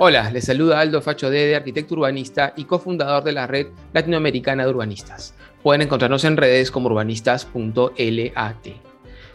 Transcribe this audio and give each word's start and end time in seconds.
Hola, 0.00 0.30
les 0.30 0.44
saluda 0.44 0.78
Aldo 0.78 1.02
Facho 1.02 1.28
Dede, 1.28 1.56
arquitecto 1.56 1.94
urbanista 1.94 2.52
y 2.56 2.66
cofundador 2.66 3.24
de 3.24 3.32
la 3.32 3.48
red 3.48 3.66
latinoamericana 3.92 4.62
de 4.62 4.70
urbanistas. 4.70 5.34
Pueden 5.60 5.82
encontrarnos 5.82 6.22
en 6.22 6.36
redes 6.36 6.70
como 6.70 6.86
urbanistas.lat. 6.86 8.66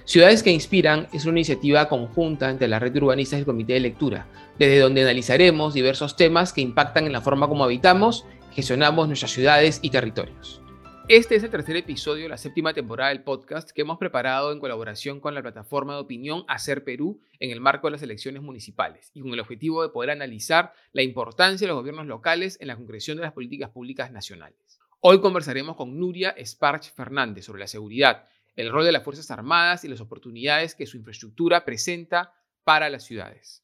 Ciudades 0.06 0.42
que 0.42 0.52
Inspiran 0.52 1.10
es 1.12 1.26
una 1.26 1.40
iniciativa 1.40 1.90
conjunta 1.90 2.50
entre 2.50 2.70
la 2.70 2.80
red 2.80 2.94
de 2.94 3.00
urbanistas 3.00 3.40
y 3.40 3.40
el 3.42 3.46
comité 3.46 3.74
de 3.74 3.82
lectura, 3.82 4.26
desde 4.58 4.80
donde 4.80 5.02
analizaremos 5.02 5.74
diversos 5.74 6.16
temas 6.16 6.54
que 6.54 6.62
impactan 6.62 7.08
en 7.08 7.12
la 7.12 7.20
forma 7.20 7.50
como 7.50 7.66
habitamos, 7.66 8.26
gestionamos 8.54 9.10
nuestras 9.10 9.32
ciudades 9.32 9.80
y 9.82 9.90
territorios. 9.90 10.63
Este 11.10 11.36
es 11.36 11.44
el 11.44 11.50
tercer 11.50 11.76
episodio 11.76 12.24
de 12.24 12.30
la 12.30 12.38
séptima 12.38 12.74
temporada 12.74 13.10
del 13.10 13.24
podcast 13.24 13.72
que 13.72 13.82
hemos 13.82 13.98
preparado 13.98 14.54
en 14.54 14.62
colaboración 14.62 15.20
con 15.20 15.36
la 15.36 15.42
plataforma 15.42 15.96
de 15.96 16.00
opinión 16.00 16.46
Hacer 16.48 16.86
Perú 16.86 17.20
en 17.42 17.52
el 17.52 17.60
marco 17.60 17.88
de 17.88 17.92
las 17.92 18.02
elecciones 18.04 18.42
municipales 18.42 19.12
y 19.14 19.20
con 19.20 19.34
el 19.34 19.42
objetivo 19.42 19.84
de 19.84 19.90
poder 19.90 20.12
analizar 20.12 20.72
la 20.94 21.02
importancia 21.02 21.68
de 21.68 21.74
los 21.74 21.82
gobiernos 21.82 22.08
locales 22.08 22.58
en 22.62 22.70
la 22.70 22.78
concreción 22.78 23.18
de 23.18 23.24
las 23.24 23.34
políticas 23.34 23.70
públicas 23.72 24.14
nacionales. 24.14 24.80
Hoy 25.02 25.20
conversaremos 25.20 25.76
con 25.76 26.00
Nuria 26.00 26.36
Sparch 26.38 26.94
Fernández 26.94 27.44
sobre 27.44 27.60
la 27.60 27.68
seguridad, 27.68 28.30
el 28.56 28.72
rol 28.72 28.86
de 28.86 28.94
las 28.94 29.04
Fuerzas 29.04 29.30
Armadas 29.30 29.84
y 29.84 29.90
las 29.90 30.00
oportunidades 30.00 30.74
que 30.74 30.86
su 30.86 30.96
infraestructura 30.96 31.66
presenta 31.66 32.34
para 32.64 32.90
las 32.90 33.04
ciudades. 33.04 33.62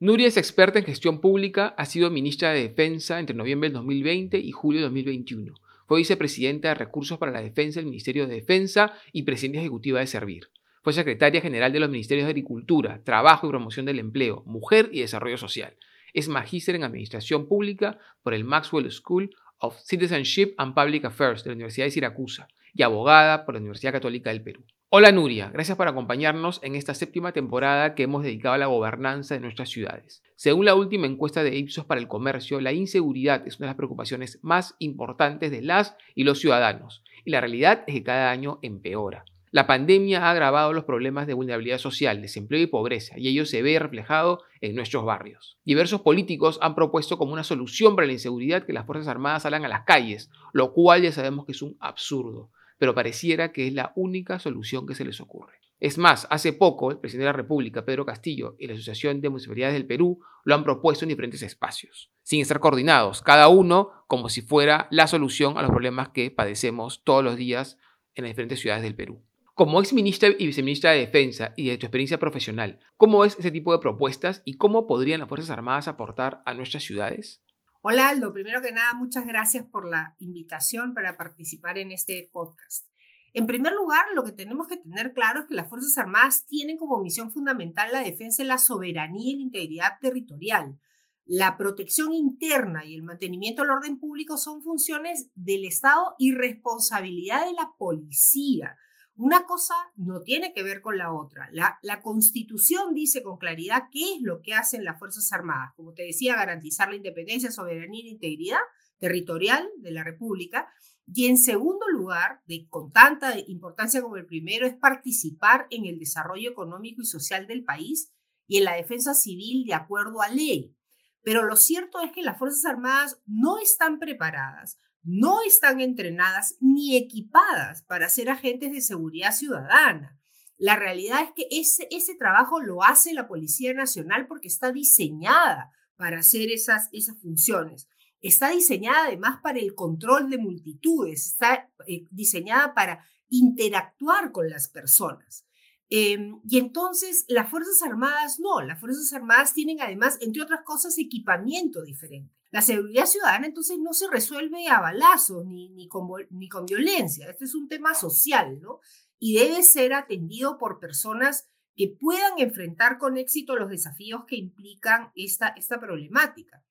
Nuria 0.00 0.28
es 0.28 0.38
experta 0.38 0.78
en 0.78 0.86
gestión 0.86 1.20
pública, 1.20 1.74
ha 1.76 1.84
sido 1.84 2.08
ministra 2.08 2.52
de 2.52 2.62
Defensa 2.62 3.20
entre 3.20 3.36
noviembre 3.36 3.68
del 3.68 3.74
2020 3.74 4.38
y 4.38 4.52
julio 4.52 4.80
de 4.80 4.84
2021 4.86 5.54
fue 5.88 6.00
vicepresidenta 6.00 6.68
de 6.68 6.74
Recursos 6.74 7.16
para 7.16 7.32
la 7.32 7.40
Defensa 7.40 7.80
del 7.80 7.86
Ministerio 7.86 8.26
de 8.26 8.34
Defensa 8.34 8.92
y 9.10 9.22
presidenta 9.22 9.60
ejecutiva 9.60 10.00
de 10.00 10.06
Servir. 10.06 10.50
Fue 10.82 10.92
secretaria 10.92 11.40
general 11.40 11.72
de 11.72 11.80
los 11.80 11.88
Ministerios 11.88 12.26
de 12.26 12.32
Agricultura, 12.32 13.00
Trabajo 13.04 13.46
y 13.46 13.50
Promoción 13.50 13.86
del 13.86 13.98
Empleo, 13.98 14.42
Mujer 14.44 14.90
y 14.92 15.00
Desarrollo 15.00 15.38
Social. 15.38 15.78
Es 16.12 16.28
magíster 16.28 16.74
en 16.74 16.84
Administración 16.84 17.48
Pública 17.48 17.98
por 18.22 18.34
el 18.34 18.44
Maxwell 18.44 18.90
School 18.92 19.34
of 19.60 19.80
Citizenship 19.82 20.52
and 20.58 20.74
Public 20.74 21.06
Affairs 21.06 21.42
de 21.42 21.50
la 21.50 21.54
Universidad 21.54 21.86
de 21.86 21.92
Siracusa 21.92 22.48
y 22.74 22.82
abogada 22.82 23.46
por 23.46 23.54
la 23.54 23.60
Universidad 23.60 23.92
Católica 23.92 24.28
del 24.28 24.42
Perú. 24.42 24.64
Hola 24.90 25.12
Nuria, 25.12 25.50
gracias 25.52 25.76
por 25.76 25.86
acompañarnos 25.86 26.60
en 26.62 26.74
esta 26.74 26.94
séptima 26.94 27.32
temporada 27.32 27.94
que 27.94 28.04
hemos 28.04 28.22
dedicado 28.22 28.54
a 28.54 28.58
la 28.58 28.68
gobernanza 28.68 29.34
de 29.34 29.40
nuestras 29.40 29.68
ciudades. 29.68 30.22
Según 30.34 30.64
la 30.64 30.74
última 30.74 31.06
encuesta 31.06 31.44
de 31.44 31.54
Ipsos 31.58 31.84
para 31.84 32.00
el 32.00 32.08
comercio, 32.08 32.58
la 32.62 32.72
inseguridad 32.72 33.46
es 33.46 33.58
una 33.58 33.66
de 33.66 33.72
las 33.72 33.76
preocupaciones 33.76 34.38
más 34.40 34.76
importantes 34.78 35.50
de 35.50 35.60
las 35.60 35.94
y 36.14 36.24
los 36.24 36.38
ciudadanos, 36.38 37.04
y 37.26 37.32
la 37.32 37.42
realidad 37.42 37.84
es 37.86 37.96
que 37.96 38.02
cada 38.02 38.30
año 38.30 38.60
empeora. 38.62 39.26
La 39.50 39.66
pandemia 39.66 40.24
ha 40.24 40.30
agravado 40.30 40.72
los 40.72 40.84
problemas 40.84 41.26
de 41.26 41.34
vulnerabilidad 41.34 41.76
social, 41.76 42.22
desempleo 42.22 42.62
y 42.62 42.66
pobreza, 42.66 43.18
y 43.18 43.28
ello 43.28 43.44
se 43.44 43.60
ve 43.60 43.78
reflejado 43.78 44.40
en 44.62 44.74
nuestros 44.74 45.04
barrios. 45.04 45.58
Diversos 45.66 46.00
políticos 46.00 46.58
han 46.62 46.74
propuesto 46.74 47.18
como 47.18 47.34
una 47.34 47.44
solución 47.44 47.94
para 47.94 48.06
la 48.06 48.14
inseguridad 48.14 48.64
que 48.64 48.72
las 48.72 48.86
Fuerzas 48.86 49.08
Armadas 49.08 49.42
salgan 49.42 49.66
a 49.66 49.68
las 49.68 49.84
calles, 49.84 50.30
lo 50.54 50.72
cual 50.72 51.02
ya 51.02 51.12
sabemos 51.12 51.44
que 51.44 51.52
es 51.52 51.60
un 51.60 51.76
absurdo 51.78 52.48
pero 52.78 52.94
pareciera 52.94 53.52
que 53.52 53.66
es 53.66 53.74
la 53.74 53.92
única 53.96 54.38
solución 54.38 54.86
que 54.86 54.94
se 54.94 55.04
les 55.04 55.20
ocurre. 55.20 55.58
Es 55.80 55.96
más, 55.96 56.26
hace 56.30 56.52
poco 56.52 56.90
el 56.90 56.98
presidente 56.98 57.26
de 57.26 57.32
la 57.32 57.36
República, 57.36 57.84
Pedro 57.84 58.04
Castillo, 58.04 58.56
y 58.58 58.66
la 58.66 58.74
Asociación 58.74 59.20
de 59.20 59.28
Municipalidades 59.28 59.74
del 59.74 59.86
Perú 59.86 60.20
lo 60.44 60.54
han 60.54 60.64
propuesto 60.64 61.04
en 61.04 61.10
diferentes 61.10 61.42
espacios, 61.42 62.10
sin 62.22 62.40
estar 62.40 62.58
coordinados, 62.58 63.22
cada 63.22 63.48
uno 63.48 63.92
como 64.08 64.28
si 64.28 64.42
fuera 64.42 64.88
la 64.90 65.06
solución 65.06 65.56
a 65.56 65.62
los 65.62 65.70
problemas 65.70 66.08
que 66.08 66.32
padecemos 66.32 67.04
todos 67.04 67.22
los 67.22 67.36
días 67.36 67.78
en 68.16 68.24
las 68.24 68.30
diferentes 68.30 68.60
ciudades 68.60 68.82
del 68.82 68.96
Perú. 68.96 69.22
Como 69.54 69.80
ex 69.80 69.92
ministra 69.92 70.30
y 70.36 70.46
viceministra 70.46 70.92
de 70.92 71.00
Defensa 71.00 71.52
y 71.56 71.68
de 71.68 71.78
tu 71.78 71.86
experiencia 71.86 72.18
profesional, 72.18 72.80
¿cómo 72.96 73.24
es 73.24 73.38
ese 73.38 73.50
tipo 73.50 73.72
de 73.72 73.80
propuestas 73.80 74.42
y 74.44 74.54
cómo 74.54 74.86
podrían 74.86 75.20
las 75.20 75.28
Fuerzas 75.28 75.50
Armadas 75.50 75.88
aportar 75.88 76.42
a 76.44 76.54
nuestras 76.54 76.82
ciudades? 76.82 77.42
Hola 77.80 78.08
Aldo, 78.08 78.32
primero 78.32 78.60
que 78.60 78.72
nada, 78.72 78.92
muchas 78.94 79.24
gracias 79.24 79.64
por 79.64 79.88
la 79.88 80.16
invitación 80.18 80.94
para 80.94 81.16
participar 81.16 81.78
en 81.78 81.92
este 81.92 82.28
podcast. 82.32 82.88
En 83.32 83.46
primer 83.46 83.72
lugar, 83.72 84.04
lo 84.16 84.24
que 84.24 84.32
tenemos 84.32 84.66
que 84.66 84.78
tener 84.78 85.12
claro 85.12 85.40
es 85.40 85.46
que 85.46 85.54
las 85.54 85.68
Fuerzas 85.68 85.96
Armadas 85.96 86.44
tienen 86.48 86.76
como 86.76 87.00
misión 87.00 87.30
fundamental 87.30 87.92
la 87.92 88.00
defensa 88.00 88.42
de 88.42 88.48
la 88.48 88.58
soberanía 88.58 89.30
y 89.32 89.36
la 89.36 89.42
integridad 89.42 89.92
territorial. 90.00 90.76
La 91.24 91.56
protección 91.56 92.12
interna 92.12 92.84
y 92.84 92.96
el 92.96 93.04
mantenimiento 93.04 93.62
del 93.62 93.70
orden 93.70 94.00
público 94.00 94.38
son 94.38 94.60
funciones 94.60 95.30
del 95.36 95.64
Estado 95.64 96.16
y 96.18 96.32
responsabilidad 96.32 97.46
de 97.46 97.52
la 97.52 97.70
policía. 97.78 98.76
Una 99.18 99.46
cosa 99.46 99.74
no 99.96 100.22
tiene 100.22 100.52
que 100.52 100.62
ver 100.62 100.80
con 100.80 100.96
la 100.96 101.12
otra. 101.12 101.50
La, 101.50 102.02
Constitución 102.02 102.94
dice 102.94 103.20
con 103.20 103.36
claridad 103.36 103.88
qué 103.90 104.14
es 104.14 104.22
lo 104.22 104.42
que 104.42 104.54
hacen 104.54 104.84
las 104.84 104.96
Fuerzas 104.96 105.32
Armadas. 105.32 105.72
Como 105.74 105.92
te 105.92 106.04
decía, 106.04 106.36
garantizar 106.36 106.88
la 106.88 106.94
independencia, 106.94 107.50
soberanía 107.50 108.04
e 108.04 108.10
integridad 108.10 108.60
territorial 108.98 109.68
de 109.78 109.90
la 109.90 110.04
República. 110.04 110.68
Y 111.12 111.26
en 111.26 111.36
segundo 111.36 111.88
lugar, 111.88 112.42
de, 112.46 112.68
con 112.68 112.92
tanta 112.92 113.36
importancia 113.48 114.00
como 114.00 114.16
el 114.16 114.24
primero, 114.24 114.68
es 114.68 114.76
participar 114.76 115.66
en 115.70 115.86
el 115.86 115.98
desarrollo 115.98 116.48
económico 116.48 117.02
y 117.02 117.06
social 117.06 117.48
del 117.48 117.64
país 117.64 118.12
y 118.46 118.58
en 118.58 118.64
la 118.64 118.76
defensa 118.76 119.14
civil 119.14 119.64
de 119.66 119.74
acuerdo 119.74 120.22
a 120.22 120.28
ley. 120.28 120.76
Pero 121.22 121.42
lo 121.42 121.56
cierto 121.56 121.98
es 122.02 122.12
que 122.12 122.22
las 122.22 122.38
Fuerzas 122.38 122.64
Armadas 122.66 123.20
no 123.26 123.58
están 123.58 123.98
preparadas 123.98 124.78
no 125.02 125.42
están 125.42 125.80
entrenadas 125.80 126.56
ni 126.60 126.96
equipadas 126.96 127.82
para 127.82 128.08
ser 128.08 128.30
agentes 128.30 128.72
de 128.72 128.80
seguridad 128.80 129.32
ciudadana. 129.32 130.18
La 130.56 130.76
realidad 130.76 131.22
es 131.22 131.32
que 131.32 131.46
ese, 131.50 131.86
ese 131.90 132.16
trabajo 132.16 132.60
lo 132.60 132.82
hace 132.82 133.14
la 133.14 133.28
Policía 133.28 133.72
Nacional 133.74 134.26
porque 134.26 134.48
está 134.48 134.72
diseñada 134.72 135.70
para 135.96 136.18
hacer 136.18 136.50
esas, 136.50 136.88
esas 136.92 137.18
funciones. 137.20 137.88
Está 138.20 138.50
diseñada 138.50 139.06
además 139.06 139.38
para 139.42 139.60
el 139.60 139.74
control 139.74 140.30
de 140.30 140.38
multitudes, 140.38 141.26
está 141.26 141.70
eh, 141.86 142.04
diseñada 142.10 142.74
para 142.74 143.04
interactuar 143.28 144.32
con 144.32 144.50
las 144.50 144.68
personas. 144.68 145.44
Em, 145.90 146.40
y 146.44 146.58
entonces 146.58 147.24
las 147.28 147.48
Fuerzas 147.48 147.80
Armadas 147.82 148.38
no, 148.40 148.60
las 148.60 148.80
Fuerzas 148.80 149.12
Armadas 149.12 149.54
tienen 149.54 149.80
además, 149.80 150.18
entre 150.20 150.42
otras 150.42 150.62
cosas, 150.64 150.98
equipamiento 150.98 151.82
diferente. 151.82 152.37
La 152.50 152.62
seguridad 152.62 153.06
ciudadana 153.06 153.46
entonces 153.46 153.78
no 153.78 153.92
se 153.92 154.08
resuelve 154.10 154.68
a 154.68 154.80
balazos 154.80 155.44
ni, 155.44 155.68
ni, 155.70 155.86
con, 155.88 156.08
ni 156.30 156.48
con 156.48 156.64
violencia, 156.64 157.28
este 157.28 157.44
es 157.44 157.54
un 157.54 157.68
tema 157.68 157.94
social, 157.94 158.60
¿no? 158.60 158.80
Y 159.18 159.38
debe 159.38 159.62
ser 159.62 159.92
atendido 159.92 160.58
por 160.58 160.78
personas 160.78 161.48
que 161.78 161.88
puedan 161.88 162.38
enfrentar 162.38 162.98
con 162.98 163.18
éxito 163.18 163.54
los 163.54 163.70
desafíos 163.70 164.24
que 164.26 164.36
implican 164.36 165.12
esta, 165.14 165.48
esta 165.48 165.78
problemática. 165.78 166.64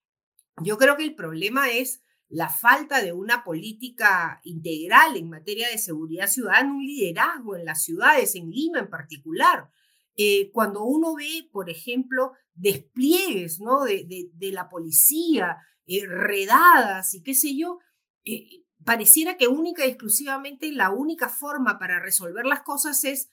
Yo 0.62 0.78
creo 0.78 0.98
que 0.98 1.04
el 1.04 1.16
problema 1.16 1.70
es 1.70 2.02
la 2.30 2.50
falta 2.50 3.02
de 3.02 3.14
una 3.14 3.44
política 3.44 4.42
integral 4.44 5.16
en 5.16 5.30
materia 5.30 5.70
de 5.70 5.78
seguridad 5.78 6.28
ciudadana, 6.28 6.74
un 6.74 6.86
liderazgo 6.86 7.56
en 7.56 7.66
las 7.66 7.84
ciudades, 7.84 8.36
en 8.36 8.50
Lima 8.50 8.80
en 8.80 8.90
particular. 8.90 9.70
Eh, 10.18 10.52
cuando 10.52 10.84
uno 10.84 11.16
ve, 11.16 11.48
por 11.52 11.70
ejemplo, 11.70 12.34
despliegues 12.58 13.60
¿no? 13.60 13.84
de, 13.84 14.52
la 14.52 14.70
policía, 14.70 15.58
eh, 15.86 16.06
redadas 16.06 17.14
y 17.14 17.24
qué 17.24 17.34
sé 17.34 17.56
yo, 17.56 17.80
eh, 18.26 18.66
pareciera 18.84 19.38
que 19.38 19.48
única 19.48 19.86
y 19.86 19.90
exclusivamente 19.90 20.72
la 20.72 20.92
única 20.92 21.30
forma 21.30 21.80
para 21.80 22.00
resolver 22.00 22.46
las 22.46 22.62
cosas 22.62 23.04
es 23.04 23.32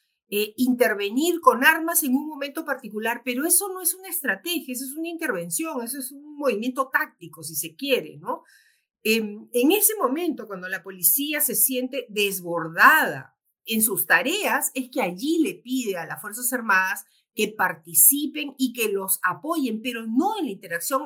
intervenir 0.57 1.41
con 1.41 1.65
armas 1.65 2.03
en 2.03 2.17
un 2.17 2.27
momento 2.27 2.65
particular, 2.65 3.23
pero 3.25 3.47
eso 3.47 3.69
no 3.69 3.81
es 3.81 3.95
una 3.95 4.09
estrategia, 4.09 4.73
eso 4.73 4.85
es 4.85 4.97
una 4.97 5.09
intervención, 5.09 5.81
eso 5.85 5.99
es 5.99 6.11
un 6.11 6.37
movimiento 6.37 6.91
táctico, 6.93 7.45
si 7.45 7.55
se 7.55 7.77
quiere, 7.77 8.17
¿no? 8.17 8.43
En, 9.05 9.51
ese 9.53 9.95
momento, 9.97 10.47
cuando 10.47 10.67
la 10.67 10.83
policía 10.83 11.41
se 11.41 11.55
siente 11.55 12.07
desbordada 12.09 13.37
en 13.67 13.83
sus 13.83 14.07
tareas, 14.07 14.71
es 14.73 14.89
que 14.91 15.03
allí 15.03 15.41
le 15.41 15.55
pide 15.55 15.99
a 15.99 16.07
las 16.07 16.23
Fuerzas 16.23 16.51
Armadas 16.55 17.05
que 17.35 17.49
participen 17.49 18.55
y 18.59 18.73
que 18.73 18.89
los 18.89 19.19
apoyen, 19.23 19.81
pero 19.83 20.07
no 20.07 20.39
en 20.39 20.47
la 20.47 20.53
interacción 20.53 21.03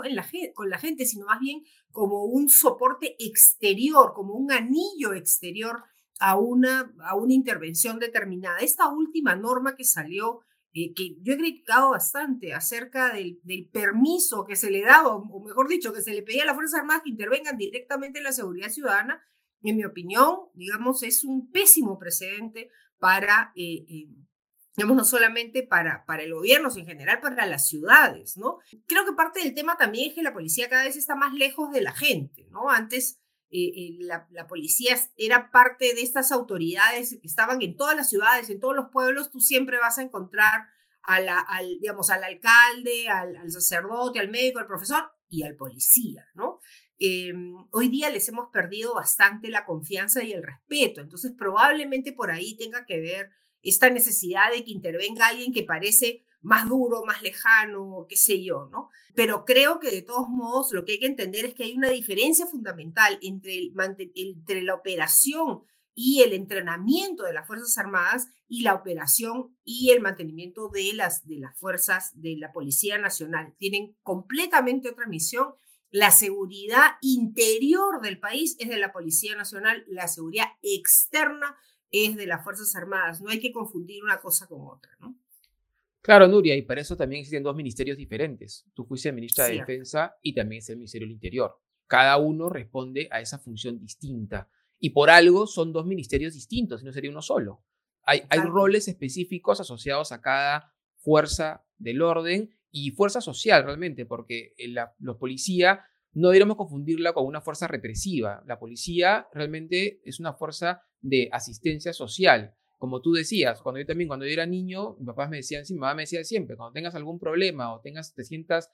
con 0.55 0.71
la 0.71 0.79
gente, 0.79 1.07
sino 1.07 1.27
más 1.27 1.41
bien 1.41 1.63
como 1.91 2.25
un 2.25 2.49
soporte 2.49 3.17
exterior, 3.19 4.13
como 4.15 4.35
un 4.35 4.53
anillo 4.53 5.15
exterior 5.15 5.85
a 6.21 6.37
una, 6.37 6.93
a 7.05 7.17
una 7.17 7.33
intervención 7.33 7.99
determinada. 7.99 8.59
Esta 8.59 8.89
última 8.89 9.37
norma 9.37 9.75
que 9.75 9.85
salió 9.85 10.41
eh, 10.75 10.93
que 10.95 11.17
yo 11.23 11.33
he 11.33 11.39
criticado 11.39 11.91
bastante 11.91 12.53
acerca 12.53 13.13
del, 13.15 13.41
permiso 13.73 14.45
que 14.45 14.55
se 14.55 14.71
le 14.71 14.83
daba, 14.83 15.17
o 15.17 15.45
mejor 15.45 15.67
dicho, 15.67 15.93
que 15.93 16.03
se 16.03 16.13
le 16.13 16.23
pedía 16.23 16.43
a 16.43 16.47
las 16.47 16.55
Fuerzas 16.55 16.81
Armadas 16.81 17.03
que 17.05 17.11
intervengan 17.11 17.57
directamente 17.57 18.19
en 18.19 18.25
la 18.25 18.33
seguridad 18.33 18.69
ciudadana, 18.69 19.23
en 19.63 19.77
mi 19.77 19.85
opinión, 19.85 20.37
digamos, 20.55 21.03
es 21.03 21.25
un 21.25 21.51
pésimo 21.51 21.99
precedente 21.99 22.71
para, 22.99 23.53
eh, 23.57 23.87
eh, 23.89 24.09
digamos, 24.79 24.97
no 24.97 25.05
solamente 25.05 25.65
para, 25.65 26.05
para 26.07 26.23
el 26.23 26.33
gobierno, 26.33 26.71
sino 26.71 26.83
en 26.83 26.91
general 26.91 27.19
para 27.21 27.47
las 27.47 27.67
ciudades, 27.67 28.37
¿no? 28.37 28.59
Creo 28.87 29.05
que 29.05 29.13
parte 29.13 29.41
del 29.41 29.53
tema 29.53 29.77
también 29.77 30.09
es 30.09 30.15
que 30.15 30.23
la 30.23 30.33
policía 30.33 30.69
cada 30.69 30.85
vez 30.85 30.95
está 30.95 31.17
más 31.17 31.35
lejos 31.35 31.73
de 31.73 31.81
la 31.81 31.93
gente, 31.93 32.47
¿no? 32.53 32.71
Antes 32.71 33.19
la, 33.51 34.29
la, 34.31 34.47
policía 34.47 34.97
era 35.17 35.51
parte 35.51 35.95
de 35.95 36.03
estas 36.03 36.31
autoridades 36.31 37.19
que 37.21 37.27
estaban 37.27 37.61
en 37.61 37.77
todas 37.77 37.97
las 37.97 38.09
ciudades, 38.09 38.51
en 38.51 38.61
todos 38.61 38.77
los 38.77 38.91
pueblos, 38.91 39.33
tú 39.33 39.41
siempre 39.41 39.79
vas 39.79 39.99
a 39.99 40.03
encontrar 40.03 40.69
al, 41.03 41.81
digamos, 41.81 42.11
al 42.11 42.23
alcalde, 42.23 43.09
al, 43.09 43.51
sacerdote, 43.51 44.21
al 44.21 44.29
médico, 44.29 44.61
al 44.61 44.67
profesor, 44.69 45.11
y 45.29 45.43
al 45.43 45.57
policía, 45.57 46.25
¿no? 46.35 46.61
Em, 47.01 47.67
hoy 47.73 47.89
día 47.89 48.11
les 48.11 48.29
hemos 48.29 48.51
perdido 48.53 48.95
bastante 48.95 49.49
la 49.49 49.65
confianza 49.65 50.23
y 50.23 50.33
el 50.33 50.45
respeto, 50.45 51.01
entonces 51.01 51.33
probablemente 51.37 52.13
por 52.13 52.31
ahí 52.31 52.57
tenga 52.57 52.87
que 52.87 53.01
ver 53.01 53.31
esta 53.63 53.91
necesidad 53.91 54.51
de 54.53 54.65
que 54.65 54.73
intervenga 54.73 55.29
alguien 55.29 55.53
que 55.53 55.63
parece 55.63 56.25
más 56.41 56.69
duro, 56.69 57.05
más 57.05 57.23
lejano, 57.23 58.07
qué 58.09 58.17
sé 58.17 58.43
yo, 58.43 58.69
¿no? 58.71 58.91
Pero 59.15 59.45
creo 59.45 59.81
que 59.81 59.91
de 59.91 60.03
todos 60.03 60.29
modos 60.29 60.73
lo 60.73 60.85
que 60.85 60.93
hay 60.93 61.01
que 61.01 61.07
entender 61.07 61.45
es 61.45 61.55
que 61.55 61.65
hay 61.65 61.77
una 61.77 61.91
diferencia 61.91 62.47
fundamental 62.47 63.19
entre, 63.23 63.73
entre 64.15 64.63
la 64.63 64.75
operación 64.75 65.63
y 66.01 66.23
el 66.23 66.33
entrenamiento 66.33 67.25
de 67.25 67.33
las 67.33 67.45
Fuerzas 67.47 67.77
Armadas 67.77 68.29
y 68.47 68.63
la 68.63 68.75
operación 68.75 69.57
y 69.65 69.91
el 69.91 70.01
mantenimiento 70.01 70.69
de 70.69 70.93
las, 70.95 71.27
de 71.27 71.39
las 71.39 71.59
fuerzas 71.59 72.13
de 72.15 72.37
la 72.37 72.53
Policía 72.53 72.99
Nacional. 72.99 73.55
Tienen 73.59 73.97
completamente 74.05 74.91
otra 74.91 75.09
misión. 75.09 75.55
La 75.91 76.13
seguridad 76.13 76.93
interior 77.01 78.01
del 78.01 78.21
país 78.21 78.55
es 78.61 78.69
de 78.69 78.79
la 78.79 78.93
Policía 78.93 79.35
Nacional, 79.35 79.85
la 79.89 80.07
seguridad 80.07 80.47
externa 80.63 81.57
es 81.91 82.17
de 82.17 82.27
las 82.27 82.45
Fuerzas 82.45 82.75
Armadas. 82.77 83.21
No 83.21 83.31
hay 83.31 83.41
que 83.41 83.53
confundir 83.53 84.03
una 84.03 84.21
cosa 84.21 84.47
con 84.47 84.61
otra, 84.67 84.93
¿no? 85.01 85.17
Claro, 86.01 86.29
Nuria, 86.29 86.57
y 86.57 86.63
para 86.63 86.81
eso 86.81 86.97
también 86.97 87.21
existen 87.21 87.43
dos 87.43 87.57
ministerios 87.57 87.97
diferentes. 87.97 88.67
Tú 88.73 88.85
fuiste 88.85 89.13
ministra 89.13 89.47
de 89.47 89.59
Defensa 89.59 90.17
y 90.23 90.35
también 90.35 90.61
es 90.61 90.71
el 90.71 90.77
Ministerio 90.77 91.07
del 91.07 91.13
Interior. 91.13 91.61
Cada 91.87 92.17
uno 92.19 92.49
responde 92.49 93.09
a 93.11 93.21
esa 93.21 93.39
función 93.39 93.79
distinta. 93.79 94.49
Y 94.79 94.91
por 94.91 95.11
algo 95.11 95.47
son 95.47 95.73
dos 95.73 95.87
ministerios 95.87 96.35
distintos, 96.35 96.85
no 96.85 96.93
sería 96.93 97.11
uno 97.11 97.21
solo. 97.21 97.65
Hay, 98.05 98.23
hay 98.31 98.41
roles 98.41 98.89
específicos 98.89 99.61
asociados 99.61 100.13
a 100.13 100.21
cada 100.21 100.73
fuerza 100.97 101.65
del 101.77 102.01
orden 102.01 102.57
y 102.71 102.93
fuerza 102.93 103.21
social 103.21 103.65
realmente, 103.65 104.07
porque 104.07 104.55
la, 104.59 104.95
los 104.99 105.17
policías 105.17 105.81
no 106.13 106.29
deberíamos 106.29 106.57
confundirla 106.57 107.13
con 107.13 107.27
una 107.27 107.41
fuerza 107.41 107.67
represiva. 107.67 108.43
La 108.47 108.59
policía 108.59 109.29
realmente 109.33 110.01
es 110.05 110.21
una 110.21 110.33
fuerza 110.33 110.83
de 111.01 111.29
asistencia 111.33 111.93
social. 111.93 112.55
Como 112.79 113.01
tú 113.01 113.13
decías, 113.13 113.61
cuando 113.61 113.81
yo 113.81 113.87
también, 113.87 114.09
cuando 114.09 114.27
yo 114.27 114.33
era 114.33 114.47
niño, 114.47 114.97
mis 114.99 115.07
papás 115.07 115.31
me 115.31 115.39
decían, 115.39 115.67
sí, 115.67 115.75
mi 115.75 115.81
mamá 115.81 115.95
me 115.95 116.03
decía 116.03 116.23
siempre, 116.25 116.57
cuando 116.57 116.73
tengas 116.73 116.95
algún 116.95 117.19
problema 117.19 117.75
o 117.75 117.81
tengas, 117.81 118.15
te 118.15 118.25
sientas 118.25 118.71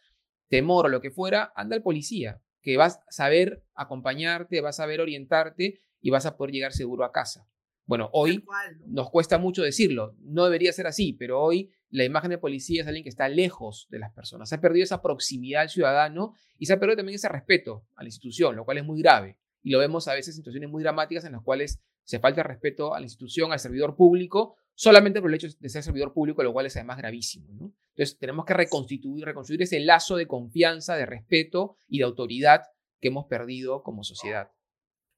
temor 0.48 0.86
o 0.86 0.88
lo 0.88 1.00
que 1.00 1.10
fuera, 1.10 1.52
anda 1.56 1.74
al 1.74 1.82
policía, 1.82 2.42
que 2.60 2.76
vas 2.76 2.96
a 2.96 3.10
saber 3.10 3.64
acompañarte, 3.74 4.60
vas 4.60 4.78
a 4.78 4.82
saber 4.82 5.00
orientarte 5.00 5.80
y 6.00 6.10
vas 6.10 6.26
a 6.26 6.36
poder 6.36 6.52
llegar 6.52 6.72
seguro 6.72 7.04
a 7.04 7.12
casa. 7.12 7.48
Bueno, 7.86 8.08
hoy 8.12 8.44
nos 8.86 9.10
cuesta 9.10 9.38
mucho 9.38 9.62
decirlo, 9.62 10.14
no 10.20 10.44
debería 10.44 10.72
ser 10.72 10.86
así, 10.86 11.12
pero 11.12 11.40
hoy 11.40 11.70
la 11.90 12.04
imagen 12.04 12.30
de 12.30 12.38
policía 12.38 12.82
es 12.82 12.88
alguien 12.88 13.04
que 13.04 13.10
está 13.10 13.28
lejos 13.28 13.86
de 13.90 13.98
las 13.98 14.12
personas. 14.12 14.48
Se 14.48 14.54
ha 14.54 14.60
perdido 14.60 14.84
esa 14.84 15.02
proximidad 15.02 15.62
al 15.62 15.68
ciudadano 15.68 16.34
y 16.58 16.66
se 16.66 16.72
ha 16.72 16.80
perdido 16.80 16.96
también 16.96 17.16
ese 17.16 17.28
respeto 17.28 17.86
a 17.94 18.02
la 18.02 18.08
institución, 18.08 18.56
lo 18.56 18.64
cual 18.64 18.78
es 18.78 18.84
muy 18.84 19.00
grave. 19.00 19.38
Y 19.62 19.70
lo 19.70 19.78
vemos 19.78 20.08
a 20.08 20.14
veces 20.14 20.34
en 20.34 20.36
situaciones 20.38 20.70
muy 20.70 20.82
dramáticas 20.82 21.24
en 21.24 21.32
las 21.32 21.42
cuales 21.42 21.80
se 22.04 22.18
falta 22.18 22.42
respeto 22.42 22.94
a 22.94 23.00
la 23.00 23.06
institución, 23.06 23.52
al 23.52 23.58
servidor 23.58 23.96
público, 23.96 24.56
solamente 24.74 25.20
por 25.20 25.30
el 25.30 25.36
hecho 25.36 25.48
de 25.58 25.68
ser 25.68 25.82
servidor 25.82 26.12
público, 26.12 26.42
lo 26.42 26.52
cual 26.52 26.66
es 26.66 26.76
además 26.76 26.98
gravísimo. 26.98 27.46
Entonces, 27.48 28.18
tenemos 28.18 28.44
que 28.44 28.54
reconstituir, 28.54 29.24
reconstruir 29.24 29.62
ese 29.62 29.80
lazo 29.80 30.16
de 30.16 30.26
confianza, 30.26 30.96
de 30.96 31.06
respeto 31.06 31.76
y 31.88 31.98
de 31.98 32.04
autoridad 32.04 32.62
que 33.00 33.08
hemos 33.08 33.26
perdido 33.26 33.82
como 33.82 34.04
sociedad. 34.04 34.50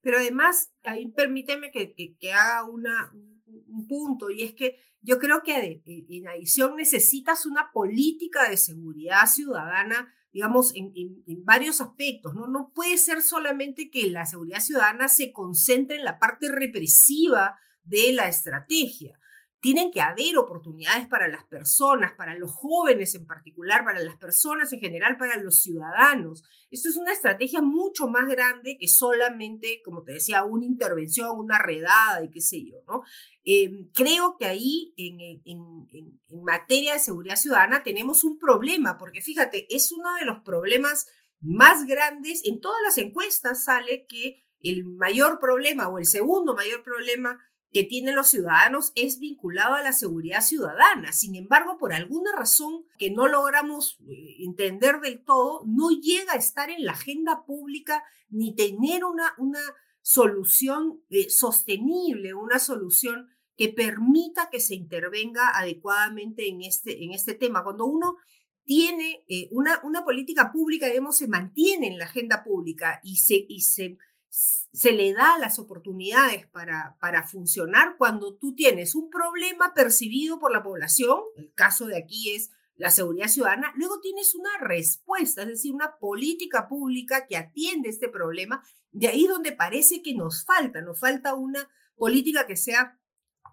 Pero 0.01 0.17
además, 0.17 0.71
ahí 0.83 1.07
permíteme 1.07 1.71
que, 1.71 1.93
que, 1.93 2.33
haga 2.33 2.69
una, 2.69 3.11
un 3.13 3.87
punto, 3.87 4.29
y 4.29 4.43
es 4.43 4.53
que 4.53 4.79
yo 5.01 5.19
creo 5.19 5.41
que 5.43 5.81
en 5.85 6.27
adición 6.27 6.75
necesitas 6.75 7.45
una 7.45 7.71
política 7.73 8.49
de 8.49 8.57
seguridad 8.57 9.25
ciudadana 9.25 10.13
digamos, 10.31 10.73
en, 10.75 11.23
varios 11.43 11.81
aspectos. 11.81 12.33
¿no? 12.35 12.47
no 12.47 12.71
puede 12.73 12.97
ser 12.97 13.21
solamente 13.21 13.89
que 13.89 14.09
la 14.09 14.25
seguridad 14.25 14.59
ciudadana 14.59 15.07
se 15.07 15.31
concentre 15.31 15.97
en 15.97 16.05
la 16.05 16.19
parte 16.19 16.51
represiva 16.51 17.57
de 17.83 18.13
la 18.13 18.27
estrategia. 18.27 19.19
Tienen 19.59 19.91
que 19.91 20.01
haber 20.01 20.37
oportunidades 20.37 21.07
para 21.07 21.27
las 21.27 21.43
personas, 21.45 22.13
para 22.13 22.35
los 22.35 22.51
jóvenes 22.51 23.15
en 23.15 23.25
particular, 23.25 23.83
para 23.83 23.99
las 24.01 24.15
personas 24.17 24.71
en 24.71 24.79
general, 24.79 25.17
para 25.17 25.37
los 25.37 25.61
ciudadanos. 25.61 26.43
Esto 26.69 26.89
es 26.89 26.97
una 26.97 27.11
estrategia 27.11 27.61
mucho 27.61 28.07
más 28.07 28.27
grande 28.27 28.77
que 28.79 28.87
solamente, 28.87 29.81
como 29.83 30.03
te 30.03 30.13
decía, 30.13 30.43
una 30.43 30.65
intervención, 30.65 31.37
una 31.37 31.57
redada 31.57 32.23
y 32.23 32.29
qué 32.29 32.41
sé 32.41 32.63
yo, 32.65 32.77
¿no? 32.87 33.01
Em, 33.43 33.89
creo 33.93 34.35
que 34.37 34.45
ahí 34.45 34.93
en, 34.97 35.19
en, 35.21 35.87
en, 35.91 36.43
materia 36.43 36.93
de 36.93 36.99
seguridad 36.99 37.35
ciudadana 37.35 37.81
tenemos 37.81 38.23
un 38.23 38.37
problema, 38.37 38.97
porque 38.97 39.21
fíjate, 39.21 39.73
es 39.73 39.91
uno 39.91 40.13
de 40.15 40.25
los 40.25 40.39
problemas 40.43 41.07
más 41.39 41.85
grandes. 41.85 42.41
En 42.45 42.59
todas 42.59 42.81
las 42.83 42.97
encuestas 42.97 43.63
sale 43.63 44.05
que 44.07 44.43
el 44.59 44.85
mayor 44.85 45.39
problema 45.39 45.87
o 45.87 45.97
el 45.97 46.05
segundo 46.05 46.55
mayor 46.55 46.83
problema 46.83 47.39
que 47.77 47.83
tienen 47.83 48.15
los 48.15 48.29
ciudadanos 48.31 48.91
es 48.95 49.19
vinculado 49.19 49.75
a 49.75 49.83
la 49.83 49.93
seguridad 49.93 50.41
ciudadana. 50.41 51.11
Sin 51.11 51.35
embargo, 51.35 51.77
por 51.77 51.93
alguna 51.93 52.31
razón 52.35 52.87
que 52.97 53.11
no 53.11 53.27
logramos 53.27 53.99
eh, 54.09 54.37
entender 54.39 54.99
del 54.99 55.23
todo, 55.23 55.61
no 55.67 55.91
llega 55.91 56.33
a 56.33 56.37
estar 56.37 56.71
en 56.71 56.83
la 56.83 56.93
agenda 56.93 57.45
pública 57.45 58.03
ni 58.29 58.55
tener 58.55 59.05
una, 59.05 59.35
una 59.37 59.59
solución 60.01 61.03
eh, 61.11 61.29
sostenible, 61.29 62.33
una 62.33 62.57
solución 62.57 63.27
que 63.55 63.69
permita 63.69 64.49
que 64.49 64.59
se 64.59 64.73
intervenga 64.73 65.51
adecuadamente 65.55 66.47
en 66.47 66.63
este, 66.63 67.03
en 67.03 67.13
este 67.13 67.35
tema. 67.35 67.63
Cuando 67.63 67.85
uno 67.85 68.15
tiene 68.63 69.23
eh, 69.29 69.49
una, 69.51 69.81
una 69.83 70.03
política 70.03 70.51
pública, 70.51 70.87
digamos, 70.87 71.15
se 71.15 71.27
mantiene 71.27 71.89
en 71.89 71.99
la 71.99 72.05
agenda 72.05 72.43
pública 72.43 72.99
y 73.03 73.17
se, 73.17 73.45
y 73.47 73.61
se 73.61 73.99
se 74.29 74.91
le 74.91 75.13
da 75.13 75.37
las 75.39 75.59
oportunidades 75.59 76.47
para, 76.47 76.97
para 76.99 77.27
funcionar 77.27 77.95
cuando 77.97 78.35
tú 78.35 78.53
tienes 78.53 78.95
un 78.95 79.09
problema 79.09 79.73
percibido 79.73 80.39
por 80.39 80.51
la 80.51 80.63
población, 80.63 81.19
el 81.37 81.53
caso 81.53 81.87
de 81.87 81.97
aquí 81.97 82.35
es 82.35 82.51
la 82.75 82.91
seguridad 82.91 83.27
ciudadana, 83.27 83.73
luego 83.75 83.99
tienes 84.01 84.35
una 84.35 84.51
respuesta, 84.59 85.41
es 85.41 85.47
decir, 85.47 85.73
una 85.73 85.97
política 85.97 86.67
pública 86.67 87.25
que 87.25 87.35
atiende 87.35 87.89
este 87.89 88.07
problema, 88.07 88.63
de 88.91 89.07
ahí 89.07 89.25
donde 89.25 89.51
parece 89.51 90.03
que 90.03 90.13
nos 90.13 90.45
falta, 90.45 90.81
nos 90.81 90.99
falta 90.99 91.33
una 91.33 91.67
política 91.95 92.45
que 92.45 92.55
sea 92.55 92.99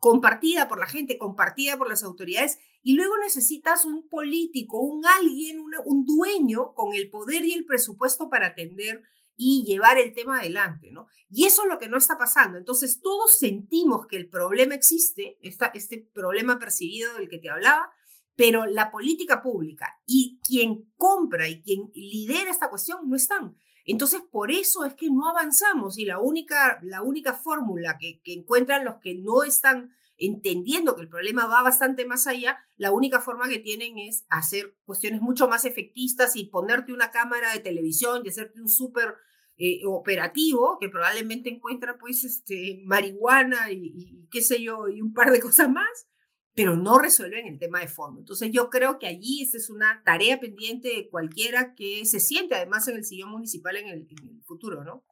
compartida 0.00 0.68
por 0.68 0.78
la 0.78 0.86
gente, 0.86 1.16
compartida 1.16 1.78
por 1.78 1.88
las 1.88 2.02
autoridades, 2.02 2.58
y 2.82 2.96
luego 2.96 3.16
necesitas 3.16 3.86
un 3.86 4.06
político, 4.10 4.78
un 4.80 5.06
alguien, 5.06 5.64
un 5.86 6.04
dueño 6.04 6.74
con 6.74 6.92
el 6.92 7.08
poder 7.08 7.46
y 7.46 7.54
el 7.54 7.64
presupuesto 7.64 8.28
para 8.28 8.48
atender 8.48 9.02
y 9.36 9.64
llevar 9.64 9.98
el 9.98 10.12
tema 10.12 10.38
adelante, 10.38 10.90
¿no? 10.92 11.06
Y 11.30 11.46
eso 11.46 11.62
es 11.62 11.68
lo 11.68 11.78
que 11.78 11.88
no 11.88 11.96
está 11.96 12.16
pasando. 12.16 12.58
Entonces, 12.58 13.00
todos 13.00 13.38
sentimos 13.38 14.06
que 14.06 14.16
el 14.16 14.28
problema 14.28 14.74
existe, 14.74 15.38
este 15.42 16.08
problema 16.12 16.58
percibido 16.58 17.14
del 17.14 17.28
que 17.28 17.38
te 17.38 17.50
hablaba, 17.50 17.90
pero 18.36 18.66
la 18.66 18.90
política 18.90 19.42
pública 19.42 20.00
y 20.06 20.40
quien 20.46 20.92
compra 20.96 21.48
y 21.48 21.62
quien 21.62 21.90
lidera 21.94 22.50
esta 22.50 22.70
cuestión 22.70 23.08
no 23.08 23.16
están. 23.16 23.56
Entonces, 23.84 24.22
por 24.30 24.50
eso 24.50 24.84
es 24.84 24.94
que 24.94 25.10
no 25.10 25.28
avanzamos 25.28 25.98
y 25.98 26.04
la 26.04 26.18
única, 26.18 26.78
la 26.82 27.02
única 27.02 27.34
fórmula 27.34 27.98
que, 27.98 28.20
que 28.22 28.32
encuentran 28.32 28.84
los 28.84 28.96
que 29.02 29.14
no 29.14 29.42
están 29.42 29.94
entendiendo 30.16 30.94
que 30.94 31.02
el 31.02 31.08
problema 31.08 31.46
va 31.46 31.62
bastante 31.62 32.04
más 32.06 32.26
allá, 32.26 32.58
la 32.76 32.92
única 32.92 33.20
forma 33.20 33.48
que 33.48 33.58
tienen 33.58 33.98
es 33.98 34.24
hacer 34.28 34.76
cuestiones 34.84 35.20
mucho 35.20 35.48
más 35.48 35.64
efectistas 35.64 36.36
y 36.36 36.46
ponerte 36.46 36.92
una 36.92 37.10
cámara 37.10 37.52
de 37.52 37.60
televisión 37.60 38.22
y 38.24 38.28
hacerte 38.28 38.60
un 38.60 38.68
súper 38.68 39.14
eh, 39.56 39.80
operativo 39.86 40.78
que 40.80 40.88
probablemente 40.88 41.48
encuentra 41.48 41.96
pues 41.98 42.24
este, 42.24 42.82
marihuana 42.84 43.70
y, 43.70 44.26
qué 44.30 44.40
sé 44.40 44.62
yo, 44.62 44.88
y 44.88 45.00
un 45.00 45.12
par 45.12 45.30
de 45.30 45.40
cosas 45.40 45.70
más, 45.70 46.08
pero 46.54 46.76
no 46.76 46.98
resuelven 46.98 47.46
el 47.46 47.58
tema 47.58 47.80
de 47.80 47.88
fondo. 47.88 48.20
Entonces 48.20 48.50
yo 48.52 48.70
creo 48.70 48.98
que 48.98 49.06
allí 49.06 49.42
esta 49.42 49.56
es 49.56 49.70
una 49.70 50.02
tarea 50.04 50.40
pendiente 50.40 50.88
de 50.88 51.08
cualquiera 51.08 51.74
que 51.74 52.04
se 52.04 52.20
siente 52.20 52.54
además 52.54 52.86
en 52.88 52.96
el 52.96 53.04
sillón 53.04 53.30
municipal 53.30 53.76
en 53.76 53.88
el, 53.88 54.06
en 54.08 54.28
el 54.28 54.42
futuro, 54.42 54.84
¿no? 54.84 55.04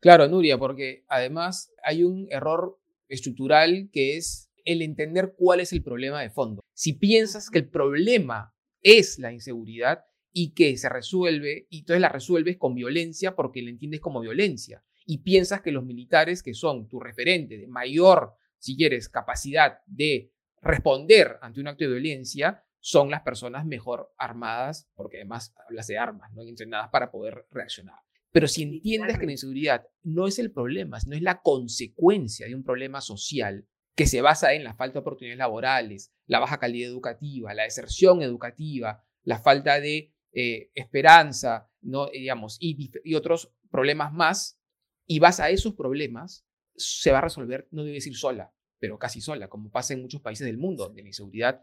Claro, 0.00 0.28
Nuria, 0.28 0.58
porque 0.58 1.04
además 1.08 1.70
hay 1.84 2.04
un 2.04 2.26
error 2.30 2.78
estructural 3.08 3.90
que 3.92 4.16
es 4.16 4.49
el 4.64 4.82
entender 4.82 5.34
cuál 5.36 5.60
es 5.60 5.72
el 5.72 5.82
problema 5.82 6.20
de 6.20 6.30
fondo. 6.30 6.60
Si 6.74 6.94
piensas 6.94 7.50
que 7.50 7.58
el 7.58 7.68
problema 7.68 8.54
es 8.82 9.18
la 9.18 9.32
inseguridad 9.32 10.04
y 10.32 10.52
que 10.54 10.76
se 10.76 10.88
resuelve, 10.88 11.66
y 11.70 11.80
entonces 11.80 12.00
la 12.00 12.08
resuelves 12.08 12.56
con 12.56 12.74
violencia 12.74 13.34
porque 13.34 13.62
la 13.62 13.70
entiendes 13.70 14.00
como 14.00 14.20
violencia, 14.20 14.84
y 15.06 15.18
piensas 15.18 15.60
que 15.60 15.72
los 15.72 15.84
militares, 15.84 16.42
que 16.42 16.54
son 16.54 16.88
tu 16.88 17.00
referente 17.00 17.58
de 17.58 17.66
mayor, 17.66 18.34
si 18.58 18.76
quieres, 18.76 19.08
capacidad 19.08 19.78
de 19.86 20.32
responder 20.62 21.38
ante 21.42 21.60
un 21.60 21.68
acto 21.68 21.84
de 21.84 21.90
violencia, 21.90 22.62
son 22.78 23.10
las 23.10 23.22
personas 23.22 23.66
mejor 23.66 24.12
armadas, 24.16 24.88
porque 24.94 25.18
además 25.18 25.54
hablas 25.66 25.86
de 25.86 25.98
armas, 25.98 26.32
no 26.32 26.42
entrenadas 26.42 26.90
para 26.90 27.10
poder 27.10 27.46
reaccionar. 27.50 27.98
Pero 28.32 28.46
si 28.46 28.62
entiendes 28.62 29.18
que 29.18 29.26
la 29.26 29.32
inseguridad 29.32 29.86
no 30.02 30.26
es 30.26 30.38
el 30.38 30.52
problema, 30.52 30.98
no 31.06 31.16
es 31.16 31.22
la 31.22 31.42
consecuencia 31.42 32.46
de 32.46 32.54
un 32.54 32.62
problema 32.62 33.00
social, 33.00 33.66
que 34.00 34.06
se 34.06 34.22
basa 34.22 34.54
en 34.54 34.64
la 34.64 34.72
falta 34.72 34.94
de 34.94 35.00
oportunidades 35.00 35.36
laborales, 35.36 36.10
la 36.24 36.38
baja 36.38 36.58
calidad 36.58 36.88
educativa, 36.88 37.52
la 37.52 37.64
deserción 37.64 38.22
educativa, 38.22 39.04
la 39.24 39.38
falta 39.38 39.78
de 39.78 40.14
eh, 40.32 40.70
esperanza, 40.74 41.70
¿no? 41.82 42.06
digamos, 42.06 42.56
y, 42.60 42.90
y 43.04 43.14
otros 43.14 43.52
problemas 43.70 44.14
más, 44.14 44.58
y 45.06 45.18
vas 45.18 45.38
a 45.38 45.50
esos 45.50 45.74
problemas, 45.74 46.46
se 46.76 47.12
va 47.12 47.18
a 47.18 47.20
resolver, 47.20 47.68
no 47.72 47.82
debe 47.84 47.96
decir 47.96 48.16
sola, 48.16 48.54
pero 48.78 48.98
casi 48.98 49.20
sola, 49.20 49.48
como 49.48 49.70
pasa 49.70 49.92
en 49.92 50.00
muchos 50.00 50.22
países 50.22 50.46
del 50.46 50.56
mundo, 50.56 50.84
donde 50.84 51.02
la 51.02 51.08
inseguridad, 51.08 51.62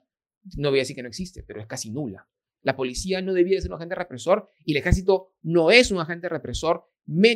no 0.57 0.69
voy 0.69 0.77
a 0.77 0.83
decir 0.83 0.95
que 0.95 1.01
no 1.01 1.09
existe, 1.09 1.41
pero 1.41 1.59
es 1.59 1.65
casi 1.65 1.89
nula. 1.89 2.29
La 2.61 2.75
policía 2.75 3.19
no 3.23 3.33
debía 3.33 3.59
ser 3.59 3.71
un 3.71 3.77
agente 3.77 3.95
represor 3.95 4.47
y 4.63 4.73
el 4.73 4.77
ejército 4.77 5.33
no 5.41 5.71
es 5.71 5.89
un 5.89 5.97
agente 5.97 6.29
represor, 6.29 6.87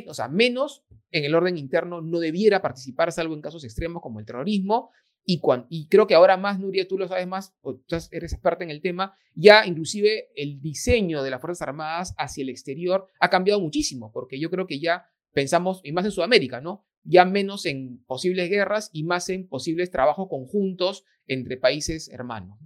o 0.07 0.13
sea, 0.13 0.27
menos 0.27 0.83
en 1.11 1.25
el 1.25 1.35
orden 1.35 1.57
interno 1.57 2.01
no 2.01 2.19
debiera 2.19 2.61
participar, 2.61 3.11
salvo 3.11 3.33
en 3.33 3.41
casos 3.41 3.63
extremos 3.63 4.01
como 4.01 4.19
el 4.19 4.25
terrorismo. 4.25 4.91
Y, 5.23 5.39
y 5.69 5.87
creo 5.87 6.07
que 6.07 6.15
ahora 6.15 6.35
más, 6.35 6.59
Nuria, 6.59 6.87
tú 6.87 6.97
lo 6.97 7.07
sabes 7.07 7.27
más, 7.27 7.53
o 7.61 7.75
tú 7.75 7.95
eres 8.11 8.33
experta 8.33 8.63
en 8.63 8.71
el 8.71 8.81
tema, 8.81 9.15
ya 9.35 9.67
inclusive 9.67 10.29
el 10.35 10.59
diseño 10.61 11.21
de 11.21 11.29
las 11.29 11.39
Fuerzas 11.39 11.67
Armadas 11.67 12.15
hacia 12.17 12.41
el 12.41 12.49
exterior 12.49 13.05
ha 13.19 13.29
cambiado 13.29 13.59
muchísimo, 13.59 14.11
porque 14.11 14.39
yo 14.39 14.49
creo 14.49 14.65
que 14.65 14.79
ya 14.79 15.05
pensamos, 15.31 15.81
y 15.83 15.91
más 15.91 16.05
en 16.05 16.11
Sudamérica, 16.11 16.59
¿no? 16.59 16.85
Ya 17.03 17.25
menos 17.25 17.65
en 17.65 18.03
posibles 18.05 18.49
guerras 18.49 18.89
y 18.93 19.03
más 19.03 19.29
en 19.29 19.47
posibles 19.47 19.91
trabajos 19.91 20.27
conjuntos 20.27 21.05
entre 21.27 21.57
países 21.57 22.09
hermanos. 22.09 22.57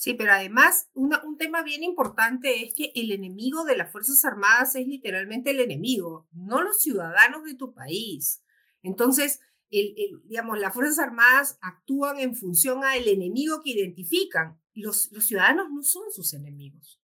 Sí, 0.00 0.14
pero 0.14 0.32
además 0.32 0.88
un 0.94 1.36
tema 1.36 1.62
bien 1.62 1.82
importante 1.82 2.64
es 2.64 2.72
que 2.72 2.90
el 2.94 3.12
enemigo 3.12 3.64
de 3.64 3.76
las 3.76 3.92
Fuerzas 3.92 4.24
Armadas 4.24 4.74
es 4.74 4.86
literalmente 4.86 5.50
el 5.50 5.60
enemigo, 5.60 6.26
no 6.32 6.62
los 6.62 6.80
ciudadanos 6.80 7.44
de 7.44 7.54
tu 7.54 7.74
país. 7.74 8.42
Entonces, 8.82 9.40
digamos, 9.68 10.58
las 10.58 10.72
Fuerzas 10.72 10.98
Armadas 11.00 11.58
actúan 11.60 12.18
en 12.18 12.34
función 12.34 12.82
al 12.82 13.06
enemigo 13.06 13.60
que 13.62 13.72
identifican. 13.72 14.58
Los, 14.72 15.12
los 15.12 15.26
ciudadanos 15.26 15.68
no 15.70 15.82
son 15.82 16.10
sus 16.10 16.32
enemigos. 16.32 16.98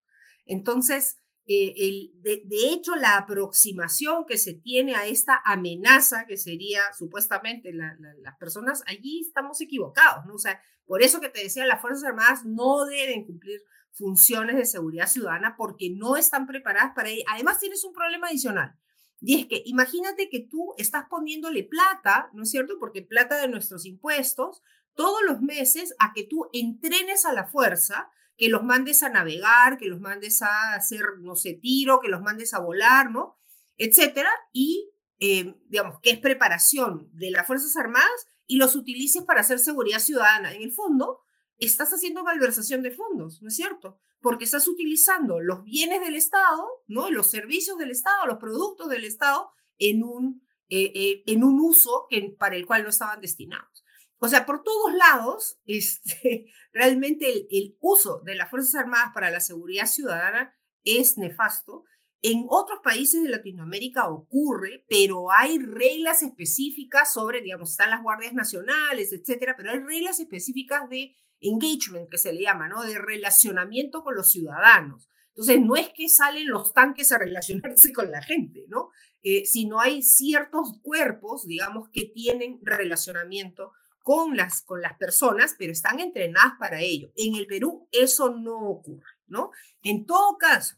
Entonces, 0.46 1.18
eh, 1.46 1.74
el, 1.76 2.12
de, 2.22 2.42
hecho, 2.72 2.96
la 2.96 3.18
aproximación 3.18 4.24
que 4.26 4.38
se 4.38 4.54
tiene 4.54 4.94
a 4.94 5.06
esta 5.06 5.42
amenaza, 5.44 6.26
que 6.26 6.38
sería 6.38 6.80
supuestamente 6.96 7.72
las 7.72 8.36
personas, 8.38 8.82
allí 8.86 9.20
estamos 9.26 9.60
equivocados, 9.60 10.24
¿no? 10.26 10.34
O 10.34 10.38
sea, 10.38 10.60
por 10.86 11.02
eso 11.02 11.20
que 11.20 11.28
te 11.28 11.42
decía, 11.42 11.66
las 11.66 11.82
Fuerzas 11.82 12.04
Armadas 12.04 12.44
no 12.44 12.86
deben 12.86 13.24
cumplir 13.24 13.60
funciones 13.92 14.56
de 14.56 14.64
seguridad 14.64 15.06
ciudadana 15.06 15.54
porque 15.56 15.90
no 15.90 16.16
están 16.16 16.46
preparadas 16.46 16.92
para 16.94 17.10
ello. 17.10 17.24
Además, 17.32 17.60
tienes 17.60 17.84
un 17.84 17.92
problema 17.92 18.28
adicional. 18.28 18.76
Y 19.20 19.40
es 19.40 19.46
que 19.46 19.62
imagínate 19.66 20.28
que 20.28 20.40
tú 20.40 20.74
estás 20.76 21.04
poniéndole 21.08 21.62
plata, 21.62 22.30
¿no 22.32 22.42
es 22.42 22.50
cierto? 22.50 22.74
Porque 22.80 23.02
plata 23.02 23.36
de 23.40 23.48
nuestros 23.48 23.86
impuestos, 23.86 24.62
todos 24.94 25.20
los 25.26 25.40
meses 25.40 25.94
a 25.98 26.12
que 26.14 26.24
tú 26.24 26.48
entrenes 26.52 27.24
a 27.24 27.32
la 27.32 27.46
fuerza 27.46 28.10
que 28.36 28.48
los 28.48 28.62
mandes 28.64 29.02
a 29.02 29.08
navegar, 29.08 29.78
que 29.78 29.86
los 29.86 30.00
mandes 30.00 30.42
a 30.42 30.74
hacer, 30.74 31.04
no 31.20 31.36
sé, 31.36 31.54
tiro, 31.54 32.00
que 32.00 32.08
los 32.08 32.20
mandes 32.20 32.54
a 32.54 32.58
volar, 32.58 33.10
¿no? 33.10 33.38
Etcétera. 33.76 34.30
Y, 34.52 34.90
eh, 35.18 35.54
digamos, 35.66 36.00
que 36.00 36.10
es 36.10 36.18
preparación 36.18 37.08
de 37.12 37.30
las 37.30 37.46
Fuerzas 37.46 37.76
Armadas 37.76 38.26
y 38.46 38.56
los 38.56 38.74
utilices 38.74 39.22
para 39.22 39.40
hacer 39.40 39.58
seguridad 39.58 40.00
ciudadana. 40.00 40.52
En 40.52 40.62
el 40.62 40.72
fondo, 40.72 41.20
estás 41.58 41.92
haciendo 41.92 42.24
malversación 42.24 42.82
de 42.82 42.90
fondos, 42.90 43.40
¿no 43.42 43.48
es 43.48 43.56
cierto? 43.56 43.98
Porque 44.20 44.44
estás 44.44 44.66
utilizando 44.68 45.40
los 45.40 45.64
bienes 45.64 46.00
del 46.00 46.16
Estado, 46.16 46.66
¿no? 46.86 47.10
Los 47.10 47.30
servicios 47.30 47.78
del 47.78 47.90
Estado, 47.90 48.26
los 48.26 48.38
productos 48.38 48.88
del 48.88 49.04
Estado 49.04 49.50
en 49.78 50.02
un, 50.02 50.42
eh, 50.68 50.92
eh, 50.94 51.22
en 51.26 51.44
un 51.44 51.60
uso 51.60 52.06
que, 52.08 52.34
para 52.38 52.56
el 52.56 52.66
cual 52.66 52.82
no 52.82 52.88
estaban 52.88 53.20
destinados. 53.20 53.83
O 54.24 54.28
sea, 54.28 54.46
por 54.46 54.62
todos 54.62 54.94
lados, 54.94 55.58
este, 55.66 56.46
realmente 56.72 57.46
el, 57.50 57.76
uso 57.80 58.22
de 58.24 58.34
las 58.34 58.48
Fuerzas 58.48 58.74
Armadas 58.74 59.10
para 59.12 59.30
la 59.30 59.40
seguridad 59.40 59.84
ciudadana 59.84 60.56
es 60.82 61.18
nefasto. 61.18 61.84
En 62.22 62.46
otros 62.48 62.80
países 62.82 63.22
de 63.22 63.28
Latinoamérica 63.28 64.08
ocurre, 64.08 64.86
pero 64.88 65.30
hay 65.30 65.58
reglas 65.58 66.22
específicas 66.22 67.12
sobre, 67.12 67.42
digamos, 67.42 67.72
están 67.72 67.90
las 67.90 68.02
guardias 68.02 68.32
nacionales, 68.32 69.12
etcétera, 69.12 69.56
pero 69.58 69.72
hay 69.72 69.80
reglas 69.80 70.18
específicas 70.18 70.88
de 70.88 71.14
engagement, 71.40 72.08
que 72.08 72.16
se 72.16 72.32
le 72.32 72.40
llama, 72.40 72.66
¿no? 72.66 72.82
De 72.82 72.98
relacionamiento 72.98 74.02
con 74.02 74.14
los 74.14 74.30
ciudadanos. 74.30 75.10
Entonces, 75.34 75.60
no 75.60 75.76
es 75.76 75.90
que 75.94 76.08
salen 76.08 76.48
los 76.48 76.72
tanques 76.72 77.12
a 77.12 77.18
relacionarse 77.18 77.92
con 77.92 78.10
la 78.10 78.22
gente, 78.22 78.64
¿no? 78.68 78.88
Eh, 79.22 79.44
sino 79.44 79.80
hay 79.80 80.02
ciertos 80.02 80.78
cuerpos, 80.82 81.46
digamos, 81.46 81.90
que 81.92 82.06
tienen 82.06 82.60
relacionamiento 82.62 83.72
con 84.04 84.36
las, 84.36 84.60
con 84.60 84.82
las 84.82 84.98
personas, 84.98 85.56
pero 85.58 85.72
están 85.72 85.98
entrenadas 85.98 86.52
para 86.58 86.82
ello. 86.82 87.10
En 87.16 87.36
el 87.36 87.46
Perú 87.46 87.88
eso 87.90 88.28
no 88.28 88.60
ocurre, 88.68 89.10
¿no? 89.26 89.50
En 89.82 90.04
todo 90.04 90.36
caso, 90.36 90.76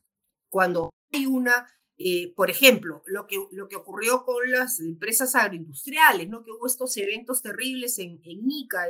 cuando 0.48 0.90
hay 1.12 1.26
una, 1.26 1.66
eh, 1.98 2.32
por 2.36 2.50
ejemplo, 2.50 3.02
lo 3.04 3.26
que, 3.26 3.36
lo 3.50 3.66
que 3.66 3.74
ocurrió 3.74 4.24
con 4.24 4.48
las 4.48 4.78
empresas 4.78 5.34
agroindustriales, 5.34 6.28
¿no? 6.28 6.44
Que 6.44 6.52
hubo 6.52 6.68
estos 6.68 6.96
eventos 6.98 7.42
terribles 7.42 7.98
en, 7.98 8.20
en 8.22 8.48
Ica 8.48 8.86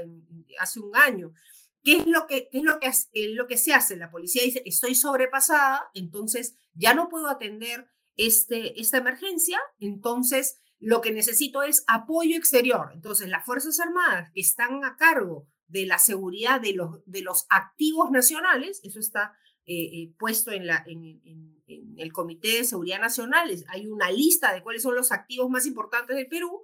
hace 0.60 0.80
un 0.80 0.94
año. 0.94 1.32
¿Qué 1.82 1.96
es, 1.96 2.06
lo 2.06 2.26
que, 2.26 2.50
qué 2.50 2.58
es 2.58 2.64
lo, 2.64 2.78
que, 2.78 2.88
es 2.88 3.06
lo 3.12 3.46
que 3.46 3.56
se 3.56 3.72
hace? 3.72 3.96
La 3.96 4.10
policía 4.10 4.42
dice, 4.42 4.62
estoy 4.66 4.94
sobrepasada, 4.94 5.88
entonces 5.94 6.58
ya 6.74 6.92
no 6.92 7.08
puedo 7.08 7.30
atender 7.30 7.88
este, 8.16 8.78
esta 8.78 8.98
emergencia, 8.98 9.58
entonces 9.78 10.60
lo 10.78 11.00
que 11.00 11.12
necesito 11.12 11.62
es 11.62 11.85
apoyo 11.87 12.37
exterior. 12.37 12.90
Entonces, 12.92 13.28
las 13.28 13.45
Fuerzas 13.45 13.80
Armadas 13.80 14.30
que 14.33 14.40
están 14.40 14.85
a 14.85 14.97
cargo 14.97 15.49
de 15.68 15.87
la 15.87 15.99
seguridad 15.99 16.61
de 16.61 16.75
los, 16.75 17.00
de 17.06 17.23
los 17.23 17.47
activos 17.49 18.11
nacionales, 18.11 18.80
eso 18.85 19.00
está 19.00 19.35
eh, 19.64 19.75
eh, 19.83 20.14
puesto 20.18 20.52
en, 20.52 20.66
la, 20.66 20.85
en, 20.87 21.21
el 21.97 22.12
Comité 22.12 22.59
de 22.59 22.64
Seguridad 22.64 23.00
Nacional, 23.00 23.50
hay 23.68 23.87
una 23.88 24.11
lista 24.11 24.52
de 24.54 24.62
cuáles 24.62 24.83
son 24.83 24.95
los 24.95 25.11
activos 25.11 25.50
más 25.50 25.66
importantes 25.66 26.16
del 26.16 26.28
Perú, 26.28 26.62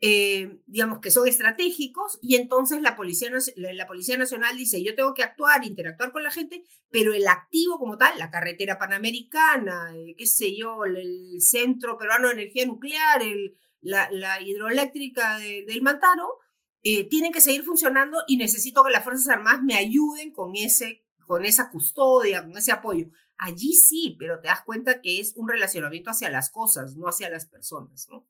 eh, 0.00 0.60
digamos 0.66 1.00
que 1.00 1.10
son 1.10 1.26
estratégicos, 1.26 2.18
y 2.20 2.36
entonces 2.36 2.82
la 2.82 2.96
Policía, 2.96 3.30
la 3.56 3.86
Policía 3.86 4.18
Nacional 4.18 4.56
dice, 4.56 4.82
yo 4.82 4.94
tengo 4.94 5.14
que 5.14 5.22
actuar, 5.22 5.64
interactuar 5.64 6.12
con 6.12 6.22
la 6.22 6.30
gente, 6.30 6.64
pero 6.90 7.14
el 7.14 7.26
activo 7.26 7.78
como 7.78 7.96
tal, 7.96 8.18
la 8.18 8.30
carretera 8.30 8.78
panamericana, 8.78 9.96
eh, 9.96 10.14
qué 10.16 10.26
sé 10.26 10.56
yo, 10.56 10.84
el, 10.84 11.40
Centro 11.40 11.96
Peruano 11.96 12.28
de 12.28 12.34
Energía 12.34 12.66
Nuclear, 12.66 13.22
el, 13.22 13.56
la, 13.80 14.10
la, 14.10 14.40
hidroeléctrica 14.40 15.38
del 15.38 15.82
Mantaro, 15.82 16.40
eh, 16.82 17.08
tienen 17.08 17.32
que 17.32 17.40
seguir 17.40 17.64
funcionando 17.64 18.22
y 18.26 18.36
necesito 18.36 18.84
que 18.84 18.92
las 18.92 19.02
Fuerzas 19.02 19.28
Armadas 19.28 19.62
me 19.62 19.76
ayuden 19.76 20.30
con, 20.30 20.54
ese, 20.56 21.04
con 21.26 21.44
esa 21.44 21.70
custodia, 21.70 22.42
con 22.42 22.56
ese 22.56 22.72
apoyo. 22.72 23.08
Allí 23.38 23.72
sí, 23.72 24.16
pero 24.18 24.40
te 24.40 24.48
das 24.48 24.62
cuenta 24.62 25.00
que 25.00 25.20
es 25.20 25.34
un 25.36 25.48
relacionamiento 25.48 26.10
hacia 26.10 26.30
las 26.30 26.50
cosas, 26.50 26.96
no 26.96 27.08
hacia 27.08 27.28
las 27.28 27.46
personas, 27.46 28.06
¿no? 28.10 28.26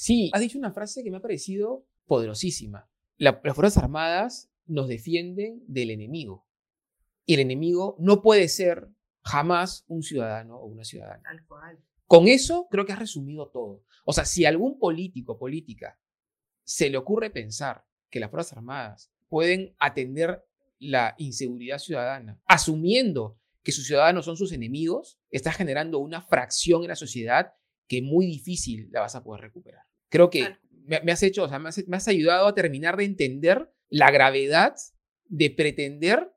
Sí, 0.00 0.30
has 0.32 0.40
dicho 0.40 0.56
una 0.56 0.72
frase 0.72 1.04
que 1.04 1.10
me 1.10 1.18
ha 1.18 1.20
parecido 1.20 1.86
poderosísima. 2.06 2.88
las 3.18 3.36
Fuerzas 3.54 3.76
Armadas 3.76 4.50
nos 4.64 4.88
defienden 4.88 5.62
del 5.66 5.90
enemigo. 5.90 6.48
Y 7.26 7.34
el 7.34 7.40
enemigo 7.40 7.96
no 7.98 8.22
puede 8.22 8.48
ser 8.48 8.88
jamás 9.22 9.84
un 9.88 10.02
ciudadano 10.02 10.56
o 10.56 10.64
una 10.64 10.84
ciudadana. 10.84 11.22
Con 12.06 12.28
eso 12.28 12.66
creo 12.70 12.86
que 12.86 12.94
has 12.94 12.98
resumido 12.98 13.50
todo. 13.50 13.84
O 14.06 14.14
sea, 14.14 14.24
si 14.24 14.46
algún 14.46 14.78
político 14.78 15.32
o 15.32 15.38
política 15.38 16.00
se 16.64 16.88
le 16.88 16.96
ocurre 16.96 17.28
pensar 17.28 17.84
que 18.08 18.20
las 18.20 18.30
Fuerzas 18.30 18.56
Armadas 18.56 19.12
pueden 19.28 19.76
atender 19.78 20.42
la 20.78 21.14
inseguridad 21.18 21.76
ciudadana, 21.76 22.40
asumiendo 22.46 23.38
que 23.62 23.72
sus 23.72 23.86
ciudadanos 23.86 24.24
son 24.24 24.38
sus 24.38 24.52
enemigos, 24.52 25.20
está 25.30 25.52
generando 25.52 25.98
una 25.98 26.22
fracción 26.22 26.84
en 26.84 26.88
la 26.88 26.96
sociedad 26.96 27.52
que 27.90 28.02
muy 28.02 28.24
difícil 28.24 28.88
la 28.92 29.00
vas 29.00 29.16
a 29.16 29.24
poder 29.24 29.40
recuperar. 29.40 29.82
Creo 30.10 30.30
que 30.30 30.56
me, 30.70 31.10
has 31.10 31.24
hecho, 31.24 31.42
o 31.42 31.48
sea, 31.48 31.58
me 31.58 31.68
has, 31.68 32.06
ayudado 32.08 32.46
a 32.46 32.54
terminar 32.54 32.96
de 32.96 33.02
entender 33.02 33.74
la 33.88 34.12
gravedad 34.12 34.76
de 35.24 35.50
pretender 35.50 36.32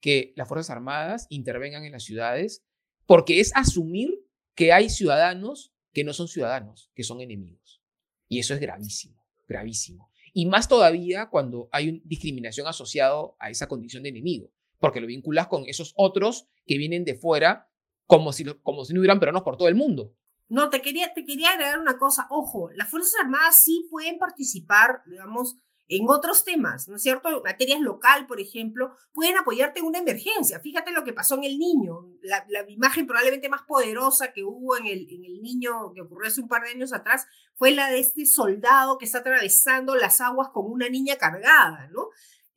que 0.00 0.32
las 0.34 0.48
Fuerzas 0.48 0.70
Armadas 0.70 1.28
intervengan 1.30 1.84
en 1.84 1.92
las 1.92 2.02
ciudades, 2.02 2.64
porque 3.06 3.38
es 3.38 3.52
asumir 3.54 4.26
que 4.56 4.72
hay 4.72 4.90
ciudadanos 4.90 5.72
que 5.92 6.02
no 6.02 6.12
son 6.12 6.26
ciudadanos, 6.26 6.90
que 6.92 7.04
son 7.04 7.20
enemigos. 7.20 7.80
Y 8.26 8.40
eso 8.40 8.54
es 8.54 8.58
gravísimo, 8.58 9.24
gravísimo. 9.46 10.10
Y 10.32 10.46
más 10.46 10.66
todavía 10.66 11.26
cuando 11.30 11.68
hay 11.70 11.88
una 11.88 12.00
discriminación 12.02 12.66
asociado 12.66 13.36
a 13.38 13.50
esa 13.50 13.68
condición 13.68 14.02
de 14.02 14.08
enemigo, 14.08 14.52
porque 14.80 15.00
lo 15.00 15.06
vinculas 15.06 15.46
con 15.46 15.66
esos 15.68 15.92
otros 15.94 16.48
que 16.66 16.78
vienen 16.78 17.04
de 17.04 17.14
fuera 17.14 17.70
como 18.06 18.32
si, 18.32 18.44
como 18.64 18.84
si 18.84 18.92
no 18.92 18.98
hubieran 18.98 19.20
peruanos 19.20 19.44
por 19.44 19.56
todo 19.56 19.68
el 19.68 19.76
mundo. 19.76 20.16
No, 20.48 20.70
te 20.70 20.80
quería, 20.80 21.12
te 21.12 21.24
quería 21.24 21.50
agregar 21.50 21.78
una 21.78 21.98
cosa. 21.98 22.26
Ojo, 22.30 22.70
las 22.74 22.88
Fuerzas 22.88 23.14
Armadas 23.20 23.56
sí 23.62 23.88
pueden 23.90 24.18
participar, 24.18 25.02
digamos, 25.06 25.58
en 25.88 26.08
otros 26.08 26.44
temas, 26.44 26.88
¿no 26.88 26.96
es 26.96 27.02
cierto? 27.02 27.42
Materias 27.44 27.80
local, 27.80 28.26
por 28.26 28.40
ejemplo, 28.40 28.96
pueden 29.12 29.36
apoyarte 29.36 29.78
en 29.80 29.86
una 29.86 30.00
emergencia. 30.00 30.58
Fíjate 30.58 30.90
lo 30.90 31.04
que 31.04 31.12
pasó 31.12 31.36
en 31.36 31.44
el 31.44 31.58
niño. 31.58 32.08
La, 32.22 32.44
imagen 32.68 33.06
probablemente 33.06 33.48
más 33.48 33.62
poderosa 33.62 34.32
que 34.32 34.42
hubo 34.42 34.76
en 34.76 34.86
el, 34.86 35.06
en 35.08 35.24
el 35.24 35.42
niño 35.42 35.92
que 35.94 36.00
ocurrió 36.00 36.28
hace 36.28 36.40
un 36.40 36.48
par 36.48 36.64
de 36.64 36.70
años 36.70 36.92
atrás 36.92 37.26
fue 37.54 37.70
la 37.70 37.88
de 37.88 38.00
este 38.00 38.26
soldado 38.26 38.98
que 38.98 39.04
está 39.04 39.18
atravesando 39.18 39.94
las 39.94 40.20
aguas 40.20 40.48
con 40.52 40.70
una 40.70 40.88
niña 40.88 41.16
cargada, 41.16 41.88
¿no? 41.92 42.08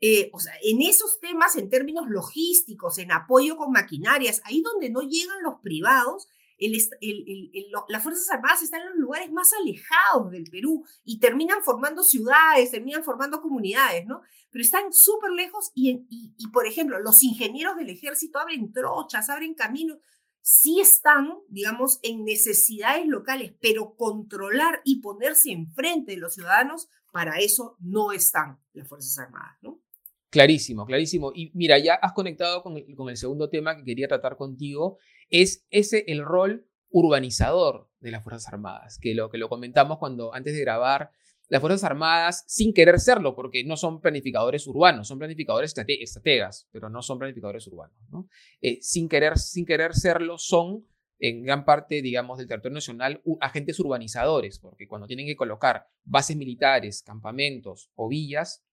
Eh, 0.01 0.29
o 0.33 0.39
sea, 0.39 0.53
en 0.63 0.81
esos 0.81 1.19
temas, 1.19 1.55
en 1.57 1.69
términos 1.69 2.05
logísticos, 2.07 2.97
en 2.97 3.11
apoyo 3.11 3.57
con 3.57 3.71
maquinarias, 3.71 4.41
ahí 4.45 4.61
donde 4.61 4.89
no 4.89 5.01
llegan 5.01 5.43
los 5.43 5.59
privados, 5.61 6.29
las 7.87 8.03
Fuerzas 8.03 8.29
Armadas 8.29 8.61
están 8.61 8.81
en 8.81 8.89
los 8.89 8.97
lugares 8.97 9.31
más 9.31 9.51
alejados 9.53 10.31
del 10.31 10.43
Perú 10.43 10.83
y 11.03 11.19
terminan 11.19 11.63
formando 11.63 12.03
ciudades, 12.03 12.71
terminan 12.71 13.03
formando 13.03 13.41
comunidades, 13.41 14.05
¿no? 14.05 14.21
Pero 14.51 14.63
están 14.63 14.91
súper 14.91 15.31
lejos 15.31 15.71
y, 15.73 16.05
y, 16.09 16.47
por 16.49 16.67
ejemplo, 16.67 16.99
los 16.99 17.23
ingenieros 17.23 17.77
del 17.77 17.89
ejército 17.89 18.39
abren 18.39 18.71
trochas, 18.73 19.29
abren 19.29 19.53
caminos, 19.53 19.99
sí 20.41 20.79
están, 20.79 21.29
digamos, 21.47 21.99
en 22.03 22.25
necesidades 22.25 23.05
locales, 23.07 23.53
pero 23.61 23.95
controlar 23.95 24.81
y 24.83 25.01
ponerse 25.01 25.51
enfrente 25.51 26.13
de 26.13 26.17
los 26.17 26.33
ciudadanos, 26.33 26.89
para 27.11 27.37
eso 27.39 27.77
no 27.79 28.11
están 28.11 28.59
las 28.73 28.87
Fuerzas 28.87 29.17
Armadas, 29.17 29.57
¿no? 29.61 29.81
Clarísimo, 30.29 30.85
clarísimo. 30.85 31.31
Y 31.33 31.51
mira, 31.55 31.79
ya 31.79 31.95
has 31.95 32.13
conectado 32.13 32.61
con 32.61 32.77
el, 32.77 32.95
con 32.95 33.09
el 33.09 33.17
segundo 33.17 33.49
tema 33.49 33.75
que 33.75 33.83
quería 33.83 34.07
tratar 34.07 34.37
contigo, 34.37 34.99
es 35.29 35.65
ese 35.69 36.05
el 36.07 36.23
rol 36.23 36.67
urbanizador 36.89 37.89
de 37.99 38.11
las 38.11 38.23
Fuerzas 38.23 38.51
Armadas, 38.51 38.97
que 38.99 39.13
lo 39.13 39.29
que 39.29 39.37
lo 39.37 39.49
comentamos 39.49 39.97
cuando 39.97 40.33
antes 40.33 40.53
de 40.53 40.61
grabar, 40.61 41.11
las 41.47 41.61
Fuerzas 41.61 41.83
Armadas, 41.83 42.43
sin 42.47 42.73
querer 42.73 42.99
serlo, 42.99 43.35
porque 43.35 43.63
no 43.63 43.75
son 43.75 44.01
planificadores 44.01 44.67
urbanos, 44.67 45.07
son 45.07 45.17
planificadores 45.17 45.73
estrategas, 45.75 46.67
pero 46.71 46.89
no 46.89 47.01
son 47.01 47.17
planificadores 47.17 47.65
urbanos, 47.67 47.97
¿no? 48.11 48.29
Eh, 48.61 48.77
sin, 48.81 49.09
querer, 49.09 49.37
sin 49.37 49.65
querer 49.65 49.95
serlo, 49.95 50.37
son 50.37 50.85
en 51.19 51.43
gran 51.43 51.65
parte, 51.65 52.01
digamos, 52.01 52.37
del 52.37 52.47
territorio 52.47 52.75
nacional, 52.75 53.21
agentes 53.41 53.79
urbanizadores, 53.79 54.59
porque 54.59 54.87
cuando 54.87 55.07
tienen 55.07 55.25
que 55.25 55.35
colocar 55.35 55.87
bases 56.03 56.37
militares, 56.37 57.03
campamentos 57.03 57.91
o 57.95 58.07
villas, 58.07 58.63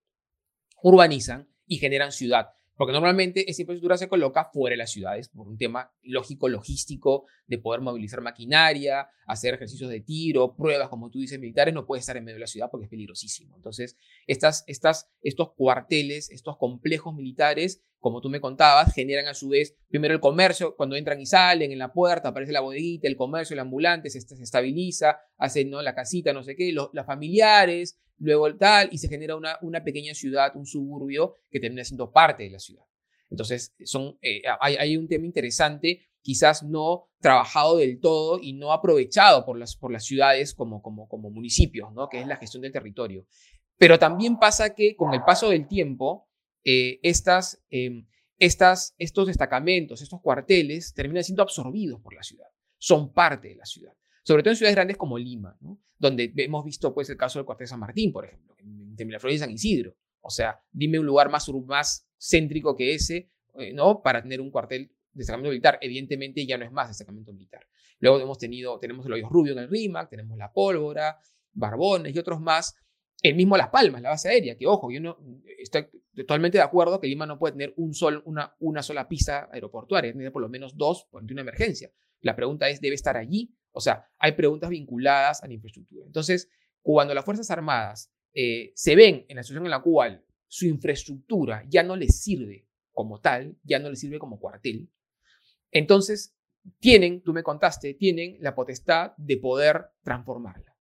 urbanizan 0.83 1.49
y 1.67 1.79
generan 1.79 2.13
ciudad. 2.13 2.51
Porque 2.77 2.93
normalmente 2.93 3.51
esa 3.51 3.63
infraestructura 3.63 3.97
se 3.97 4.09
coloca 4.09 4.45
fuera 4.45 4.75
de 4.75 4.79
las 4.79 4.91
ciudades 4.91 5.29
por 5.29 5.49
un 5.49 5.57
tema 5.57 5.91
lógico, 6.03 6.49
logístico, 6.49 7.25
de 7.47 7.59
poder 7.59 7.81
movilizar 7.81 8.21
maquinaria, 8.21 9.09
hacer 9.27 9.55
ejercicios 9.55 9.91
de 9.91 10.01
tiro, 10.01 10.55
pruebas, 10.55 10.89
como 10.89 11.11
tú 11.11 11.21
dices, 11.21 11.41
militares, 11.41 11.73
no 11.73 11.87
puede 11.87 12.01
estar 12.01 12.17
en 12.17 12.25
medio 12.25 12.37
de 12.37 12.41
la 12.41 12.47
ciudad 12.47 12.69
porque 12.71 12.85
es 12.85 12.91
peligrosísimo. 12.91 13.57
Entonces, 13.57 13.97
estas, 14.27 14.65
estas, 14.67 15.11
estos 15.23 15.55
cuarteles, 15.55 16.31
estos 16.31 16.59
complejos 16.59 17.15
militares, 17.15 17.83
como 18.07 18.21
tú 18.21 18.31
me 18.31 18.41
contabas, 18.41 18.95
generan 18.95 19.27
a 19.27 19.35
su 19.35 19.49
vez 19.49 19.75
primero 19.89 20.15
el 20.15 20.21
comercio, 20.21 20.77
cuando 20.77 20.95
entran 20.95 21.21
y 21.21 21.27
salen 21.27 21.73
en 21.73 21.79
la 21.81 21.93
puerta, 21.93 22.29
aparece 22.29 22.53
la 22.53 22.61
bodeguita, 22.61 23.09
el 23.09 23.17
comercio, 23.17 23.55
el 23.55 23.59
ambulante, 23.59 24.11
se, 24.11 24.19
estabiliza, 24.19 25.19
hacen 25.39 25.71
¿no? 25.71 25.83
la 25.83 25.93
casita, 25.93 26.33
no 26.33 26.45
sé 26.45 26.55
qué, 26.55 26.71
los, 26.71 26.91
los 26.93 27.05
familiares, 27.05 27.99
luego 28.19 28.47
el 28.47 28.59
tal, 28.59 28.91
y 28.93 28.99
se 28.99 29.09
genera 29.09 29.35
una, 29.35 29.59
una 29.61 29.83
pequeña 29.83 30.15
ciudad, 30.15 30.55
un 30.55 30.67
suburbio 30.67 31.35
que 31.51 31.59
termina 31.59 31.83
siendo 31.83 32.13
parte 32.13 32.45
de 32.45 32.51
la 32.51 32.61
ciudad. 32.61 32.85
Entonces, 33.29 33.75
son, 33.85 34.17
eh, 34.23 34.41
hay, 34.61 34.77
hay, 34.77 34.97
un 34.97 35.09
tema 35.09 35.27
interesante, 35.27 36.07
quizás 36.23 36.63
no 36.63 37.09
trabajado 37.19 37.79
del 37.79 37.99
todo 37.99 38.39
y 38.41 38.53
no 38.53 38.73
aprovechado 38.73 39.45
por 39.45 39.59
las, 39.59 39.75
por 39.75 39.91
las 39.91 40.05
ciudades 40.05 40.55
como, 40.55 40.81
como, 40.81 41.09
como 41.09 41.29
municipios, 41.33 41.93
¿no? 41.93 42.09
que 42.09 42.21
es 42.21 42.27
la 42.29 42.37
gestión 42.37 42.63
del 42.63 42.71
territorio. 42.71 43.27
Pero 43.79 43.99
también 43.99 44.39
pasa 44.39 44.77
que 44.77 44.95
con 44.95 45.13
el 45.13 45.25
paso 45.25 45.51
del 45.51 45.67
tiempo, 45.67 46.26
eh, 46.67 47.01
em, 47.71 48.07
estas, 48.39 48.95
estos 48.99 49.27
destacamentos, 49.27 50.03
estos 50.03 50.21
cuarteles, 50.21 50.93
terminan 50.93 51.25
siendo 51.25 51.43
absorbidos 51.43 52.01
por 52.03 52.13
la 52.13 52.23
ciudad, 52.23 52.49
son 52.77 53.15
parte 53.15 53.49
de 53.49 53.57
la 53.57 53.65
ciudad 53.65 53.95
sobre 54.27 54.43
todo 54.43 54.51
en 54.51 54.57
ciudades 54.57 54.75
grandes 54.75 54.97
como 54.97 55.19
Lima, 55.19 55.57
donde 55.99 56.33
hemos 56.37 56.65
visto 56.65 56.93
pues, 56.93 57.09
el 57.11 57.17
caso 57.17 57.39
del 57.39 57.47
cuartel 57.47 57.69
San 57.69 57.79
Martín, 57.79 58.13
por 58.13 58.25
ejemplo, 58.25 58.57
de 58.61 59.05
Miraflores 59.05 59.37
y 59.37 59.39
San 59.39 59.53
Isidro. 59.53 59.95
O 60.21 60.31
sea, 60.31 60.61
dime 60.73 60.99
un 60.99 61.07
lugar 61.07 61.31
más, 61.31 61.49
más 61.65 62.09
céntrico 62.19 62.75
que 62.75 62.93
ese, 62.93 63.31
eh, 63.55 63.73
¿no? 63.73 64.03
Para 64.03 64.21
tener 64.21 64.41
un 64.41 64.51
cuartel 64.51 64.89
de 64.89 64.95
destacamento 65.13 65.51
militar. 65.51 65.79
Evidentemente 65.81 66.45
ya 66.45 66.59
no 66.59 66.65
es 66.65 66.73
más 66.73 66.89
destacamento 66.89 67.33
militar. 67.33 67.69
Luego 68.01 68.19
hemos 68.19 68.37
tenido, 68.37 68.81
tenemos 68.81 69.07
el 69.07 69.13
hoyo 69.13 69.29
rubio 69.29 69.53
en 69.53 69.61
el 69.61 69.69
RIMAC, 69.69 70.11
tenemos 70.11 70.37
la 70.37 70.53
pólvora, 70.53 71.21
Barbones 71.53 72.13
y 72.13 72.19
otros 72.19 72.41
más. 72.41 72.75
El 73.23 73.37
mismo 73.37 73.57
Las 73.57 73.69
Palmas, 73.69 74.03
la 74.03 74.09
base 74.09 74.29
aérea, 74.29 74.57
que 74.57 74.67
ojo, 74.67 74.91
yo 74.91 75.01
no 75.01 75.19
estoy 75.61 75.87
totalmente 76.17 76.59
de 76.59 76.65
acuerdo 76.65 77.01
que 77.01 77.07
Lima 77.07 77.27
no 77.27 77.39
puede 77.39 77.53
tener 77.53 77.75
un 77.77 77.95
sol, 77.95 78.23
una, 78.25 78.55
una 78.61 78.83
sola 78.83 79.09
pista 79.09 79.49
aeroportuaria, 79.53 80.13
tiene 80.13 80.31
por 80.31 80.43
lo 80.43 80.49
menos 80.49 80.77
dos 80.77 81.07
por 81.11 81.23
una 81.23 81.41
emergencia. 81.41 81.91
La 82.21 82.35
pregunta 82.35 82.69
es, 82.69 82.81
¿debe 82.81 82.95
estar 82.95 83.17
allí? 83.17 83.55
O 83.73 83.81
sea, 83.81 84.09
hay 84.19 84.33
preguntas 84.33 84.71
vinculadas 84.71 85.43
a 85.43 85.47
la 85.47 85.55
infraestructura. 85.55 86.07
Entonces, 86.07 86.51
cuando 86.81 87.13
las 87.13 87.25
Fuerzas 87.25 87.51
Armadas 87.51 88.11
eh, 88.33 88.73
se 88.75 88.97
ven 88.97 89.27
en 89.29 89.37
la 89.37 89.43
situación 89.43 89.67
en 89.67 89.71
la 89.71 89.83
cual 89.83 90.25
su 90.47 90.67
infraestructura 90.67 91.65
ya 91.69 91.83
no 91.83 91.97
les 91.97 92.21
sirve 92.21 92.67
como 92.93 93.21
tal, 93.21 93.59
ya 93.63 93.79
no 93.79 93.91
les 93.91 94.01
sirve 94.01 94.19
como 94.19 94.41
cuartel, 94.41 94.91
entonces 95.71 96.35
tienen, 96.79 97.23
tú 97.23 97.33
me 97.33 97.43
contaste, 97.43 97.95
tienen 97.95 98.39
la 98.41 98.55
potestad 98.55 99.13
de 99.19 99.37
poder 99.37 99.91
transformarla. 100.03 100.77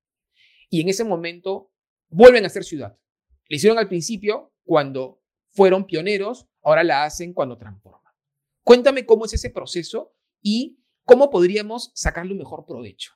Y 0.69 0.81
en 0.81 0.89
ese 0.89 1.03
momento 1.03 1.73
vuelven 2.07 2.45
a 2.45 2.49
ser 2.49 2.63
ciudad. 2.63 2.97
Le 3.47 3.57
hicieron 3.57 3.77
al 3.77 3.87
principio 3.87 4.53
cuando 4.63 5.21
fueron 5.55 5.85
pioneros, 5.85 6.47
ahora 6.61 6.83
la 6.83 7.03
hacen 7.03 7.33
cuando 7.33 7.57
transforman. 7.57 8.13
Cuéntame 8.63 9.05
cómo 9.05 9.25
es 9.25 9.33
ese 9.33 9.49
proceso 9.49 10.13
y 10.41 10.79
¿Cómo 11.05 11.29
podríamos 11.29 11.91
sacarle 11.93 12.31
un 12.31 12.39
mejor 12.39 12.65
provecho? 12.65 13.13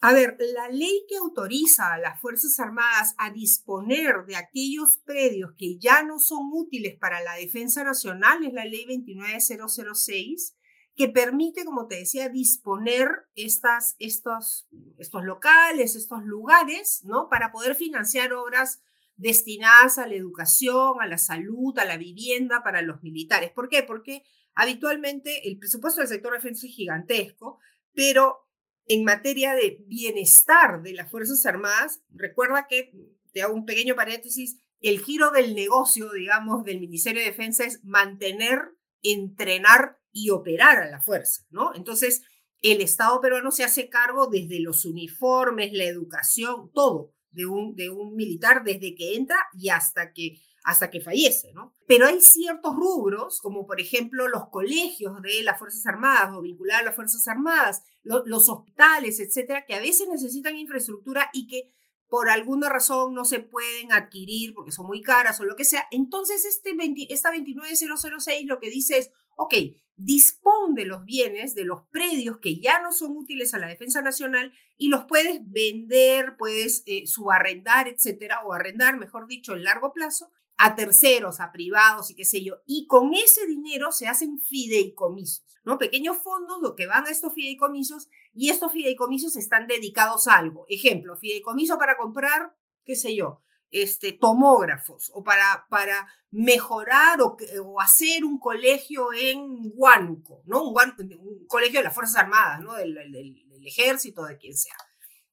A 0.00 0.12
ver, 0.12 0.36
la 0.38 0.68
ley 0.68 1.04
que 1.08 1.16
autoriza 1.16 1.92
a 1.92 1.98
las 1.98 2.20
Fuerzas 2.20 2.60
Armadas 2.60 3.14
a 3.18 3.30
disponer 3.30 4.24
de 4.26 4.36
aquellos 4.36 4.98
predios 5.04 5.50
que 5.58 5.78
ya 5.78 6.04
no 6.04 6.20
son 6.20 6.50
útiles 6.52 6.96
para 6.96 7.22
la 7.22 7.34
defensa 7.34 7.82
nacional 7.82 8.44
es 8.44 8.52
la 8.52 8.66
ley 8.66 8.84
29006, 8.86 10.56
que 10.94 11.08
permite, 11.08 11.64
como 11.64 11.88
te 11.88 11.96
decía, 11.96 12.28
disponer 12.28 13.08
estas, 13.34 13.96
estos, 13.98 14.68
estos 14.98 15.24
locales, 15.24 15.96
estos 15.96 16.22
lugares, 16.22 17.00
¿no? 17.04 17.28
Para 17.28 17.50
poder 17.50 17.74
financiar 17.74 18.32
obras 18.32 18.80
destinadas 19.16 19.98
a 19.98 20.06
la 20.06 20.14
educación, 20.14 21.00
a 21.00 21.06
la 21.06 21.18
salud, 21.18 21.78
a 21.78 21.84
la 21.84 21.96
vivienda 21.96 22.62
para 22.62 22.82
los 22.82 23.02
militares. 23.02 23.50
¿Por 23.52 23.68
qué? 23.68 23.82
Porque 23.82 24.24
Habitualmente 24.54 25.48
el 25.48 25.58
presupuesto 25.58 26.00
del 26.00 26.08
sector 26.08 26.32
defensa 26.32 26.66
es 26.66 26.74
gigantesco, 26.74 27.58
pero 27.92 28.48
en 28.86 29.04
materia 29.04 29.54
de 29.54 29.82
bienestar 29.86 30.82
de 30.82 30.92
las 30.92 31.10
Fuerzas 31.10 31.44
Armadas, 31.46 32.02
recuerda 32.10 32.66
que, 32.68 32.92
te 33.32 33.42
hago 33.42 33.54
un 33.54 33.66
pequeño 33.66 33.96
paréntesis, 33.96 34.60
el 34.80 35.00
giro 35.00 35.32
del 35.32 35.56
negocio, 35.56 36.12
digamos, 36.12 36.62
del 36.64 36.78
Ministerio 36.78 37.20
de 37.20 37.30
Defensa 37.30 37.64
es 37.64 37.82
mantener, 37.82 38.60
entrenar 39.02 39.98
y 40.12 40.30
operar 40.30 40.78
a 40.78 40.88
la 40.88 41.00
fuerza, 41.00 41.44
¿no? 41.50 41.74
Entonces, 41.74 42.22
el 42.62 42.80
Estado 42.80 43.20
peruano 43.20 43.50
se 43.50 43.64
hace 43.64 43.88
cargo 43.88 44.28
desde 44.28 44.60
los 44.60 44.84
uniformes, 44.84 45.72
la 45.72 45.84
educación, 45.84 46.70
todo 46.72 47.12
de 47.34 47.46
un, 47.46 47.74
de 47.74 47.90
un 47.90 48.14
militar 48.14 48.64
desde 48.64 48.94
que 48.94 49.16
entra 49.16 49.36
y 49.52 49.68
hasta 49.68 50.12
que 50.12 50.40
hasta 50.64 50.90
que 50.90 51.02
fallece, 51.02 51.52
¿no? 51.52 51.74
Pero 51.86 52.06
hay 52.06 52.22
ciertos 52.22 52.74
rubros, 52.74 53.40
como 53.42 53.66
por 53.66 53.80
ejemplo 53.82 54.28
los 54.28 54.48
colegios 54.48 55.20
de 55.20 55.42
las 55.42 55.58
Fuerzas 55.58 55.86
Armadas 55.86 56.30
o 56.34 56.40
vinculados 56.40 56.80
a 56.80 56.84
las 56.86 56.94
Fuerzas 56.94 57.28
Armadas, 57.28 57.82
los 58.02 58.48
hospitales, 58.48 59.20
etcétera, 59.20 59.66
que 59.66 59.74
a 59.74 59.80
veces 59.80 60.08
necesitan 60.08 60.56
infraestructura 60.56 61.28
y 61.34 61.46
que 61.46 61.70
por 62.08 62.30
alguna 62.30 62.70
razón 62.70 63.12
no 63.12 63.26
se 63.26 63.40
pueden 63.40 63.92
adquirir 63.92 64.54
porque 64.54 64.72
son 64.72 64.86
muy 64.86 65.02
caras 65.02 65.38
o 65.40 65.44
lo 65.44 65.54
que 65.54 65.64
sea. 65.64 65.86
Entonces, 65.90 66.46
este 66.46 66.74
esta 67.10 67.30
29006 67.30 68.46
lo 68.46 68.58
que 68.58 68.70
dice 68.70 68.98
es, 68.98 69.10
ok, 69.36 69.54
dispón 69.96 70.74
de 70.74 70.86
los 70.86 71.04
bienes, 71.04 71.54
de 71.54 71.64
los 71.64 71.82
predios 71.90 72.38
que 72.38 72.58
ya 72.58 72.80
no 72.80 72.92
son 72.92 73.16
útiles 73.16 73.54
a 73.54 73.58
la 73.58 73.68
defensa 73.68 74.02
nacional 74.02 74.52
y 74.76 74.88
los 74.88 75.04
puedes 75.04 75.40
vender, 75.44 76.36
puedes 76.36 76.82
eh, 76.86 77.06
subarrendar, 77.06 77.88
etcétera, 77.88 78.40
o 78.44 78.52
arrendar, 78.52 78.98
mejor 78.98 79.26
dicho, 79.26 79.54
en 79.54 79.64
largo 79.64 79.92
plazo 79.92 80.30
a 80.56 80.74
terceros, 80.74 81.40
a 81.40 81.52
privados 81.52 82.10
y 82.10 82.16
qué 82.16 82.24
sé 82.24 82.42
yo. 82.42 82.60
Y 82.66 82.86
con 82.86 83.14
ese 83.14 83.46
dinero 83.46 83.92
se 83.92 84.08
hacen 84.08 84.38
fideicomisos, 84.40 85.44
¿no? 85.64 85.78
Pequeños 85.78 86.18
fondos 86.18 86.60
lo 86.60 86.74
que 86.74 86.86
van 86.86 87.06
a 87.06 87.10
estos 87.10 87.34
fideicomisos 87.34 88.08
y 88.32 88.50
estos 88.50 88.72
fideicomisos 88.72 89.36
están 89.36 89.66
dedicados 89.66 90.28
a 90.28 90.36
algo. 90.36 90.66
Ejemplo, 90.68 91.16
fideicomiso 91.16 91.78
para 91.78 91.96
comprar, 91.96 92.56
qué 92.84 92.96
sé 92.96 93.14
yo, 93.14 93.42
este, 93.74 94.12
tomógrafos 94.12 95.10
o 95.14 95.24
para, 95.24 95.66
para 95.68 96.06
mejorar 96.30 97.20
o, 97.20 97.36
hacer 97.80 98.24
un 98.24 98.38
colegio 98.38 99.12
en 99.12 99.72
Huánuco, 99.74 100.42
¿no? 100.46 100.62
Un, 100.62 101.46
colegio 101.48 101.80
de 101.80 101.84
las 101.84 101.94
Fuerzas 101.94 102.16
Armadas, 102.16 102.60
¿no? 102.60 102.74
Del 102.74 103.66
ejército, 103.66 104.24
de 104.26 104.38
quien 104.38 104.56
sea. 104.56 104.76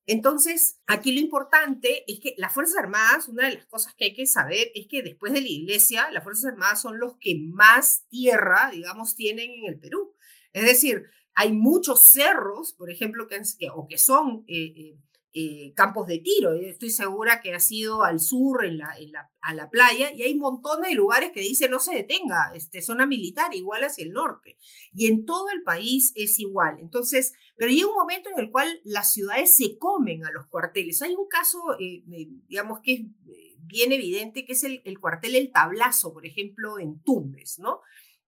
Entonces, 0.07 0.79
aquí 0.87 1.11
lo 1.11 1.19
importante 1.19 2.03
es 2.11 2.19
que 2.19 2.33
las 2.37 2.51
Fuerzas 2.51 2.77
Armadas, 2.77 3.27
una 3.27 3.47
de 3.47 3.57
las 3.57 3.67
cosas 3.67 3.93
que 3.93 4.05
hay 4.05 4.13
que 4.15 4.25
saber 4.25 4.71
es 4.73 4.87
que 4.89 5.03
después 5.03 5.33
de 5.33 5.41
la 5.41 5.47
iglesia, 5.47 6.09
las 6.09 6.23
Fuerzas 6.23 6.51
Armadas 6.51 6.81
son 6.81 6.99
los 6.99 7.17
que 7.19 7.35
más 7.39 8.07
tierra, 8.09 8.71
digamos, 8.71 9.15
tienen 9.15 9.51
en 9.51 9.65
el 9.67 9.79
Perú. 9.79 10.15
Es 10.51 10.65
decir, 10.65 11.03
hay 11.35 11.53
muchos 11.53 12.01
cerros, 12.01 12.73
por 12.73 12.89
ejemplo, 12.89 13.27
que, 13.27 13.69
o 13.71 13.87
que 13.87 13.99
son 13.99 14.45
eh, 14.47 14.73
eh, 14.75 14.97
eh, 15.33 15.71
campos 15.75 16.07
de 16.07 16.19
tiro. 16.19 16.53
Estoy 16.53 16.89
segura 16.89 17.41
que 17.41 17.53
ha 17.53 17.59
sido 17.59 18.03
al 18.03 18.19
sur, 18.19 18.65
en 18.65 18.77
la, 18.77 18.93
a 19.41 19.53
la 19.53 19.69
playa, 19.69 20.11
y 20.11 20.23
hay 20.23 20.35
montones 20.35 20.89
de 20.89 20.95
lugares 20.95 21.31
que 21.33 21.39
dicen 21.39 21.71
no 21.71 21.79
se 21.79 21.95
detenga, 21.95 22.51
este, 22.53 22.81
zona 22.81 23.05
militar, 23.05 23.55
igual 23.55 23.83
hacia 23.83 24.03
el 24.03 24.11
norte. 24.11 24.57
Y 24.93 25.07
en 25.07 25.25
todo 25.25 25.49
el 25.53 25.63
país 25.63 26.11
es 26.15 26.39
igual. 26.39 26.77
Entonces, 26.79 27.33
pero 27.55 27.71
llega 27.71 27.87
un 27.87 27.95
momento 27.95 28.29
en 28.29 28.43
el 28.43 28.51
cual 28.51 28.81
las 28.83 29.13
ciudades 29.13 29.55
se 29.55 29.77
comen 29.77 30.25
a 30.25 30.31
los 30.31 30.47
cuarteles. 30.47 31.01
Hay 31.01 31.15
un 31.15 31.27
caso, 31.27 31.59
eh, 31.79 32.03
digamos, 32.47 32.79
que 32.83 32.93
es 32.93 32.99
eh, 32.99 33.55
bien 33.59 33.91
evidente, 33.91 34.45
que 34.45 34.53
es 34.53 34.63
el, 34.63 34.81
el, 34.85 34.99
cuartel 34.99 35.35
El 35.35 35.51
Tablazo, 35.51 36.13
por 36.13 36.25
ejemplo, 36.25 36.77
en 36.79 37.01
Tumbes, 37.03 37.59
¿no? 37.59 37.79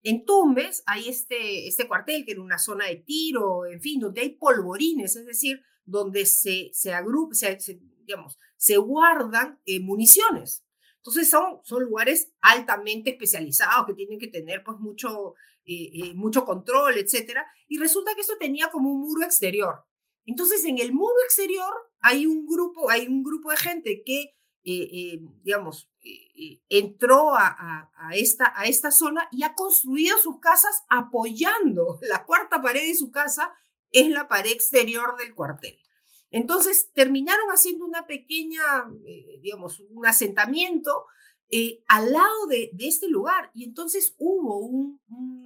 En 0.03 0.25
Tumbes 0.25 0.83
hay 0.85 1.07
este, 1.07 1.67
este 1.67 1.87
cuartel 1.87 2.25
que 2.25 2.33
era 2.33 2.41
una 2.41 2.59
zona 2.59 2.87
de 2.87 2.97
tiro, 2.97 3.65
en 3.65 3.79
fin, 3.79 4.01
donde 4.01 4.21
hay 4.21 4.31
polvorines, 4.31 5.15
es 5.15 5.25
decir, 5.25 5.61
donde 5.86 6.26
se, 6.26 6.69
se, 6.74 6.93
agrupa, 6.93 7.36
se, 7.36 7.80
digamos, 8.06 8.38
se 8.58 8.78
guardan 8.78 9.60
eh, 9.65 9.80
municiones. 9.80 10.63
Entonces 10.98 11.30
son, 11.30 11.60
son 11.63 11.84
lugares 11.84 12.32
altamente 12.41 13.12
especializados 13.12 13.86
que 13.86 13.93
tienen 13.93 14.19
que 14.19 14.28
tener 14.28 14.63
pues 14.63 14.80
mucho, 14.80 15.34
eh, 15.65 15.89
eh, 15.93 16.13
mucho 16.13 16.46
control, 16.46 16.98
etc. 16.98 17.39
Y 17.67 17.78
resulta 17.78 18.15
que 18.15 18.22
eso 18.22 18.38
tenía 18.39 18.69
como 18.72 18.89
un 18.91 19.02
muro 19.02 19.26
exterior. 19.26 19.86
Entonces 20.26 20.63
en 20.63 20.80
el 20.80 20.93
muro 20.93 21.15
exterior 21.26 21.74
hay 22.00 22.26
un 22.26 22.46
grupo, 22.46 22.89
hay 22.89 23.08
un 23.08 23.24
grupo 23.24 23.52
de 23.52 23.58
gente 23.58 24.04
que, 24.06 24.38
digamos, 24.63 25.89
entró 26.69 27.36
a, 27.36 27.89
esta, 28.13 28.54
a 28.56 28.63
esta 28.67 28.91
zona 28.91 29.28
y 29.30 29.43
ha 29.43 29.56
construido 29.56 30.17
sus 30.19 30.39
casas 30.39 30.84
apoyando 30.88 32.00
la 32.10 32.24
cuarta 32.24 32.62
pared 32.62 32.88
de 32.88 32.96
su 32.96 33.12
casa 33.12 33.54
es 33.93 34.10
la 34.10 34.27
pared 34.27 34.51
exterior 34.51 35.15
del 35.17 35.34
cuartel. 35.34 35.79
Entonces 36.32 36.91
terminaron 36.93 37.49
haciendo 37.49 37.86
una 37.86 38.08
pequeña, 38.08 38.62
eh, 39.06 39.39
digamos, 39.41 39.79
un 39.89 40.06
asentamiento 40.06 41.06
eh, 41.56 41.84
al 41.88 42.12
lado 42.12 42.47
de, 42.47 42.71
este 42.79 43.08
lugar. 43.08 43.51
Y 43.53 43.63
entonces 43.63 44.15
hubo 44.17 44.58
un, 44.58 44.99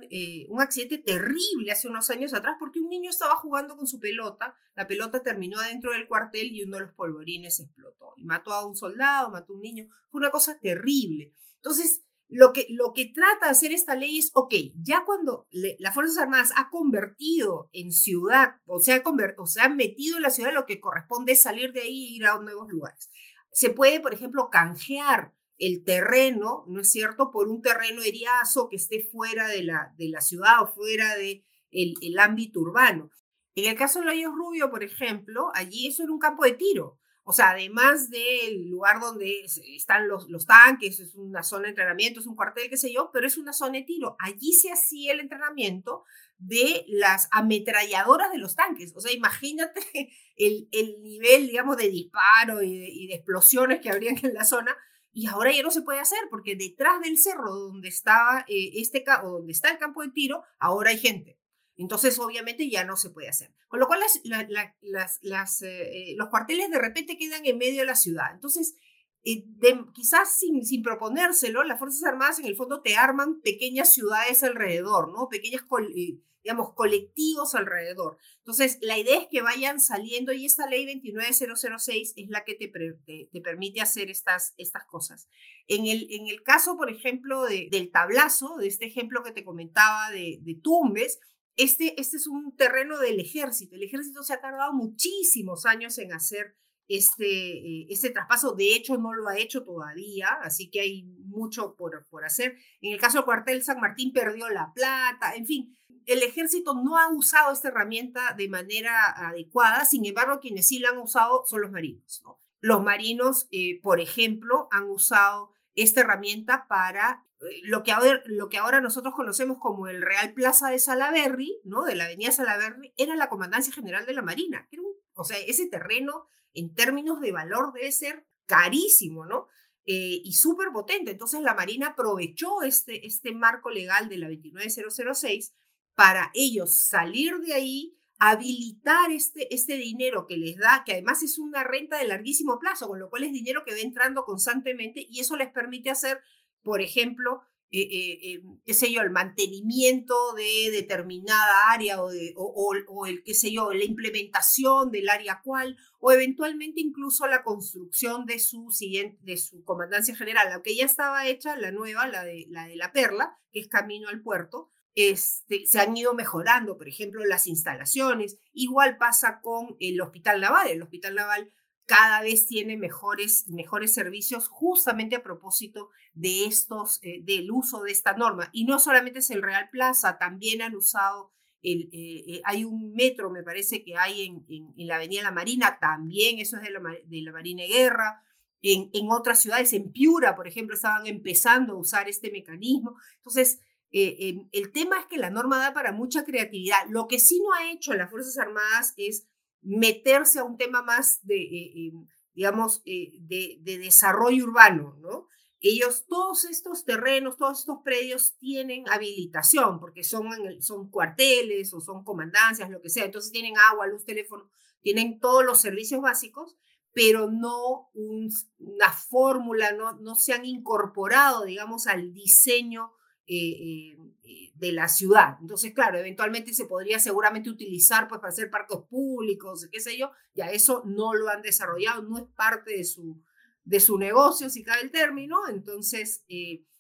eh, 0.10 0.46
un, 0.48 0.62
accidente 0.62 0.98
terrible 1.00 1.70
hace 1.70 1.90
unos 1.90 2.10
años 2.10 2.34
atrás 2.34 2.56
porque 2.58 2.80
un 2.80 2.88
niño 2.88 3.10
estaba 3.10 3.36
jugando 3.36 3.76
con 3.76 3.86
su 3.86 4.00
pelota, 4.00 4.56
la 4.76 4.88
pelota 4.88 5.22
terminó 5.22 5.60
adentro 5.60 5.92
del 5.92 6.08
cuartel 6.08 6.54
y 6.54 6.64
uno 6.64 6.78
de 6.78 6.84
los 6.84 6.94
polvorines 6.94 7.60
explotó 7.60 8.14
y 8.16 8.24
mató 8.24 8.54
a 8.54 8.66
un 8.66 8.78
soldado, 8.78 9.30
mató 9.30 9.52
a 9.52 9.56
un 9.58 9.62
niño. 9.62 9.90
Fue 10.10 10.20
una 10.20 10.32
cosa 10.32 10.58
terrible. 10.58 11.34
Entonces, 11.58 12.07
lo 12.30 12.52
que, 12.52 12.68
lo 12.70 12.94
que 12.94 13.06
trata 13.06 13.46
de 13.46 13.52
hacer 13.52 13.72
esta 13.72 13.96
ley 13.96 14.20
es, 14.20 14.32
ok, 14.34 14.54
ya 14.76 15.06
cuando 15.06 15.48
las 15.52 15.94
Fuerzas 15.94 16.18
Armadas 16.18 16.52
ha 16.56 16.70
convertido 16.70 17.70
en 17.72 17.92
ciudad, 17.92 18.56
o 18.66 18.80
sea, 18.80 19.02
o 19.38 19.46
sea, 19.46 19.66
han 19.66 19.78
metido 19.78 20.18
en 20.18 20.24
la 20.24 20.30
ciudad, 20.30 20.54
lo 20.54 20.66
que 20.66 20.82
corresponde 20.82 21.34
es 21.34 21.42
salir 21.42 21.72
de 21.72 21.82
ahí 21.82 22.08
e 22.08 22.16
ir 22.18 22.26
a 22.26 22.40
nuevos 22.40 22.68
lugares. 22.70 23.10
Se 23.52 23.70
puede, 23.70 24.00
por 24.02 24.14
ejemplo, 24.14 24.50
canjear 24.50 25.34
el 25.58 25.84
terreno, 25.84 26.66
¿no 26.68 26.82
es 26.82 26.92
cierto?, 26.92 27.32
por 27.32 27.48
un 27.48 27.62
terreno 27.62 28.02
eriazo 28.04 28.68
que 28.70 28.76
esté 28.76 29.08
fuera 29.12 29.48
de 29.48 29.64
la, 29.64 29.94
de 29.98 30.10
la 30.10 30.22
ciudad 30.22 30.62
o 30.62 30.68
fuera 30.68 31.16
del 31.16 31.44
de 31.72 31.94
el 32.02 32.20
ámbito 32.20 32.60
urbano. 32.60 33.10
En 33.56 33.66
el 33.66 33.76
caso 33.76 34.00
de 34.00 34.06
Loyos 34.06 34.34
Rubio, 34.36 34.70
por 34.70 34.84
ejemplo, 34.84 35.50
allí 35.56 35.88
eso 35.88 36.04
era 36.04 36.12
un 36.12 36.20
campo 36.20 36.44
de 36.44 36.52
tiro. 36.52 37.00
O 37.30 37.34
sea, 37.34 37.50
además 37.50 38.10
del 38.10 38.70
lugar 38.70 39.02
donde 39.02 39.42
están 39.76 40.08
los, 40.08 40.30
los 40.30 40.46
tanques, 40.46 41.02
es 41.02 41.14
una 41.16 41.44
zona 41.44 41.64
de 41.64 41.72
entrenamiento, 41.72 42.22
es 42.22 42.26
un 42.26 42.38
cuartel, 42.38 42.70
qué 42.70 42.78
sé 42.78 42.94
yo, 42.94 43.10
pero 43.12 43.28
es 43.28 43.38
una 43.38 43.52
zona 43.52 43.74
de 43.74 43.84
tiro. 43.84 44.16
Allí 44.18 44.54
se 44.54 44.72
hacía 44.72 45.12
el 45.12 45.20
entrenamiento 45.20 46.06
de 46.38 46.86
las 46.88 47.28
ametralladoras 47.32 48.32
de 48.32 48.38
los 48.38 48.56
tanques. 48.56 48.94
O 48.96 49.02
sea, 49.02 49.12
imagínate 49.12 49.82
el, 50.38 50.70
el 50.72 51.02
nivel, 51.02 51.48
digamos, 51.48 51.76
de 51.76 51.90
disparo 51.90 52.64
y 52.64 53.08
de, 53.08 53.16
explosiones 53.16 53.82
que 53.82 53.90
habrían 53.90 54.16
en 54.24 54.34
la 54.34 54.46
zona. 54.46 54.74
Y 55.12 55.28
ahora 55.28 55.52
ya 55.52 55.64
no 55.64 55.72
se 55.72 55.82
puede 55.82 56.00
hacer 56.00 56.20
porque 56.30 56.56
detrás 56.56 57.02
del 57.02 57.18
cerro 57.18 57.54
donde 57.54 57.90
estaba 57.90 58.46
eh, 58.48 58.72
este 58.76 59.04
o 59.22 59.32
donde 59.32 59.52
está 59.52 59.70
el 59.70 59.80
campo 59.80 60.02
de 60.02 60.12
tiro, 60.12 60.46
ahora 60.60 60.92
hay 60.92 60.98
gente. 60.98 61.38
Entonces, 61.78 62.18
obviamente, 62.20 62.70
ya 62.70 62.84
no 62.84 62.98
se 62.98 63.12
puede 63.12 63.30
hacer. 63.30 63.54
Con 63.68 63.80
lo 63.80 63.88
cual, 63.88 64.00
las, 64.24 65.20
las, 65.22 65.62
eh, 65.62 66.16
los 66.18 66.30
cuarteles 66.30 66.70
de 66.72 66.80
repente 66.80 67.18
quedan 67.18 67.46
en 67.46 67.58
medio 67.58 67.82
de 67.82 67.86
la 67.86 67.96
ciudad. 67.96 68.34
Entonces, 68.34 68.76
eh, 69.24 69.46
quizás 69.94 70.38
sin, 70.38 70.66
sin 70.66 70.82
proponérselo, 70.82 71.64
las 71.64 71.78
Fuerzas 71.78 72.04
Armadas 72.04 72.40
en 72.40 72.46
el 72.46 72.56
fondo 72.56 72.82
te 72.82 72.96
arman 72.96 73.42
pequeñas 73.42 73.94
ciudades 73.94 74.42
alrededor, 74.42 75.12
¿no? 75.12 75.28
Pequeñas, 75.30 75.64
eh, 75.96 76.20
digamos, 76.44 76.74
colectivos 76.74 77.54
alrededor. 77.54 78.18
Entonces, 78.38 78.78
la 78.82 78.98
idea 78.98 79.20
es 79.20 79.28
que 79.30 79.42
vayan 79.42 79.82
saliendo 79.82 80.32
y 80.32 80.46
esta 80.46 80.66
ley 80.68 80.86
29006 80.86 82.14
es 82.16 82.30
la 82.30 82.44
que 82.46 82.56
te, 82.56 82.70
te, 82.70 83.42
permite 83.42 83.82
hacer 83.82 84.10
estas, 84.10 84.54
estas 84.58 84.86
cosas. 84.86 85.28
En 85.68 85.86
el, 85.86 86.08
en 86.10 86.28
el 86.28 86.42
caso, 86.42 86.78
por 86.78 86.90
ejemplo, 86.90 87.44
de, 87.44 87.68
del 87.70 87.92
tablazo, 87.92 88.56
de 88.56 88.68
este 88.68 88.86
ejemplo 88.86 89.24
que 89.24 89.34
te 89.34 89.44
comentaba 89.44 90.10
de, 90.10 90.40
de 90.42 90.56
Tumbes, 90.56 91.20
este, 91.58 92.00
este 92.00 92.18
es 92.18 92.28
un 92.28 92.56
terreno 92.56 93.00
del 93.00 93.20
ejército. 93.20 93.76
El 93.76 93.84
ejército 93.84 94.24
se 94.24 94.34
ha 94.34 94.42
tardado 94.42 94.74
muchísimos 94.74 95.66
años 95.66 95.98
en 95.98 96.14
hacer 96.14 96.56
este, 96.88 97.26
eh, 97.26 97.88
este 97.90 98.12
traspaso. 98.12 98.54
De 98.54 98.76
hecho, 98.76 98.98
no 98.98 99.14
lo 99.14 99.28
ha 99.28 99.38
hecho 99.38 99.64
todavía, 99.64 100.30
así 100.44 100.70
que 100.70 100.82
hay 100.82 101.04
mucho 101.04 101.76
por, 101.76 102.06
por 102.10 102.26
hacer. 102.26 102.58
En 102.82 102.94
el 102.94 103.00
caso 103.00 103.18
del 103.18 103.26
cuartel 103.26 103.64
San 103.64 103.80
Martín 103.80 104.14
perdió 104.14 104.50
la 104.50 104.72
plata, 104.74 105.36
en 105.36 105.46
fin. 105.46 105.76
El 106.06 106.24
ejército 106.24 106.74
no 106.74 106.98
ha 106.98 107.10
usado 107.10 107.52
esta 107.52 107.68
herramienta 107.68 108.34
de 108.38 108.48
manera 108.48 109.12
adecuada, 109.28 109.84
sin 109.84 110.06
embargo, 110.06 110.40
quienes 110.40 110.68
sí 110.68 110.80
la 110.80 110.90
han 110.90 111.00
usado 111.00 111.44
son 111.46 111.62
los 111.62 111.72
marinos. 111.72 112.24
Los 112.62 112.82
marinos, 112.82 113.48
eh, 113.52 113.82
por 113.82 114.00
ejemplo, 114.00 114.68
han 114.72 114.90
usado 114.90 115.52
esta 115.76 116.02
herramienta 116.02 116.68
para 116.68 117.27
lo 117.64 117.84
que, 117.84 117.92
ahora, 117.92 118.22
lo 118.26 118.50
que 118.50 118.58
ahora 118.58 118.82
nosotros 118.82 119.14
conocemos 119.14 119.58
como 119.60 119.88
el 119.88 120.02
Real 120.02 120.34
Plaza 120.34 120.70
de 120.70 120.80
Salaberry, 120.80 121.60
¿no? 121.64 121.84
de 121.84 121.96
la 121.96 122.06
avenida 122.06 122.32
Salaberry, 122.32 122.94
era 122.98 123.16
la 123.16 123.30
Comandancia 123.30 123.74
General 123.74 124.06
de 124.06 124.14
la 124.14 124.22
Marina. 124.22 124.68
o 125.14 125.24
sea, 125.24 125.38
ese 125.38 125.68
terreno 125.68 126.28
en 126.54 126.74
términos 126.74 127.22
de 127.22 127.32
valor 127.32 127.74
debe 127.74 127.92
ser 127.92 128.26
carísimo, 128.46 129.26
¿no? 129.26 129.48
Eh, 129.86 130.22
y 130.24 130.34
súper 130.34 130.70
potente. 130.74 131.12
Entonces 131.12 131.42
la 131.42 131.54
Marina 131.54 131.88
aprovechó 131.88 132.62
este, 132.64 133.06
este 133.06 133.32
marco 133.34 133.70
legal 133.70 134.10
de 134.10 134.18
la 134.18 134.28
29006 134.28 135.54
para 135.96 136.30
ellos 136.34 136.78
salir 136.78 137.38
de 137.40 137.54
ahí, 137.54 137.98
habilitar 138.20 139.12
este, 139.12 139.54
este 139.54 139.76
dinero 139.78 140.26
que 140.26 140.38
les 140.38 140.58
da, 140.58 140.84
que 140.86 140.94
además 140.94 141.24
es 141.24 141.38
una 141.38 141.64
renta 141.64 142.00
de 142.00 142.08
larguísimo 142.08 142.60
plazo, 142.60 142.88
con 142.88 143.00
lo 143.00 143.10
cual 143.10 143.24
es 143.24 143.32
dinero 143.32 143.64
que 143.66 143.74
va 143.74 143.80
entrando 143.80 144.26
constantemente 144.26 145.06
y 145.08 145.20
eso 145.20 145.38
les 145.38 145.52
permite 145.52 145.90
hacer 145.90 146.22
por 146.64 146.82
ejemplo, 146.82 147.42
eh, 147.70 147.82
eh, 147.82 148.20
eh, 148.24 148.44
qué 148.66 148.74
sé 148.74 148.94
yo, 148.94 149.02
el 149.02 149.12
mantenimiento 149.12 150.34
de 150.36 150.72
determinada 150.72 151.72
área 151.72 152.02
o, 152.02 152.12
o, 152.36 153.06
el, 153.06 153.24
qué 153.24 153.34
sé 153.34 153.52
yo, 153.52 153.74
la 153.74 153.84
implementación 153.84 154.90
del 154.90 155.10
área 155.10 155.42
cual, 155.44 155.78
o 156.00 156.12
eventualmente 156.12 156.80
incluso 156.80 157.28
la 157.28 157.44
construcción 157.44 158.26
de 158.26 158.40
su, 158.40 158.72
siguiente, 158.72 159.18
de 159.22 159.36
su 159.36 159.66
comandancia 159.66 160.16
general, 160.16 160.50
aunque 160.54 160.78
ya 160.78 160.86
estaba 160.86 161.28
hecha, 161.28 161.58
la 161.58 161.72
nueva, 161.72 162.08
la 162.08 162.24
de 162.24 162.46
la, 162.50 162.68
de 162.68 162.78
la 162.78 162.94
Perla, 162.94 163.38
que 163.52 163.60
es 163.60 163.68
camino 163.68 164.08
al 164.08 164.22
puerto, 164.22 164.70
este, 164.96 165.68
se 165.68 165.80
han 165.80 165.96
ido 165.96 166.16
mejorando, 166.16 166.76
por 166.78 166.88
ejemplo, 166.88 167.24
las 167.24 167.46
instalaciones. 167.46 168.40
Igual 168.54 168.98
pasa 168.98 169.42
con 169.42 169.76
el 169.80 170.02
Hospital 170.02 170.42
Naval. 170.42 170.70
El 170.70 170.82
Hospital 170.82 171.14
Naval 171.14 171.52
cada 171.88 172.22
vez 172.22 172.48
tiene 172.48 172.76
mejores, 172.76 173.48
mejores 173.48 173.94
servicios 173.94 174.50
justamente 174.50 175.16
a 175.16 175.24
propósito 175.24 175.90
de 176.14 176.46
estos, 176.46 177.00
eh, 177.02 177.22
del 177.24 177.50
uso 177.50 177.82
de 177.82 177.92
esta 177.94 178.14
norma. 178.14 178.50
Y 178.52 178.66
no 178.66 178.78
solamente 178.78 179.20
es 179.20 179.32
el 179.32 179.42
Real 179.42 179.70
Plaza, 179.72 180.18
también 180.18 180.62
han 180.62 180.76
usado, 180.76 181.32
el, 181.62 181.90
eh, 181.94 182.24
eh, 182.28 182.42
hay 182.44 182.66
un 182.66 182.94
metro, 182.94 183.32
me 183.32 183.42
parece 183.42 183.86
que 183.86 183.96
hay 183.96 184.26
en, 184.26 184.46
en, 184.50 184.88
la 184.88 184.98
Avenida 184.98 185.24
La 185.24 185.32
Marina, 185.32 185.80
también 185.80 186.40
eso 186.40 186.58
es 186.58 186.64
de 186.64 186.72
la, 186.72 186.82
de 186.82 187.22
la 187.22 187.32
Marina 187.32 187.64
Guerra. 187.64 188.22
En, 188.62 188.90
en, 188.92 189.10
otras 189.10 189.40
ciudades, 189.40 189.72
en 189.72 189.94
Piura, 189.94 190.36
por 190.36 190.48
ejemplo, 190.48 190.76
estaban 190.76 191.08
empezando 191.08 191.74
a 191.74 191.78
usar 191.78 192.10
este 192.10 192.32
mecanismo. 192.32 192.98
Entonces, 193.18 193.62
el 193.92 194.72
tema 194.74 195.00
es 195.00 195.06
que 195.06 195.18
la 195.18 195.30
norma 195.30 195.60
da 195.60 195.74
para 195.74 195.94
mucha 195.94 196.26
creatividad. 196.26 196.78
Lo 196.90 197.08
que 197.08 197.20
sí 197.20 197.40
no 197.40 197.54
ha 197.54 197.72
hecho 197.72 197.94
las 197.94 198.10
Fuerzas 198.10 198.38
Armadas 198.38 198.94
es 198.98 199.28
meterse 199.62 200.40
a 200.40 200.44
un 200.44 200.58
tema 200.58 200.82
más 200.82 201.26
de, 201.26 201.42
eh, 201.42 201.74
eh, 201.76 201.92
digamos, 202.34 202.82
eh, 202.86 203.14
de, 203.22 203.78
desarrollo 203.80 204.46
urbano, 204.46 204.96
¿no? 205.00 205.28
Ellos, 205.60 206.06
todos 206.08 206.46
estos 206.46 206.86
terrenos, 206.86 207.38
todos 207.38 207.60
estos 207.60 207.80
predios 207.84 208.38
tienen 208.38 208.88
habilitación, 208.90 209.80
porque 209.80 210.04
son, 210.04 210.30
son 210.62 210.90
cuarteles 210.92 211.74
o 211.74 211.82
son 211.82 212.04
comandancias, 212.04 212.70
lo 212.70 212.80
que 212.80 212.90
sea. 212.90 213.06
Entonces 213.06 213.32
tienen 213.32 213.56
agua, 213.72 213.88
luz, 213.88 214.06
teléfono, 214.06 214.50
tienen 214.82 215.20
todos 215.20 215.44
los 215.44 215.60
servicios 215.60 216.00
básicos, 216.00 216.56
pero 216.94 217.30
no 217.32 217.90
una 217.94 218.92
fórmula, 218.92 219.72
no, 219.72 219.94
no 219.94 220.16
se 220.16 220.34
han 220.34 220.46
incorporado, 220.46 221.46
digamos, 221.46 221.88
al 221.88 222.14
diseño 222.14 222.92
eh, 223.28 223.98
eh, 224.24 224.52
de 224.56 224.72
la 224.72 224.88
ciudad. 224.88 225.38
Entonces, 225.42 225.74
claro, 225.74 226.00
eventualmente 226.00 226.54
se 226.54 226.66
podría 226.66 227.00
seguramente 227.00 227.50
utilizar 227.50 228.08
pues, 228.08 228.20
para 228.20 228.32
hacer 228.32 228.50
parques 228.50 228.80
públicos, 228.90 229.68
qué 229.72 229.80
sé 229.80 229.98
yo, 229.98 230.12
ya 230.34 230.50
eso 230.50 230.84
no 230.86 231.14
lo 231.14 231.30
han 231.30 231.42
desarrollado, 231.42 232.02
no 232.04 232.18
es 232.18 232.26
parte 232.36 232.78
de 232.78 232.84
su, 232.84 233.22
de 233.64 233.80
su 233.80 233.98
negocio, 233.98 234.50
si 234.50 234.64
cabe 234.64 234.82
el 234.82 234.92
término, 234.92 235.48
entonces 235.50 236.26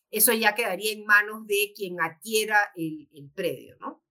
eso 0.10 0.34
ya 0.34 0.56
quedaría 0.56 0.94
en 0.94 1.06
manos 1.06 1.46
de 1.46 1.74
quien 1.76 2.02
adquiera 2.02 2.58
el, 2.76 3.10
el 3.14 3.30
predio, 3.30 3.76
¿no? 3.80 4.04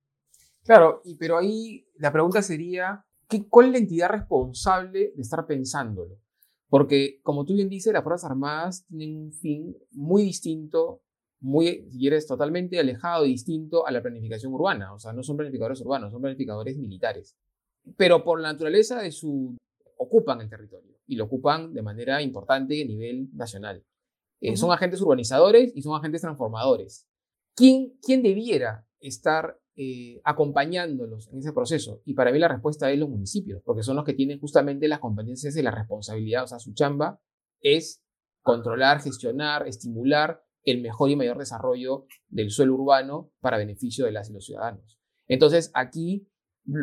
Claro, 0.66 1.00
y, 1.04 1.16
pero 1.16 1.38
ahí 1.38 1.88
la 1.94 2.12
pregunta 2.12 2.42
sería, 2.42 3.06
¿qué, 3.28 3.48
¿cuál 3.48 3.66
es 3.66 3.72
la 3.72 3.78
entidad 3.78 4.10
responsable 4.10 5.12
de 5.14 5.22
estar 5.22 5.46
pensándolo? 5.46 6.18
Porque, 6.68 7.20
como 7.22 7.44
tú 7.44 7.54
bien 7.54 7.68
dices, 7.68 7.92
las 7.92 8.02
Fuerzas 8.02 8.28
Armadas 8.30 8.84
tienen 8.88 9.16
un 9.16 9.32
fin 9.32 9.76
muy 9.92 10.24
distinto, 10.24 11.02
muy, 11.40 11.86
si 11.90 11.98
quieres, 11.98 12.26
totalmente 12.26 12.78
alejado 12.78 13.26
y 13.26 13.30
distinto 13.30 13.86
a 13.86 13.90
la 13.90 14.02
planificación 14.02 14.52
urbana. 14.52 14.92
O 14.92 14.98
sea, 14.98 15.12
no 15.12 15.22
son 15.22 15.36
planificadores 15.36 15.80
urbanos, 15.80 16.12
son 16.12 16.20
planificadores 16.20 16.76
militares. 16.78 17.36
Pero 17.96 18.24
por 18.24 18.40
la 18.40 18.52
naturaleza 18.52 19.00
de 19.00 19.12
su... 19.12 19.56
ocupan 19.98 20.40
el 20.40 20.48
territorio 20.48 20.96
y 21.06 21.16
lo 21.16 21.24
ocupan 21.24 21.72
de 21.72 21.82
manera 21.82 22.20
importante 22.22 22.82
a 22.82 22.86
nivel 22.86 23.28
nacional. 23.34 23.84
Eh, 24.40 24.56
son 24.56 24.70
agentes 24.72 25.00
urbanizadores 25.00 25.72
y 25.74 25.82
son 25.82 25.96
agentes 25.96 26.20
transformadores. 26.20 27.06
¿Quién, 27.54 27.96
quién 28.02 28.22
debiera 28.22 28.86
estar 29.00 29.58
eh, 29.76 30.20
acompañándolos 30.24 31.28
en 31.32 31.38
ese 31.38 31.52
proceso? 31.52 32.02
Y 32.04 32.14
para 32.14 32.32
mí 32.32 32.38
la 32.38 32.48
respuesta 32.48 32.90
es 32.90 32.98
los 32.98 33.08
municipios, 33.08 33.62
porque 33.64 33.82
son 33.82 33.96
los 33.96 34.04
que 34.04 34.14
tienen 34.14 34.38
justamente 34.38 34.88
las 34.88 34.98
competencias 34.98 35.56
y 35.56 35.62
la 35.62 35.70
responsabilidad. 35.70 36.44
O 36.44 36.46
sea, 36.46 36.58
su 36.58 36.74
chamba 36.74 37.20
es 37.60 38.02
controlar, 38.42 39.00
gestionar, 39.00 39.66
estimular 39.66 40.45
el 40.66 40.82
mejor 40.82 41.10
y 41.10 41.16
mayor 41.16 41.38
desarrollo 41.38 42.06
del 42.28 42.50
suelo 42.50 42.74
urbano 42.74 43.30
para 43.40 43.56
beneficio 43.56 44.04
de 44.04 44.12
las 44.12 44.28
y 44.28 44.34
los 44.34 44.44
ciudadanos. 44.44 45.00
Entonces, 45.28 45.70
aquí 45.74 46.28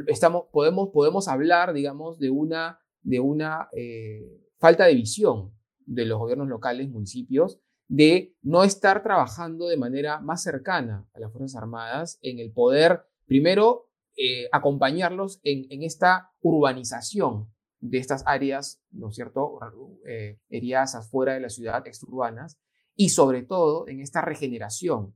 estamos, 0.07 0.45
podemos, 0.51 0.89
podemos 0.91 1.27
hablar, 1.27 1.73
digamos, 1.73 2.17
de 2.17 2.29
una, 2.29 2.79
de 3.01 3.19
una 3.19 3.67
eh, 3.73 4.25
falta 4.57 4.85
de 4.85 4.95
visión 4.95 5.53
de 5.85 6.05
los 6.05 6.17
gobiernos 6.17 6.47
locales, 6.47 6.89
municipios, 6.89 7.59
de 7.89 8.33
no 8.41 8.63
estar 8.63 9.03
trabajando 9.03 9.67
de 9.67 9.77
manera 9.77 10.21
más 10.21 10.41
cercana 10.41 11.05
a 11.13 11.19
las 11.19 11.31
Fuerzas 11.31 11.61
Armadas 11.61 12.19
en 12.21 12.39
el 12.39 12.53
poder, 12.53 13.01
primero, 13.25 13.89
eh, 14.15 14.47
acompañarlos 14.53 15.41
en, 15.43 15.83
esta 15.83 16.31
urbanización 16.41 17.51
de 17.81 17.97
estas 17.97 18.23
áreas, 18.25 18.81
¿no 18.91 19.09
es 19.09 19.15
cierto?, 19.15 19.59
eh, 20.07 20.39
afuera 20.71 21.33
de 21.33 21.41
la 21.41 21.49
ciudad, 21.49 21.85
exurbanas, 21.85 22.57
y 22.95 23.09
sobre 23.09 23.43
todo 23.43 23.87
en 23.87 23.99
esta 23.99 24.21
regeneración 24.21 25.15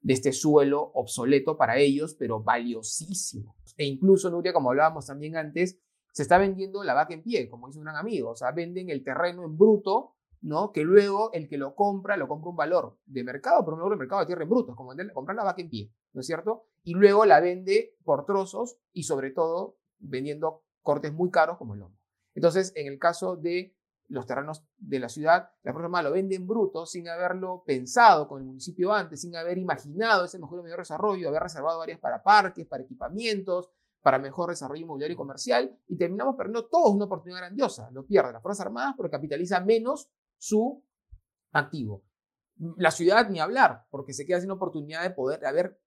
de 0.00 0.14
este 0.14 0.32
suelo 0.32 0.90
obsoleto 0.94 1.56
para 1.56 1.78
ellos, 1.78 2.14
pero 2.18 2.42
valiosísimo. 2.42 3.56
E 3.76 3.84
incluso, 3.84 4.30
Nuria, 4.30 4.52
como 4.52 4.70
hablábamos 4.70 5.06
también 5.06 5.36
antes, 5.36 5.78
se 6.12 6.22
está 6.22 6.38
vendiendo 6.38 6.82
la 6.84 6.94
vaca 6.94 7.14
en 7.14 7.22
pie, 7.22 7.48
como 7.48 7.66
dice 7.66 7.78
un 7.78 7.84
gran 7.84 7.96
amigo, 7.96 8.30
o 8.30 8.36
sea, 8.36 8.52
venden 8.52 8.90
el 8.90 9.04
terreno 9.04 9.44
en 9.44 9.56
bruto 9.56 10.14
¿no? 10.40 10.72
Que 10.72 10.82
luego 10.82 11.32
el 11.32 11.48
que 11.48 11.58
lo 11.58 11.74
compra, 11.74 12.16
lo 12.16 12.28
compra 12.28 12.50
un 12.50 12.56
valor 12.56 12.98
de 13.06 13.24
mercado, 13.24 13.64
pero 13.64 13.74
un 13.74 13.80
valor 13.80 13.92
de 13.92 13.98
mercado 13.98 14.20
de 14.20 14.26
tierra 14.26 14.42
en 14.42 14.50
bruto, 14.50 14.76
como 14.76 14.92
comprar 15.12 15.36
la 15.36 15.44
vaca 15.44 15.62
en 15.62 15.70
pie, 15.70 15.92
¿no 16.12 16.20
es 16.20 16.26
cierto? 16.26 16.66
Y 16.84 16.94
luego 16.94 17.24
la 17.26 17.40
vende 17.40 17.96
por 18.04 18.24
trozos 18.24 18.78
y 18.92 19.04
sobre 19.04 19.30
todo 19.30 19.76
vendiendo 19.98 20.62
cortes 20.82 21.12
muy 21.12 21.30
caros 21.30 21.58
como 21.58 21.74
el 21.74 21.80
lomo. 21.80 21.96
Entonces, 22.34 22.72
en 22.76 22.86
el 22.86 22.98
caso 22.98 23.36
de 23.36 23.74
los 24.08 24.26
terrenos 24.26 24.64
de 24.78 24.98
la 25.00 25.08
ciudad, 25.08 25.50
la 25.62 25.72
programa 25.72 26.02
lo 26.02 26.12
vende 26.12 26.34
en 26.34 26.46
bruto 26.46 26.86
sin 26.86 27.08
haberlo 27.08 27.62
pensado 27.66 28.26
con 28.26 28.40
el 28.40 28.46
municipio 28.46 28.92
antes, 28.92 29.20
sin 29.20 29.36
haber 29.36 29.58
imaginado 29.58 30.24
ese 30.24 30.38
mejor 30.38 30.62
mayor 30.62 30.78
desarrollo, 30.78 31.28
haber 31.28 31.42
reservado 31.42 31.82
áreas 31.82 31.98
para 31.98 32.22
parques, 32.22 32.66
para 32.66 32.82
equipamientos, 32.82 33.70
para 34.02 34.18
mejor 34.18 34.50
desarrollo 34.50 34.82
inmobiliario 34.82 35.14
y 35.14 35.16
comercial, 35.16 35.78
y 35.86 35.96
terminamos 35.96 36.36
perdiendo 36.36 36.66
todos 36.66 36.94
una 36.94 37.04
oportunidad 37.04 37.40
grandiosa. 37.40 37.90
Lo 37.90 38.06
pierde 38.06 38.32
las 38.32 38.42
Fuerzas 38.42 38.64
Armadas 38.66 38.94
porque 38.96 39.10
capitaliza 39.10 39.60
menos 39.60 40.10
su 40.38 40.82
activo. 41.52 42.04
La 42.76 42.90
ciudad 42.90 43.28
ni 43.28 43.40
hablar, 43.40 43.86
porque 43.90 44.12
se 44.12 44.24
queda 44.24 44.40
sin 44.40 44.50
oportunidad 44.50 45.02
de 45.02 45.10
poder 45.10 45.44
haber 45.44 45.80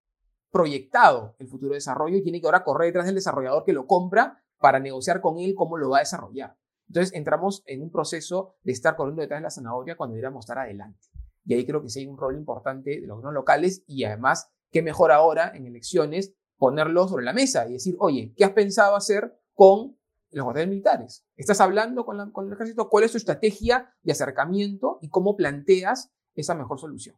proyectado 0.51 1.35
el 1.39 1.47
futuro 1.47 1.73
desarrollo 1.73 2.17
y 2.17 2.23
tiene 2.23 2.39
que 2.39 2.47
ahora 2.47 2.63
correr 2.63 2.87
detrás 2.87 3.05
del 3.05 3.15
desarrollador 3.15 3.63
que 3.63 3.73
lo 3.73 3.87
compra 3.87 4.43
para 4.59 4.79
negociar 4.79 5.21
con 5.21 5.39
él 5.39 5.55
cómo 5.55 5.77
lo 5.77 5.89
va 5.89 5.97
a 5.97 6.01
desarrollar. 6.01 6.57
Entonces 6.91 7.15
entramos 7.15 7.63
en 7.65 7.81
un 7.81 7.91
proceso 7.91 8.55
de 8.63 8.73
estar 8.73 8.95
corriendo 8.95 9.21
detrás 9.21 9.39
de 9.39 9.43
la 9.43 9.49
zanahoria 9.49 9.95
cuando 9.95 10.13
deberíamos 10.13 10.43
estar 10.43 10.59
adelante. 10.59 10.99
Y 11.45 11.53
ahí 11.53 11.65
creo 11.65 11.81
que 11.81 11.89
sí 11.89 12.01
hay 12.01 12.07
un 12.07 12.17
rol 12.17 12.35
importante 12.35 13.01
de 13.01 13.07
los 13.07 13.17
gobiernos 13.17 13.33
locales 13.33 13.83
y 13.87 14.03
además, 14.03 14.51
qué 14.71 14.81
mejor 14.81 15.11
ahora 15.11 15.51
en 15.55 15.65
elecciones 15.65 16.33
ponerlo 16.57 17.07
sobre 17.07 17.25
la 17.25 17.33
mesa 17.33 17.67
y 17.67 17.73
decir, 17.73 17.95
oye, 17.99 18.33
¿qué 18.35 18.45
has 18.45 18.51
pensado 18.51 18.95
hacer 18.95 19.39
con 19.53 19.97
los 20.31 20.43
cuarteles 20.45 20.69
militares. 20.69 21.25
Estás 21.35 21.61
hablando 21.61 22.05
con, 22.05 22.19
el 22.19 22.53
ejército, 22.53 22.89
cuál 22.89 23.03
es 23.03 23.11
tu 23.11 23.17
estrategia 23.17 23.93
de 24.01 24.13
acercamiento 24.13 24.97
y 25.01 25.09
cómo 25.09 25.35
planteas 25.35 26.11
esa 26.35 26.55
mejor 26.55 26.79
solución. 26.79 27.17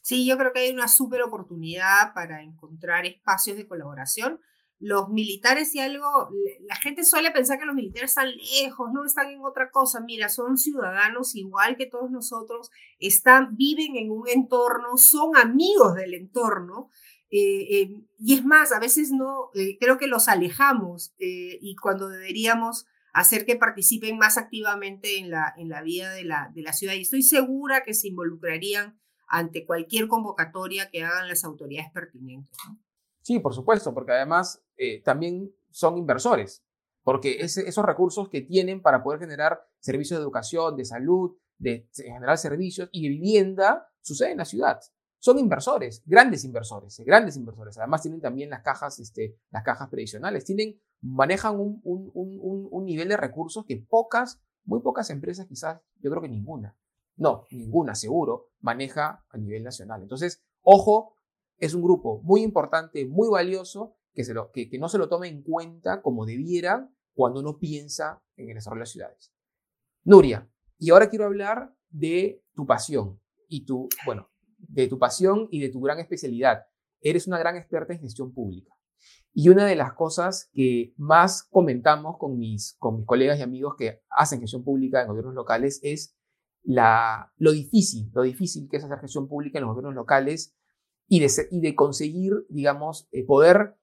Sí, 0.00 0.26
yo 0.26 0.36
creo 0.36 0.52
que 0.52 0.60
hay 0.60 0.70
una 0.70 0.88
súper 0.88 1.22
oportunidad 1.22 2.14
para 2.14 2.42
encontrar 2.42 3.06
espacios 3.06 3.56
de 3.56 3.66
colaboración. 3.66 4.40
Los 4.78 5.08
militares 5.08 5.74
y 5.74 5.80
algo, 5.80 6.30
la 6.60 6.76
gente 6.76 7.04
suele 7.04 7.30
pensar 7.30 7.58
que 7.58 7.64
los 7.64 7.74
militares 7.74 8.10
están 8.10 8.30
lejos, 8.60 8.90
no 8.92 9.04
están 9.04 9.30
en 9.30 9.40
otra 9.42 9.70
cosa. 9.70 10.00
Mira, 10.00 10.28
son 10.28 10.58
ciudadanos 10.58 11.34
igual 11.34 11.76
que 11.76 11.86
todos 11.86 12.10
nosotros, 12.10 12.70
están, 12.98 13.56
viven 13.56 13.96
en 13.96 14.10
un 14.10 14.28
entorno, 14.28 14.96
son 14.98 15.36
amigos 15.36 15.94
del 15.94 16.14
entorno 16.14 16.90
eh, 17.30 17.82
eh, 17.82 17.90
y 18.18 18.34
es 18.34 18.44
más, 18.44 18.72
a 18.72 18.78
veces 18.78 19.10
no, 19.10 19.50
eh, 19.54 19.78
creo 19.80 19.98
que 19.98 20.06
los 20.06 20.28
alejamos 20.28 21.14
y 21.18 21.74
cuando 21.76 22.08
deberíamos 22.08 22.86
hacer 23.12 23.44
que 23.44 23.56
participen 23.56 24.18
más 24.18 24.38
activamente 24.38 25.18
en 25.18 25.30
la, 25.30 25.52
en 25.56 25.68
la 25.68 25.82
vida 25.82 26.12
de 26.12 26.24
la, 26.24 26.50
de 26.54 26.62
la 26.62 26.72
ciudad. 26.72 26.94
Y 26.94 27.02
estoy 27.02 27.22
segura 27.22 27.82
que 27.82 27.94
se 27.94 28.08
involucrarían 28.08 28.98
ante 29.26 29.66
cualquier 29.66 30.06
convocatoria 30.06 30.90
que 30.90 31.02
hagan 31.02 31.28
las 31.28 31.44
autoridades 31.44 31.90
pertinentes. 31.92 32.56
Sí, 33.22 33.40
por 33.40 33.54
supuesto, 33.54 33.92
porque 33.92 34.12
además 34.12 34.62
también 35.04 35.52
son 35.70 35.98
inversores, 35.98 36.64
porque 37.02 37.38
esos 37.40 37.84
recursos 37.84 38.28
que 38.28 38.42
tienen 38.42 38.82
para 38.82 39.02
poder 39.02 39.20
generar 39.20 39.60
servicios 39.80 40.18
de 40.18 40.22
educación, 40.22 40.76
de 40.76 40.84
salud, 40.84 41.36
de 41.58 41.88
generar 41.94 42.38
servicios 42.38 42.88
y 42.92 43.04
de 43.04 43.08
vivienda, 43.10 43.88
sucede 44.02 44.32
en 44.32 44.38
la 44.38 44.44
ciudad 44.44 44.80
son 45.18 45.38
inversores, 45.38 46.04
grandes 46.06 46.44
inversores, 46.44 47.00
grandes 47.04 47.36
inversores. 47.36 47.76
Además 47.78 48.02
tienen 48.02 48.20
también 48.20 48.48
las 48.48 48.62
cajas, 48.62 49.00
este, 49.00 49.36
las 49.50 49.64
cajas 49.64 49.88
previsionales, 49.88 50.44
tienen, 50.44 50.80
manejan 51.00 51.58
un, 51.58 51.80
un, 51.82 52.10
un, 52.14 52.68
un, 52.70 52.84
nivel 52.84 53.08
de 53.08 53.16
recursos 53.16 53.64
que 53.64 53.76
pocas, 53.76 54.40
muy 54.64 54.80
pocas 54.82 55.10
empresas, 55.10 55.46
quizás, 55.46 55.80
yo 56.00 56.10
creo 56.10 56.22
que 56.22 56.28
ninguna, 56.28 56.76
no, 57.16 57.42
ninguna 57.50 57.96
seguro, 57.96 58.50
maneja 58.60 59.24
a 59.28 59.36
nivel 59.36 59.64
nacional. 59.64 60.02
Entonces, 60.02 60.44
ojo, 60.62 61.16
es 61.58 61.74
un 61.74 61.82
grupo 61.82 62.20
muy 62.22 62.42
importante, 62.42 63.04
muy 63.06 63.28
valioso, 63.28 63.96
que, 64.16 64.24
se 64.24 64.34
lo, 64.34 64.50
que, 64.50 64.68
que 64.68 64.78
no 64.78 64.88
se 64.88 64.98
lo 64.98 65.08
tome 65.08 65.28
en 65.28 65.42
cuenta 65.42 66.02
como 66.02 66.26
debiera 66.26 66.90
cuando 67.14 67.40
uno 67.40 67.58
piensa 67.58 68.22
en 68.36 68.48
el 68.48 68.54
desarrollo 68.56 68.80
de 68.80 68.82
las 68.82 68.90
ciudades. 68.90 69.32
Nuria, 70.02 70.50
y 70.78 70.90
ahora 70.90 71.08
quiero 71.08 71.26
hablar 71.26 71.74
de 71.90 72.42
tu 72.54 72.66
pasión 72.66 73.20
y 73.48 73.64
tu, 73.64 73.88
bueno, 74.04 74.30
de 74.58 74.88
tu 74.88 74.98
pasión 74.98 75.48
y 75.50 75.60
de 75.60 75.68
tu 75.68 75.80
gran 75.80 76.00
especialidad. 76.00 76.64
Eres 77.00 77.26
una 77.26 77.38
gran 77.38 77.56
experta 77.56 77.92
en 77.92 78.00
gestión 78.00 78.32
pública. 78.32 78.74
Y 79.32 79.50
una 79.50 79.66
de 79.66 79.76
las 79.76 79.92
cosas 79.92 80.48
que 80.52 80.94
más 80.96 81.44
comentamos 81.44 82.16
con 82.18 82.38
mis, 82.38 82.74
con 82.78 82.96
mis 82.96 83.06
colegas 83.06 83.38
y 83.38 83.42
amigos 83.42 83.74
que 83.76 84.02
hacen 84.08 84.40
gestión 84.40 84.64
pública 84.64 85.02
en 85.02 85.08
gobiernos 85.08 85.34
locales 85.34 85.78
es 85.82 86.16
la, 86.62 87.32
lo 87.36 87.52
difícil, 87.52 88.10
lo 88.14 88.22
difícil 88.22 88.66
que 88.68 88.78
es 88.78 88.84
hacer 88.84 88.98
gestión 88.98 89.28
pública 89.28 89.58
en 89.58 89.64
los 89.64 89.74
gobiernos 89.74 89.94
locales 89.94 90.56
y 91.06 91.20
de, 91.20 91.30
y 91.50 91.60
de 91.60 91.74
conseguir, 91.74 92.46
digamos, 92.48 93.08
eh, 93.12 93.24
poder, 93.24 93.76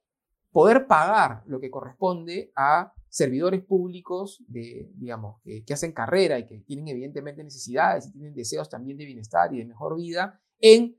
poder 0.53 0.87
pagar 0.87 1.43
lo 1.47 1.59
que 1.59 1.71
corresponde 1.71 2.53
a 2.55 2.93
servidores 3.09 3.63
públicos 3.63 4.43
de, 4.47 4.89
digamos, 4.95 5.41
que, 5.43 5.65
hacen 5.73 5.91
carrera 5.91 6.39
y 6.39 6.47
que 6.47 6.59
tienen 6.59 6.87
evidentemente 6.87 7.43
necesidades 7.43 8.07
y 8.07 8.13
tienen 8.13 8.33
deseos 8.33 8.69
también 8.69 8.97
de 8.97 9.05
bienestar 9.05 9.53
y 9.53 9.57
de 9.57 9.65
mejor 9.65 9.97
vida 9.97 10.39
en, 10.59 10.97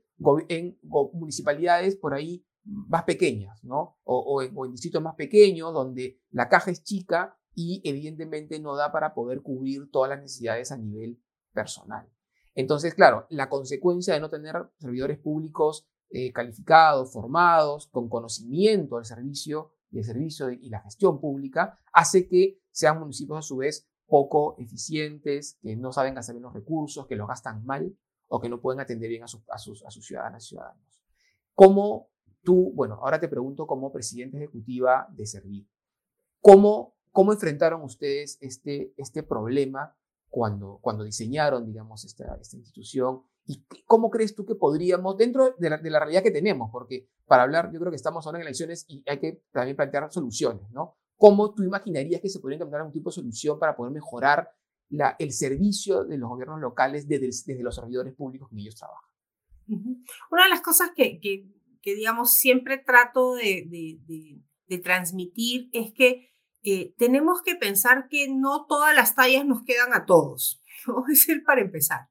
en 0.49 0.77
municipalidades 1.13 1.95
por 1.95 2.13
ahí 2.13 2.45
más 2.63 3.03
pequeñas, 3.03 3.63
¿no? 3.63 3.97
O, 4.03 4.41
en, 4.41 4.53
distritos 4.71 5.01
más 5.01 5.15
pequeños 5.15 5.73
donde 5.73 6.19
la 6.31 6.49
caja 6.49 6.71
es 6.71 6.83
chica 6.83 7.37
y 7.53 7.81
evidentemente 7.85 8.59
no 8.59 8.75
da 8.75 8.91
para 8.91 9.13
poder 9.13 9.41
cubrir 9.41 9.89
todas 9.89 10.09
las 10.09 10.21
necesidades 10.21 10.71
a 10.71 10.77
nivel 10.77 11.21
personal. 11.53 12.09
Entonces, 12.55 12.93
claro, 12.93 13.25
la 13.29 13.49
consecuencia 13.49 14.13
de 14.13 14.19
no 14.19 14.29
tener 14.29 14.55
servidores 14.79 15.17
públicos 15.17 15.87
eh, 16.17 16.31
calificados, 16.31 17.11
formados, 17.11 17.87
con 17.87 18.07
conocimiento 18.07 18.95
del 18.95 19.03
servicio, 19.03 19.73
del 19.89 20.05
servicio 20.05 20.49
y 20.49 20.69
la 20.69 20.79
gestión 20.79 21.19
pública, 21.19 21.77
hace 21.91 22.29
que 22.29 22.61
sean 22.71 23.01
municipios 23.01 23.39
a 23.39 23.41
su 23.41 23.57
vez 23.57 23.85
poco 24.07 24.55
eficientes, 24.57 25.57
que 25.61 25.75
no 25.75 25.91
saben 25.91 26.15
gastar 26.15 26.35
bien 26.35 26.43
los 26.43 26.53
recursos, 26.53 27.05
que 27.05 27.17
los 27.17 27.27
gastan 27.27 27.65
mal 27.65 27.93
o 28.29 28.39
que 28.39 28.47
no 28.47 28.61
pueden 28.61 28.79
atender 28.79 29.09
bien 29.09 29.23
a, 29.23 29.27
sus, 29.27 29.43
a 29.49 29.57
sus 29.91 30.07
ciudadanas 30.07 30.45
y 30.45 30.47
ciudadanos. 30.47 31.03
¿Cómo 31.53 32.07
tú, 32.43 32.71
bueno, 32.73 32.95
ahora 33.01 33.19
te 33.19 33.27
pregunto 33.27 33.67
como 33.67 33.91
presidente 33.91 34.37
ejecutiva 34.37 35.09
de 35.11 35.25
Servir, 35.25 35.67
¿cómo, 36.39 36.95
cómo 37.11 37.33
enfrentaron 37.33 37.81
ustedes 37.81 38.37
este, 38.39 38.93
este 38.95 39.21
problema 39.21 39.97
cuando, 40.35 40.79
cuando 40.81 41.05
diseñaron, 41.05 41.65
digamos, 41.65 42.03
esta, 42.03 42.35
esta 42.41 42.57
institución? 42.57 43.21
¿Y 43.45 43.65
cómo 43.85 44.09
crees 44.09 44.35
tú 44.35 44.45
que 44.45 44.55
podríamos, 44.55 45.15
dentro 45.15 45.55
de 45.57 45.69
la, 45.69 45.77
de 45.77 45.89
la, 45.89 45.99
realidad 45.99 46.23
que 46.23 46.31
tenemos, 46.31 46.69
porque 46.73 47.07
para 47.25 47.43
hablar, 47.43 47.71
yo 47.71 47.79
creo 47.79 47.89
que 47.89 47.95
estamos 47.95 48.25
ahora 48.25 48.39
en 48.39 48.41
elecciones 48.41 48.85
y 48.89 49.01
hay 49.07 49.19
que 49.19 49.43
también 49.53 49.77
plantear 49.77 50.11
soluciones, 50.11 50.69
¿no? 50.71 50.97
¿Cómo 51.15 51.53
tú 51.53 51.63
imaginarías 51.63 52.19
que 52.19 52.27
se 52.27 52.41
podría 52.41 52.57
encontrar 52.57 52.81
algún 52.81 52.91
tipo 52.91 53.09
de 53.09 53.15
solución 53.15 53.57
para 53.57 53.77
poder 53.77 53.93
mejorar 53.93 54.51
la, 54.89 55.15
el 55.19 55.31
servicio 55.31 56.03
de 56.03 56.17
los 56.17 56.29
gobiernos 56.29 56.59
locales 56.59 57.07
desde, 57.07 57.27
desde 57.27 57.63
los 57.63 57.75
servidores 57.75 58.13
públicos 58.13 58.49
que 58.49 58.59
ellos 58.59 58.75
trabajan? 58.75 59.09
Una 60.31 60.43
de 60.43 60.49
las 60.49 60.61
cosas 60.61 60.89
que, 60.93 61.19
que 61.21 61.47
que, 61.85 61.95
digamos, 61.95 62.33
siempre 62.33 62.79
trato 62.79 63.35
de, 63.35 63.63
de, 64.67 64.77
transmitir 64.79 65.69
es 65.71 65.93
que 65.93 66.31
eh, 66.65 66.95
tenemos 66.97 67.41
que 67.43 67.55
pensar 67.55 68.07
que 68.09 68.27
no 68.27 68.65
todas 68.67 68.95
las 68.95 69.15
tallas 69.15 69.45
nos 69.45 69.63
quedan 69.63 69.93
a 69.93 70.05
todos, 70.05 70.63
¿no? 70.87 71.05
Es 71.11 71.29
el 71.29 71.43
para 71.43 71.61
empezar. 71.61 72.07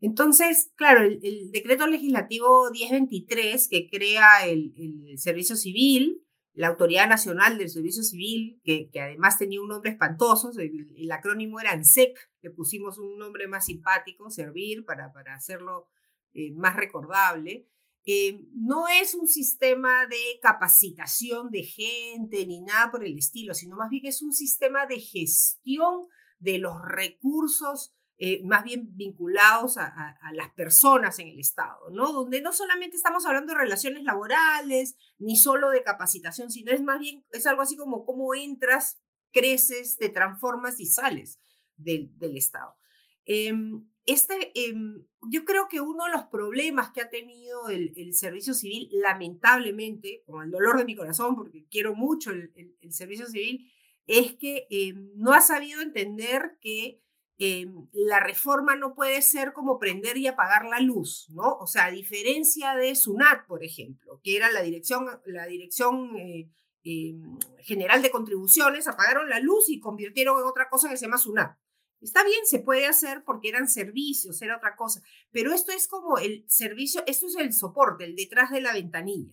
Entonces, 0.00 0.72
claro, 0.74 1.02
el, 1.02 1.52
decreto 1.52 1.86
legislativo 1.86 2.68
1023 2.72 3.68
que 3.68 3.88
crea 3.88 4.44
el, 4.46 4.74
el, 4.76 5.18
Servicio 5.18 5.54
Civil, 5.54 6.26
la 6.54 6.66
Autoridad 6.66 7.08
Nacional 7.08 7.56
del 7.56 7.70
Servicio 7.70 8.02
Civil, 8.02 8.60
que, 8.64 8.90
que 8.90 9.00
además 9.00 9.38
tenía 9.38 9.60
un 9.60 9.68
nombre 9.68 9.92
espantoso, 9.92 10.50
el, 10.58 11.12
acrónimo 11.12 11.60
era 11.60 11.70
ANSEC, 11.70 12.18
le 12.42 12.50
pusimos 12.50 12.98
un 12.98 13.16
nombre 13.16 13.46
más 13.46 13.66
simpático, 13.66 14.28
Servir, 14.28 14.84
para, 14.84 15.12
para 15.12 15.34
hacerlo 15.34 15.88
eh, 16.34 16.50
más 16.52 16.74
recordable. 16.74 17.68
Eh, 18.04 18.46
no 18.54 18.88
es 18.88 19.14
un 19.14 19.28
sistema 19.28 20.06
de 20.06 20.40
capacitación 20.40 21.50
de 21.50 21.62
gente 21.62 22.44
ni 22.46 22.60
nada 22.60 22.90
por 22.90 23.04
el 23.04 23.16
estilo, 23.16 23.54
sino 23.54 23.76
más 23.76 23.90
bien 23.90 24.06
es 24.06 24.22
un 24.22 24.32
sistema 24.32 24.86
de 24.86 24.98
gestión 24.98 26.08
de 26.40 26.58
los 26.58 26.74
recursos 26.82 27.94
eh, 28.24 28.40
más 28.44 28.62
bien 28.62 28.96
vinculados 28.96 29.78
a, 29.78 30.16
las 30.32 30.50
personas 30.52 31.18
en 31.18 31.26
el 31.26 31.40
Estado, 31.40 31.90
¿no? 31.90 32.12
Donde 32.12 32.40
no 32.40 32.52
solamente 32.52 32.96
estamos 32.96 33.26
hablando 33.26 33.52
de 33.52 33.58
relaciones 33.58 34.04
laborales, 34.04 34.96
ni 35.18 35.36
solo 35.36 35.70
de 35.70 35.82
capacitación, 35.82 36.48
sino 36.48 36.70
es 36.70 36.82
más 36.82 37.00
bien, 37.00 37.24
es 37.32 37.46
algo 37.48 37.62
así 37.62 37.76
como 37.76 38.04
cómo 38.04 38.32
entras, 38.34 39.02
creces, 39.32 39.96
te 39.96 40.08
transformas 40.08 40.78
y 40.78 40.86
sales 40.86 41.40
del, 41.76 42.12
Estado. 42.36 42.76
Em, 43.24 43.88
este, 44.04 44.52
em, 44.54 45.04
yo 45.30 45.44
creo 45.44 45.68
que 45.68 45.80
uno 45.80 46.06
de 46.06 46.12
los 46.12 46.24
problemas 46.24 46.90
que 46.90 47.00
ha 47.00 47.10
tenido 47.10 47.68
el, 47.68 48.14
servicio 48.14 48.52
civil, 48.54 48.88
lamentablemente, 48.92 50.22
con 50.26 50.44
el 50.44 50.50
dolor 50.50 50.78
de 50.78 50.84
mi 50.84 50.96
corazón, 50.96 51.36
porque 51.36 51.66
quiero 51.70 51.94
mucho 51.94 52.30
el, 52.30 52.92
servicio 52.92 53.26
civil, 53.26 53.70
es 54.06 54.34
que 54.34 54.66
em, 54.70 55.10
no 55.14 55.32
ha 55.32 55.40
sabido 55.40 55.80
entender 55.80 56.58
que 56.60 57.00
em, 57.38 57.86
la 57.92 58.20
reforma 58.20 58.74
no 58.76 58.94
puede 58.94 59.22
ser 59.22 59.52
como 59.52 59.78
prender 59.78 60.16
y 60.16 60.26
apagar 60.26 60.64
la 60.66 60.80
luz, 60.80 61.28
¿no? 61.30 61.56
O 61.58 61.66
sea, 61.66 61.86
a 61.86 61.90
diferencia 61.90 62.74
de 62.74 62.94
SUNAT, 62.96 63.46
por 63.46 63.64
ejemplo, 63.64 64.20
que 64.22 64.36
era 64.36 64.50
la 64.50 64.62
dirección, 64.62 65.06
la 65.26 65.46
dirección 65.46 66.16
eh, 66.16 66.50
general 67.60 68.02
de 68.02 68.10
contribuciones, 68.10 68.88
apagaron 68.88 69.28
la 69.28 69.38
luz 69.38 69.68
y 69.68 69.78
convirtieron 69.78 70.38
en 70.40 70.46
otra 70.46 70.68
cosa 70.68 70.88
que 70.88 70.96
se 70.96 71.06
llama 71.06 71.18
SUNAT. 71.18 71.56
Está 72.02 72.24
bien, 72.24 72.40
se 72.44 72.58
puede 72.58 72.86
hacer 72.86 73.22
porque 73.24 73.48
eran 73.48 73.68
servicios, 73.68 74.42
era 74.42 74.56
otra 74.56 74.74
cosa, 74.74 75.02
pero 75.30 75.52
esto 75.54 75.70
es 75.70 75.86
como 75.86 76.18
el 76.18 76.44
servicio, 76.48 77.02
esto 77.06 77.26
es 77.26 77.36
el 77.36 77.52
soporte, 77.52 78.04
el 78.04 78.16
detrás 78.16 78.50
de 78.50 78.60
la 78.60 78.72
ventanilla. 78.72 79.32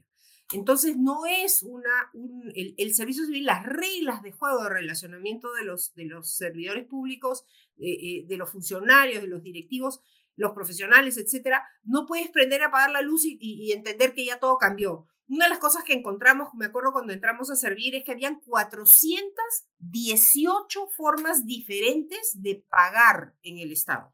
Entonces, 0.51 0.95
no 0.97 1.25
es 1.25 1.63
una, 1.63 2.11
el, 2.55 2.93
servicio 2.93 3.25
civil, 3.25 3.45
las 3.45 3.65
reglas 3.65 4.21
de 4.23 4.31
juego 4.31 4.63
de 4.63 4.69
relacionamiento 4.69 5.51
de 5.53 5.63
los, 5.63 5.93
de 5.93 6.05
los 6.05 6.35
servidores 6.35 6.85
públicos, 6.85 7.43
eh, 7.77 7.91
eh, 7.91 8.25
de 8.27 8.37
los 8.37 8.51
funcionarios, 8.51 9.21
de 9.21 9.27
los 9.27 9.43
directivos, 9.43 10.01
los 10.35 10.53
profesionales, 10.53 11.17
etcétera, 11.17 11.63
no 11.83 12.05
puedes 12.07 12.29
prender 12.29 12.63
a 12.63 12.67
apagar 12.67 12.91
la 12.91 13.01
luz 13.01 13.25
y 13.25 13.71
entender 13.73 14.13
que 14.13 14.25
ya 14.25 14.39
todo 14.39 14.57
cambió. 14.57 15.07
Una 15.29 15.45
de 15.45 15.51
las 15.51 15.59
cosas 15.59 15.83
que 15.83 15.93
encontramos, 15.93 16.55
me 16.55 16.65
acuerdo 16.65 16.91
cuando 16.91 17.13
entramos 17.13 17.51
a 17.51 17.55
servir, 17.55 17.93
es 17.93 18.03
que 18.03 18.13
habían 18.13 18.39
418 18.39 20.87
formas 20.87 21.45
diferentes 21.45 22.31
de 22.41 22.65
pagar 22.67 23.35
en 23.43 23.59
el 23.59 23.71
Estado. 23.71 24.11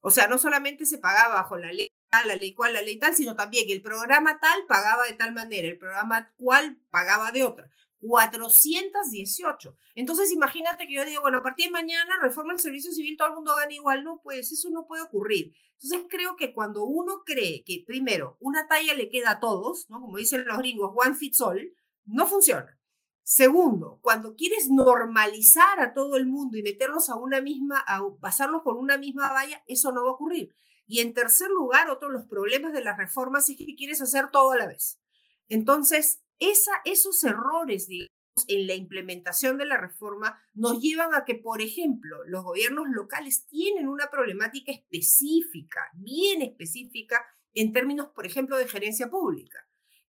O 0.00 0.12
sea, 0.12 0.28
no 0.28 0.38
solamente 0.38 0.86
se 0.86 0.98
pagaba 0.98 1.34
bajo 1.34 1.58
la 1.58 1.72
ley 1.72 1.88
tal, 2.10 2.28
la 2.28 2.36
ley 2.36 2.54
cual, 2.54 2.74
la 2.74 2.82
ley 2.82 2.96
tal, 2.96 3.16
sino 3.16 3.34
también 3.34 3.68
el 3.70 3.82
programa 3.82 4.38
tal 4.38 4.64
pagaba 4.68 5.02
de 5.04 5.14
tal 5.14 5.32
manera, 5.32 5.66
el 5.66 5.78
programa 5.78 6.32
cual 6.36 6.78
pagaba 6.90 7.32
de 7.32 7.42
otra. 7.42 7.68
418. 8.02 9.76
Entonces, 9.94 10.32
imagínate 10.32 10.86
que 10.86 10.94
yo 10.94 11.04
digo, 11.04 11.22
bueno, 11.22 11.38
a 11.38 11.42
partir 11.42 11.66
de 11.66 11.72
mañana 11.72 12.18
reforma 12.20 12.52
el 12.52 12.58
servicio 12.58 12.92
civil, 12.92 13.16
todo 13.16 13.28
el 13.28 13.34
mundo 13.34 13.54
gana 13.56 13.72
igual. 13.72 14.04
No, 14.04 14.20
pues 14.22 14.52
eso 14.52 14.70
no 14.70 14.86
puede 14.86 15.02
ocurrir. 15.02 15.54
Entonces 15.80 16.06
creo 16.08 16.36
que 16.36 16.52
cuando 16.52 16.84
uno 16.84 17.22
cree 17.24 17.64
que 17.64 17.82
primero 17.84 18.36
una 18.40 18.68
talla 18.68 18.94
le 18.94 19.08
queda 19.08 19.32
a 19.32 19.40
todos, 19.40 19.90
¿no? 19.90 20.00
como 20.00 20.16
dicen 20.16 20.44
los 20.44 20.58
gringos, 20.58 20.92
one 20.94 21.14
fits 21.14 21.40
all, 21.40 21.74
no 22.04 22.26
funciona. 22.26 22.78
Segundo, 23.24 23.98
cuando 24.02 24.34
quieres 24.36 24.68
normalizar 24.68 25.80
a 25.80 25.92
todo 25.94 26.16
el 26.16 26.26
mundo 26.26 26.56
y 26.56 26.62
meterlos 26.62 27.08
a 27.08 27.16
una 27.16 27.40
misma, 27.40 27.82
a 27.86 28.00
pasarlos 28.20 28.62
por 28.62 28.76
una 28.76 28.96
misma 28.96 29.32
valla, 29.32 29.62
eso 29.66 29.92
no 29.92 30.04
va 30.04 30.10
a 30.10 30.14
ocurrir. 30.14 30.54
Y 30.86 31.00
en 31.00 31.14
tercer 31.14 31.48
lugar, 31.48 31.88
otro 31.90 32.08
de 32.08 32.14
los 32.14 32.26
problemas 32.26 32.72
de 32.72 32.82
las 32.82 32.98
reformas 32.98 33.48
es 33.48 33.56
que 33.56 33.74
quieres 33.76 34.00
hacer 34.02 34.30
todo 34.30 34.52
a 34.52 34.56
la 34.56 34.66
vez. 34.66 35.00
Entonces, 35.48 36.21
esos 36.38 37.24
errores, 37.24 37.88
en 38.48 38.66
la 38.66 38.74
implementación 38.74 39.58
de 39.58 39.66
la 39.66 39.76
reforma 39.76 40.40
nos 40.54 40.80
llevan 40.80 41.14
a 41.14 41.24
que, 41.24 41.34
por 41.34 41.60
ejemplo, 41.60 42.16
los 42.26 42.42
gobiernos 42.42 42.86
locales 42.88 43.46
tienen 43.46 43.88
una 43.88 44.08
problemática 44.10 44.72
específica, 44.72 45.90
bien 45.94 46.42
específica, 46.42 47.24
en 47.54 47.72
términos, 47.72 48.08
por 48.14 48.26
ejemplo, 48.26 48.56
de 48.56 48.68
gerencia 48.68 49.10
pública. 49.10 49.58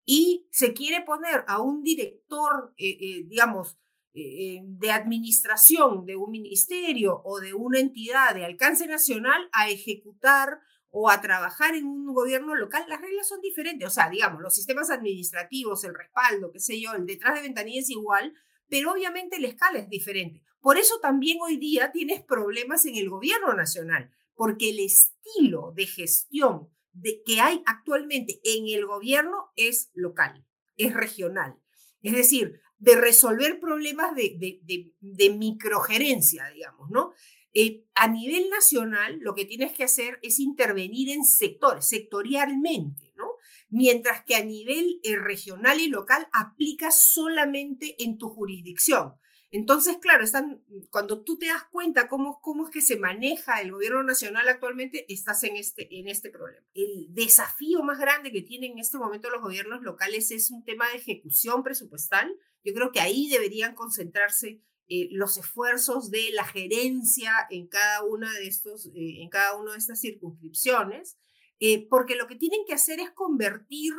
Y 0.05 0.47
se 0.51 0.73
quiere 0.73 1.01
poner 1.01 1.43
a 1.47 1.61
un 1.61 1.83
director, 1.83 2.73
eh, 2.77 2.97
eh, 2.99 3.23
digamos, 3.27 3.77
eh, 4.15 4.61
de 4.63 4.91
administración 4.91 6.05
de 6.05 6.15
un 6.15 6.29
ministerio 6.29 7.21
o 7.25 7.39
de 7.39 7.53
una 7.53 7.79
entidad 7.79 8.35
de 8.35 8.45
alcance 8.45 8.85
nacional 8.85 9.49
a 9.51 9.69
ejecutar 9.69 10.59
o 10.95 11.09
a 11.09 11.21
trabajar 11.21 11.73
en 11.73 11.87
un 11.87 12.13
gobierno 12.13 12.53
local, 12.53 12.85
las 12.87 13.01
reglas 13.01 13.27
son 13.27 13.41
diferentes. 13.41 13.87
O 13.87 13.89
sea, 13.89 14.11
digamos, 14.11 14.39
los 14.43 14.53
sistemas 14.53 14.91
administrativos, 14.91 15.83
el 15.83 15.95
respaldo, 15.95 16.51
qué 16.51 16.59
sé 16.59 16.79
yo, 16.79 16.93
el 16.93 17.07
detrás 17.07 17.33
de 17.33 17.41
ventanilla 17.41 17.79
es 17.81 17.89
igual, 17.89 18.31
pero 18.69 18.91
obviamente 18.91 19.39
la 19.39 19.47
escala 19.47 19.79
es 19.79 19.89
diferente. 19.89 20.43
Por 20.61 20.77
eso 20.77 20.99
también 21.01 21.39
hoy 21.41 21.57
día 21.57 21.91
tienes 21.91 22.21
problemas 22.21 22.85
en 22.85 22.95
el 22.95 23.09
gobierno 23.09 23.53
nacional, 23.55 24.11
porque 24.35 24.69
el 24.69 24.81
estilo 24.81 25.73
de 25.75 25.87
gestión 25.87 26.69
de, 26.91 27.23
que 27.25 27.41
hay 27.41 27.63
actualmente 27.65 28.39
en 28.43 28.67
el 28.67 28.85
gobierno 28.85 29.51
es 29.55 29.89
local, 29.95 30.45
es 30.77 30.93
regional. 30.93 31.57
Es 32.03 32.13
decir, 32.13 32.61
de 32.77 32.95
resolver 32.95 33.59
problemas 33.59 34.15
de, 34.15 34.37
de, 34.37 34.93
de 34.99 35.29
microgerencia, 35.31 36.49
digamos, 36.49 36.91
¿no? 36.91 37.13
Eh, 37.53 37.85
a 37.93 38.07
nivel 38.07 38.49
nacional, 38.49 39.19
lo 39.19 39.35
que 39.35 39.45
tienes 39.45 39.73
que 39.73 39.83
hacer 39.83 40.19
es 40.23 40.39
intervenir 40.39 41.09
en 41.09 41.23
sectores, 41.23 41.87
sectorialmente, 41.87 43.13
¿no? 43.15 43.25
Mientras 43.69 44.23
que 44.23 44.35
a 44.35 44.43
nivel 44.43 44.99
eh, 45.03 45.17
regional 45.17 45.79
y 45.79 45.87
local 45.87 46.27
aplicas 46.31 46.99
solamente 46.99 47.95
en 48.03 48.17
tu 48.17 48.29
jurisdicción. 48.29 49.13
Entonces, 49.53 49.97
claro, 50.01 50.25
cuando 50.89 51.23
tú 51.23 51.37
te 51.37 51.45
das 51.45 51.63
cuenta 51.65 52.07
cómo, 52.07 52.41
cómo 52.41 52.65
es 52.65 52.71
que 52.71 52.81
se 52.81 52.97
maneja 52.97 53.61
el 53.61 53.71
gobierno 53.71 54.01
nacional 54.01 54.49
actualmente, 54.49 55.05
estás 55.13 55.43
en 55.43 55.57
este, 55.57 55.99
en 55.99 56.07
este 56.07 56.31
problema. 56.31 56.65
El 56.73 57.13
desafío 57.13 57.83
más 57.83 57.99
grande 57.99 58.31
que 58.31 58.41
tienen 58.41 58.71
en 58.71 58.79
este 58.79 58.97
momento 58.97 59.29
los 59.29 59.43
gobiernos 59.43 59.83
locales 59.83 60.31
es 60.31 60.49
un 60.49 60.63
tema 60.63 60.89
de 60.89 60.95
ejecución 60.95 61.61
presupuestal. 61.61 62.35
Yo 62.63 62.73
creo 62.73 62.91
que 62.91 62.99
ahí 62.99 63.29
deberían 63.29 63.75
concentrarse 63.75 64.63
eh, 64.89 65.07
los 65.11 65.37
esfuerzos 65.37 66.11
de 66.11 66.31
la 66.33 66.43
gerencia 66.43 67.31
en 67.49 67.67
cada 67.67 68.03
una 68.03 68.31
de 68.33 68.47
estos, 68.47 68.87
eh, 68.87 69.21
en 69.21 69.29
cada 69.29 69.55
una 69.55 69.71
de 69.71 69.77
estas 69.77 70.01
circunscripciones, 70.01 71.17
eh, 71.59 71.87
porque 71.87 72.15
lo 72.15 72.27
que 72.27 72.35
tienen 72.35 72.65
que 72.67 72.73
hacer 72.73 72.99
es 72.99 73.11
convertir 73.11 73.93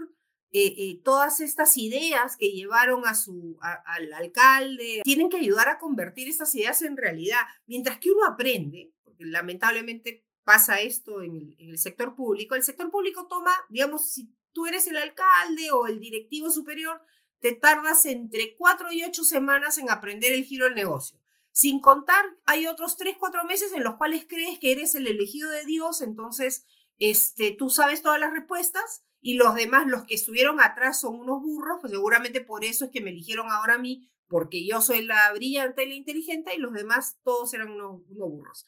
todas 1.02 1.40
estas 1.40 1.76
ideas 1.76 2.36
que 2.36 2.52
llevaron 2.52 3.04
a 3.06 3.16
su, 3.16 3.58
al 3.60 4.12
alcalde, 4.12 5.00
tienen 5.02 5.28
que 5.28 5.38
ayudar 5.38 5.68
a 5.68 5.80
convertir 5.80 6.28
estas 6.28 6.54
ideas 6.54 6.80
en 6.82 6.96
realidad, 6.96 7.40
mientras 7.66 7.98
que 7.98 8.12
uno 8.12 8.24
aprende, 8.24 8.92
porque 9.02 9.24
lamentablemente 9.24 10.24
pasa 10.44 10.80
esto 10.80 11.22
en 11.22 11.34
el, 11.34 11.56
en 11.58 11.70
el 11.70 11.78
sector 11.78 12.14
público, 12.14 12.54
el 12.54 12.62
sector 12.62 12.88
público 12.92 13.26
toma, 13.26 13.50
digamos, 13.68 14.12
si 14.12 14.32
tú 14.52 14.66
eres 14.66 14.86
el 14.86 14.96
alcalde 14.96 15.72
o 15.72 15.88
el 15.88 15.98
directivo 15.98 16.48
superior, 16.50 17.00
te 17.44 17.52
tardas 17.52 18.06
entre 18.06 18.56
cuatro 18.56 18.90
y 18.90 19.04
ocho 19.04 19.22
semanas 19.22 19.76
en 19.76 19.90
aprender 19.90 20.32
el 20.32 20.44
giro 20.44 20.64
del 20.64 20.74
negocio. 20.74 21.20
Sin 21.52 21.78
contar, 21.78 22.24
hay 22.46 22.66
otros 22.66 22.96
tres, 22.96 23.16
cuatro 23.20 23.44
meses 23.44 23.74
en 23.74 23.84
los 23.84 23.96
cuales 23.96 24.24
crees 24.26 24.58
que 24.58 24.72
eres 24.72 24.94
el 24.94 25.06
elegido 25.06 25.50
de 25.50 25.66
Dios, 25.66 26.00
entonces 26.00 26.64
este, 26.98 27.50
tú 27.50 27.68
sabes 27.68 28.00
todas 28.00 28.18
las 28.18 28.32
respuestas 28.32 29.04
y 29.20 29.34
los 29.34 29.54
demás, 29.54 29.86
los 29.86 30.04
que 30.04 30.14
estuvieron 30.14 30.58
atrás 30.58 31.00
son 31.00 31.16
unos 31.16 31.42
burros, 31.42 31.80
pues 31.82 31.92
seguramente 31.92 32.40
por 32.40 32.64
eso 32.64 32.86
es 32.86 32.90
que 32.90 33.02
me 33.02 33.10
eligieron 33.10 33.52
ahora 33.52 33.74
a 33.74 33.78
mí, 33.78 34.10
porque 34.26 34.66
yo 34.66 34.80
soy 34.80 35.02
la 35.02 35.30
brillante 35.34 35.84
y 35.84 35.90
la 35.90 35.96
inteligente 35.96 36.54
y 36.54 36.58
los 36.58 36.72
demás 36.72 37.18
todos 37.24 37.52
eran 37.52 37.72
unos, 37.72 38.00
unos 38.08 38.30
burros. 38.30 38.66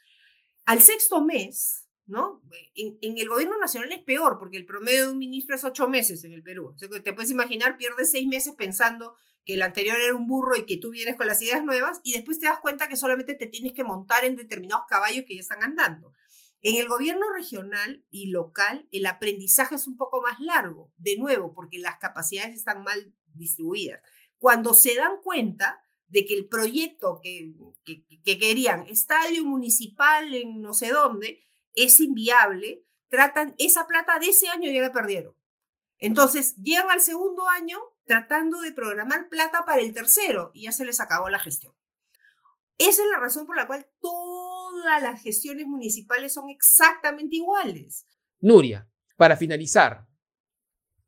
Al 0.67 0.83
sexto 0.83 1.23
mes, 1.23 1.86
¿no? 2.07 2.43
En, 2.75 3.19
el 3.19 3.29
gobierno 3.29 3.59
nacional 3.59 3.93
es 3.93 4.03
peor, 4.03 4.39
porque 4.39 4.57
el 4.57 4.67
promedio 4.67 5.07
de 5.07 5.13
un 5.13 5.19
ministro 5.19 5.57
es 5.57 5.65
ocho 5.65 5.89
meses 5.89 6.25
en 6.25 6.33
el 6.33 6.43
Perú. 6.43 6.75
Te 6.79 7.13
puedes 7.13 7.31
imaginar, 7.31 7.77
pierdes 7.77 8.11
seis 8.11 8.27
meses 8.27 8.55
pensando 8.57 9.17
que 9.45 9.55
el 9.55 9.63
anterior 9.63 9.97
era 9.99 10.15
un 10.15 10.27
burro 10.27 10.57
y 10.57 10.67
que 10.67 10.77
tú 10.77 10.91
vienes 10.91 11.17
con 11.17 11.27
las 11.27 11.41
ideas 11.43 11.65
nuevas 11.65 12.01
y 12.03 12.13
después 12.13 12.39
te 12.39 12.47
das 12.47 12.61
cuenta 12.61 12.89
que 12.89 12.97
solamente 12.97 13.35
te 13.35 13.47
tienes 13.47 13.73
que 13.73 13.85
montar 13.85 14.25
en 14.25 14.37
determinados 14.37 14.87
caballos 14.89 15.25
que 15.27 15.35
ya 15.35 15.41
están 15.41 15.63
andando. 15.63 16.13
En 16.63 16.77
el 16.77 16.89
gobierno 16.89 17.27
regional 17.33 18.05
y 18.11 18.31
local, 18.31 18.89
el 18.91 19.07
aprendizaje 19.07 19.77
es 19.77 19.87
un 19.87 19.97
poco 19.97 20.21
más 20.21 20.41
largo, 20.41 20.93
de 20.97 21.17
nuevo, 21.17 21.55
porque 21.55 21.79
las 21.79 21.99
capacidades 21.99 22.57
están 22.57 22.83
mal 22.83 23.15
distribuidas. 23.35 24.01
Cuando 24.39 24.75
se 24.75 24.95
dan 24.95 25.21
cuenta 25.23 25.81
de 26.09 26.25
que 26.25 26.35
el 26.35 26.49
proyecto 26.49 27.21
que, 27.23 27.55
que 27.85 28.39
querían, 28.39 28.87
estadio 28.87 29.45
municipal 29.45 30.35
en 30.35 30.61
no 30.61 30.73
sé 30.73 30.91
dónde, 30.91 31.47
es 31.77 32.01
inviable, 32.01 32.85
tratan 33.09 33.55
esa 33.59 33.87
plata 33.87 34.19
de 34.19 34.31
ese 34.31 34.49
año 34.49 34.71
ya 34.73 34.81
la 34.81 34.93
perdieron. 34.93 35.37
Entonces, 35.99 36.57
llegan 36.57 36.91
al 36.91 37.01
segundo 37.01 37.49
año 37.49 37.79
tratando 38.05 38.61
de 38.61 38.73
programar 38.73 39.29
plata 39.29 39.65
para 39.65 39.81
el 39.81 39.93
tercero 39.95 40.51
y 40.55 40.65
ya 40.65 40.73
se 40.73 40.85
les 40.85 41.01
acabó 41.01 41.29
la 41.29 41.39
gestión. 41.39 41.75
Esa 42.79 43.03
es 43.03 43.09
la 43.11 43.19
razón 43.19 43.47
por 43.47 43.57
la 43.57 43.67
cual 43.67 43.87
todas 44.01 45.03
las 45.03 45.23
gestiones 45.23 45.67
municipales 45.67 46.35
son 46.35 46.51
exactamente 46.51 47.37
iguales. 47.37 48.07
Nuria, 48.41 48.89
para 49.17 49.37
finalizar, 49.37 50.07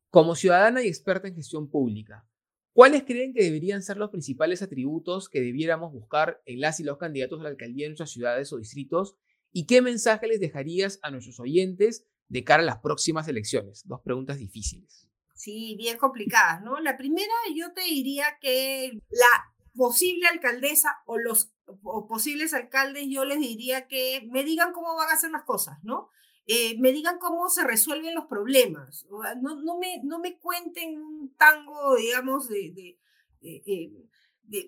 como 0.08 0.34
ciudadana 0.34 0.82
y 0.82 0.88
experta 0.88 1.28
en 1.28 1.34
gestión 1.34 1.70
pública, 1.70 2.26
¿cuáles 2.72 3.02
creen 3.04 3.34
que 3.34 3.42
deberían 3.42 3.82
ser 3.82 3.98
los 3.98 4.10
principales 4.10 4.62
atributos 4.62 5.28
que 5.28 5.40
debiéramos 5.40 5.92
buscar 5.92 6.40
en 6.46 6.60
las 6.60 6.80
y 6.80 6.84
los 6.84 6.96
candidatos 6.96 7.40
a 7.40 7.42
la 7.42 7.50
alcaldía 7.50 7.84
de 7.84 7.90
nuestras 7.90 8.10
ciudades 8.10 8.50
o 8.52 8.56
distritos? 8.56 9.16
¿Y 9.52 9.66
qué 9.66 9.82
mensaje 9.82 10.26
les 10.26 10.40
dejarías 10.40 10.98
a 11.02 11.10
nuestros 11.10 11.40
oyentes 11.40 12.06
de 12.28 12.44
cara 12.44 12.62
a 12.62 12.66
las 12.66 12.78
próximas 12.78 13.28
elecciones? 13.28 13.82
Dos 13.86 14.00
preguntas 14.02 14.38
difíciles. 14.38 15.08
Sí, 15.34 15.76
bien 15.76 15.96
complicadas, 15.98 16.62
¿no? 16.62 16.80
La 16.80 16.96
primera, 16.96 17.32
yo 17.54 17.72
te 17.72 17.82
diría 17.82 18.38
que 18.40 18.98
la 19.10 19.54
posible 19.74 20.26
alcaldesa 20.26 20.98
o 21.06 21.16
los 21.18 21.52
posibles 22.08 22.52
alcaldes, 22.54 23.06
yo 23.08 23.24
les 23.24 23.38
diría 23.38 23.86
que 23.86 24.26
me 24.30 24.42
digan 24.42 24.72
cómo 24.72 24.96
van 24.96 25.10
a 25.10 25.14
hacer 25.14 25.30
las 25.30 25.44
cosas, 25.44 25.78
¿no? 25.82 26.08
Eh, 26.46 26.76
me 26.78 26.92
digan 26.92 27.18
cómo 27.18 27.48
se 27.50 27.62
resuelven 27.64 28.14
los 28.14 28.26
problemas. 28.26 29.06
No, 29.40 29.54
no, 29.62 29.78
me, 29.78 30.00
no 30.02 30.18
me 30.18 30.38
cuenten 30.38 30.98
un 30.98 31.34
tango, 31.36 31.94
digamos, 31.96 32.48
de, 32.48 32.98
eh, 33.42 33.92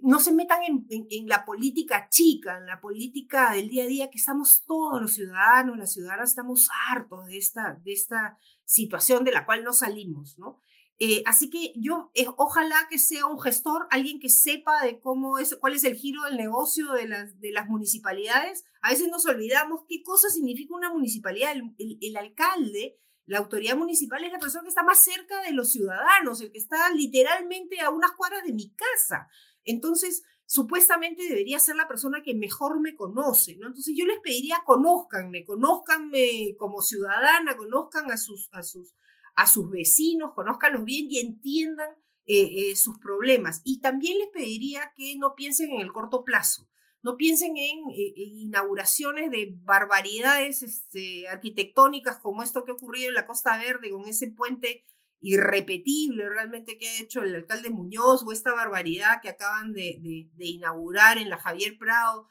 no 0.02 0.20
se 0.20 0.32
metan 0.32 0.62
en, 0.62 0.86
en, 0.88 1.28
la 1.28 1.44
política 1.44 2.08
chica, 2.10 2.58
en 2.58 2.66
la 2.66 2.80
política 2.80 3.52
del 3.52 3.68
día 3.68 3.84
a 3.84 3.86
día, 3.86 4.10
que 4.10 4.18
estamos 4.18 4.64
todos 4.66 5.00
los 5.00 5.14
ciudadanos, 5.14 5.78
las 5.78 5.92
ciudadanas, 5.92 6.30
estamos 6.30 6.68
hartos 6.88 7.26
de 7.26 7.38
esta, 7.38 7.80
de 7.82 7.92
esta 7.92 8.38
situación 8.64 9.24
de 9.24 9.32
la 9.32 9.46
cual 9.46 9.64
no 9.64 9.72
salimos, 9.72 10.38
¿no? 10.38 10.60
Eh, 11.02 11.22
así 11.24 11.48
que 11.48 11.72
yo, 11.76 12.10
eh, 12.14 12.26
ojalá 12.36 12.76
que 12.90 12.98
sea 12.98 13.24
un 13.24 13.40
gestor, 13.40 13.86
alguien 13.90 14.20
que 14.20 14.28
sepa 14.28 14.84
de 14.84 15.00
cómo 15.00 15.38
es, 15.38 15.56
cuál 15.56 15.72
es 15.72 15.84
el 15.84 15.94
giro 15.94 16.24
del 16.24 16.36
negocio 16.36 16.92
de 16.92 17.08
las, 17.08 17.40
de 17.40 17.52
las 17.52 17.68
municipalidades. 17.68 18.66
A 18.82 18.90
veces 18.90 19.08
nos 19.08 19.24
olvidamos 19.24 19.80
qué 19.88 20.02
cosa 20.02 20.28
significa 20.28 20.74
una 20.74 20.92
municipalidad. 20.92 21.52
El, 21.52 21.98
el, 22.02 22.16
alcalde, 22.18 22.98
la 23.24 23.38
autoridad 23.38 23.78
municipal 23.78 24.22
es 24.22 24.30
la 24.30 24.38
persona 24.38 24.62
que 24.64 24.68
está 24.68 24.82
más 24.82 25.02
cerca 25.02 25.40
de 25.40 25.52
los 25.52 25.72
ciudadanos, 25.72 26.42
el 26.42 26.52
que 26.52 26.58
está 26.58 26.90
literalmente 26.90 27.80
a 27.80 27.88
unas 27.88 28.12
cuadras 28.12 28.44
de 28.44 28.52
mi 28.52 28.70
casa. 28.74 29.26
Entonces, 29.64 30.22
supuestamente 30.50 31.22
debería 31.28 31.60
ser 31.60 31.76
la 31.76 31.86
persona 31.86 32.22
que 32.24 32.34
mejor 32.34 32.80
me 32.80 32.96
conoce, 32.96 33.56
¿no? 33.56 33.68
Entonces 33.68 33.94
yo 33.96 34.04
les 34.04 34.18
pediría, 34.18 34.62
conózcanme, 34.66 35.44
conózcanme 35.44 36.56
como 36.58 36.82
ciudadana, 36.82 37.56
conozcan 37.56 38.10
a 38.10 38.16
sus, 38.16 38.48
a 38.50 38.64
sus, 38.64 38.96
a 39.36 39.46
sus 39.46 39.70
vecinos, 39.70 40.32
conózcanlos 40.34 40.84
bien 40.84 41.06
y 41.08 41.20
entiendan 41.20 41.90
eh, 42.26 42.70
eh, 42.70 42.76
sus 42.76 42.98
problemas. 42.98 43.60
Y 43.64 43.80
también 43.80 44.18
les 44.18 44.28
pediría 44.28 44.92
que 44.96 45.14
no 45.16 45.36
piensen 45.36 45.70
en 45.70 45.82
el 45.82 45.92
corto 45.92 46.24
plazo, 46.24 46.68
no 47.02 47.16
piensen 47.16 47.56
en, 47.56 47.78
eh, 47.90 48.12
inauguraciones 48.16 49.30
de 49.30 49.54
barbaridades 49.62 50.64
este, 50.64 51.28
arquitectónicas 51.28 52.18
como 52.18 52.42
esto 52.42 52.64
que 52.64 52.72
ha 52.72 52.74
ocurrido 52.74 53.08
en 53.08 53.14
la 53.14 53.26
Costa 53.26 53.56
Verde 53.56 53.90
con 53.90 54.08
ese 54.08 54.32
puente 54.32 54.84
irrepetible 55.20 56.28
realmente 56.28 56.78
que 56.78 56.88
ha 56.88 57.00
hecho 57.00 57.22
el 57.22 57.34
alcalde 57.34 57.70
Muñoz 57.70 58.22
o 58.24 58.32
esta 58.32 58.54
barbaridad 58.54 59.20
que 59.20 59.28
acaban 59.28 59.72
de, 59.72 60.00
inaugurar 60.38 61.18
en 61.18 61.30
la 61.30 61.38
Javier 61.38 61.76
Prado, 61.78 62.28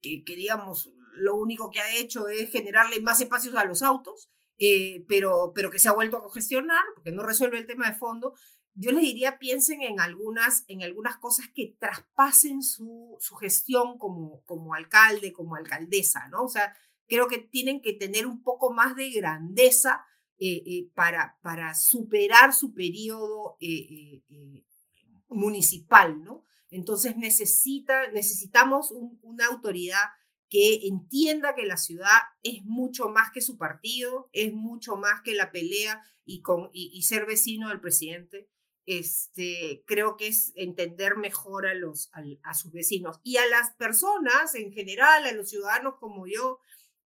que, 0.00 0.24
que, 0.24 0.34
digamos 0.34 0.90
lo 1.14 1.36
único 1.36 1.70
que 1.70 1.80
ha 1.80 1.96
hecho 1.96 2.28
es 2.28 2.50
generarle 2.50 3.00
más 3.00 3.20
espacios 3.20 3.54
a 3.54 3.64
los 3.64 3.82
autos. 3.82 4.30
Eh, 4.64 5.04
pero, 5.08 5.52
pero 5.54 5.72
que 5.72 5.80
se 5.80 5.88
ha 5.88 5.92
vuelto 5.92 6.16
a 6.16 6.22
congestionar, 6.22 6.84
porque 6.94 7.10
no 7.10 7.24
resuelve 7.24 7.58
el 7.58 7.66
tema 7.66 7.90
de 7.90 7.96
fondo, 7.96 8.34
yo 8.74 8.92
les 8.92 9.02
diría 9.02 9.38
piensen 9.38 9.82
en 9.82 9.98
algunas, 9.98 10.64
en 10.68 10.82
algunas 10.82 11.16
cosas 11.16 11.46
que 11.52 11.74
traspasen 11.80 12.62
su, 12.62 13.16
su 13.18 13.34
gestión 13.34 13.98
como, 13.98 14.42
como 14.44 14.74
alcalde, 14.74 15.32
como 15.32 15.56
alcaldesa, 15.56 16.28
¿no? 16.28 16.44
O 16.44 16.48
sea, 16.48 16.76
creo 17.08 17.26
que 17.26 17.38
tienen 17.38 17.82
que 17.82 17.92
tener 17.92 18.26
un 18.26 18.42
poco 18.42 18.72
más 18.72 18.94
de 18.94 19.10
grandeza 19.10 20.06
eh, 20.44 20.62
eh, 20.66 20.90
para, 20.96 21.38
para 21.40 21.72
superar 21.76 22.52
su 22.52 22.74
periodo 22.74 23.56
municipal, 25.28 26.24
¿no? 26.24 26.44
Entonces 26.68 27.16
necesita, 27.16 28.10
necesitamos 28.10 28.92
una 29.20 29.46
autoridad 29.46 30.02
que 30.48 30.88
entienda 30.88 31.54
que 31.54 31.64
la 31.64 31.76
ciudad 31.76 32.18
es 32.42 32.64
mucho 32.64 33.08
más 33.08 33.30
que 33.30 33.40
su 33.40 33.56
partido, 33.56 34.30
es 34.32 34.52
mucho 34.52 34.96
más 34.96 35.20
que 35.22 35.36
la 35.36 35.52
pelea 35.52 36.02
y, 36.24 36.42
con, 36.42 36.70
y, 36.72 37.00
ser 37.02 37.24
vecino 37.24 37.68
del 37.68 37.80
presidente. 37.80 38.50
Este, 38.84 39.84
creo 39.86 40.16
que 40.16 40.26
es 40.26 40.52
entender 40.56 41.16
mejor 41.16 41.68
a, 41.68 41.74
los, 41.74 42.10
a, 42.42 42.54
sus 42.54 42.72
vecinos 42.72 43.20
y 43.22 43.36
a 43.36 43.46
las 43.46 43.70
personas 43.76 44.56
en 44.56 44.72
general, 44.72 45.24
a 45.24 45.32
los 45.32 45.50
ciudadanos 45.50 45.94
como 46.00 46.26
yo 46.26 46.58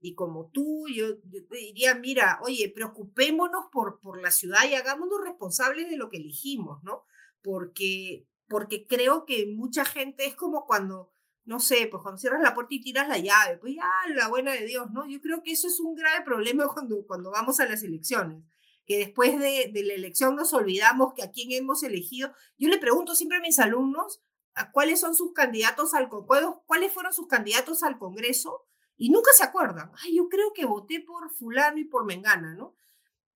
y 0.06 0.14
como 0.14 0.50
tú, 0.52 0.86
yo, 0.88 1.14
diría, 1.50 1.96
mira, 1.96 2.38
oye, 2.42 2.70
preocupémonos 2.72 3.66
por, 3.72 3.98
por 3.98 4.22
la 4.22 4.30
ciudad 4.30 4.60
y 4.70 4.74
hagámonos 4.74 5.20
responsables 5.20 5.90
de 5.90 5.96
lo 5.96 6.10
que 6.10 6.18
elegimos, 6.18 6.80
¿no? 6.84 7.04
Porque, 7.42 8.28
porque 8.46 8.86
creo 8.86 9.24
que 9.24 9.46
mucha 9.46 9.84
gente 9.84 10.26
es 10.26 10.36
como 10.36 10.64
cuando 10.64 11.10
no 11.44 11.60
sé, 11.60 11.88
pues 11.90 12.02
cuando 12.02 12.18
cierras 12.18 12.42
la 12.42 12.54
puerta 12.54 12.74
y 12.74 12.80
tiras 12.80 13.08
la 13.08 13.18
llave, 13.18 13.56
pues 13.58 13.74
ya, 13.76 13.88
la 14.14 14.28
buena 14.28 14.52
de 14.52 14.66
Dios, 14.66 14.90
¿no? 14.90 15.08
Yo 15.08 15.20
creo 15.20 15.42
que 15.42 15.52
eso 15.52 15.68
es 15.68 15.80
un 15.80 15.94
grave 15.94 16.24
problema 16.24 16.68
cuando, 16.74 17.04
cuando 17.06 17.30
vamos 17.30 17.58
a 17.58 17.66
las 17.66 17.82
elecciones, 17.82 18.44
que 18.84 18.98
después 18.98 19.38
de, 19.38 19.70
la 19.72 19.94
elección 19.94 20.36
nos 20.36 20.52
olvidamos 20.52 21.14
que 21.14 21.22
a 21.22 21.32
quién 21.32 21.50
hemos 21.50 21.82
elegido. 21.82 22.32
Yo 22.58 22.68
le 22.68 22.78
pregunto 22.78 23.16
siempre 23.16 23.38
a 23.38 23.40
mis 23.40 23.58
alumnos 23.58 24.20
cuáles 24.72 25.00
son 25.00 25.16
sus 25.16 25.32
candidatos 25.32 25.94
al 25.94 26.08
cuáles 26.08 26.92
fueron 26.92 27.12
sus 27.12 27.26
candidatos 27.26 27.82
al 27.82 27.98
Congreso 27.98 28.66
y 28.96 29.10
nunca 29.10 29.30
se 29.36 29.44
acuerdan. 29.44 29.90
Ay, 30.02 30.16
yo 30.16 30.28
creo 30.28 30.52
que 30.54 30.64
voté 30.64 31.00
por 31.00 31.30
fulano 31.30 31.78
y 31.78 31.84
por 31.84 32.04
Mengana, 32.04 32.54
¿no? 32.54 32.74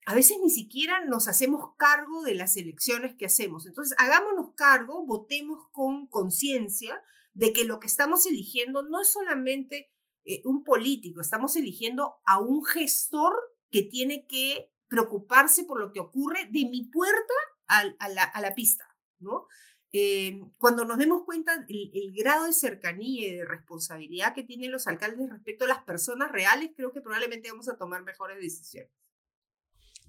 A 0.06 0.14
veces 0.14 0.38
ni 0.42 0.50
siquiera 0.50 1.04
nos 1.04 1.28
hacemos 1.28 1.74
cargo 1.76 2.22
de 2.22 2.34
las 2.34 2.56
elecciones 2.56 3.14
que 3.16 3.26
hacemos. 3.26 3.66
Entonces, 3.66 3.96
hagámonos 3.98 4.54
cargo, 4.54 5.04
votemos 5.04 5.68
con 5.72 6.06
conciencia, 6.06 7.02
de 7.34 7.52
que 7.52 7.64
lo 7.64 7.80
que 7.80 7.86
estamos 7.86 8.26
eligiendo 8.26 8.82
no 8.82 9.00
es 9.00 9.12
solamente 9.12 9.90
eh, 10.24 10.42
un 10.44 10.64
político, 10.64 11.20
estamos 11.20 11.56
eligiendo 11.56 12.16
a 12.26 12.40
un 12.40 12.64
gestor 12.64 13.32
que 13.70 13.82
tiene 13.82 14.26
que 14.26 14.72
preocuparse 14.88 15.64
por 15.64 15.80
lo 15.80 15.92
que 15.92 16.00
ocurre 16.00 16.46
de 16.50 16.68
mi 16.68 16.84
puerta 16.90 17.34
a, 17.68 17.84
la, 18.08 18.54
pista, 18.54 18.84
¿no? 19.20 19.46
Eh, 19.92 20.40
cuando 20.58 20.84
nos 20.84 20.98
demos 20.98 21.24
cuenta 21.24 21.66
el 21.68 22.12
grado 22.14 22.46
de 22.46 22.52
cercanía 22.52 23.28
y 23.28 23.34
de 23.34 23.44
responsabilidad 23.44 24.34
que 24.34 24.44
tienen 24.44 24.70
los 24.70 24.86
alcaldes 24.86 25.30
respecto 25.30 25.64
a 25.64 25.68
las 25.68 25.82
personas 25.82 26.30
reales, 26.30 26.70
creo 26.76 26.92
que 26.92 27.00
probablemente 27.00 27.50
vamos 27.50 27.68
a 27.68 27.76
tomar 27.76 28.04
mejores 28.04 28.38
decisiones. 28.40 28.92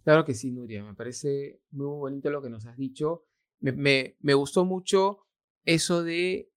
Claro 0.04 0.26
que 0.26 0.34
sí, 0.34 0.52
Nuria, 0.52 0.84
me 0.84 0.94
parece 0.96 1.62
muy 1.72 1.86
bonito 1.86 2.30
lo 2.30 2.42
que 2.42 2.50
nos 2.50 2.66
has 2.66 2.78
dicho. 2.78 3.26
Me, 3.60 4.16
gustó 4.34 4.66
mucho 4.66 5.26
eso 5.66 6.04
de 6.04 6.52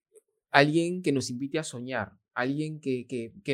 alguien 0.51 1.03
que 1.03 1.11
nos 1.11 1.29
invite 1.29 1.59
a 1.59 1.63
soñar, 1.63 2.13
alguien 2.33 2.79
que, 2.79 3.05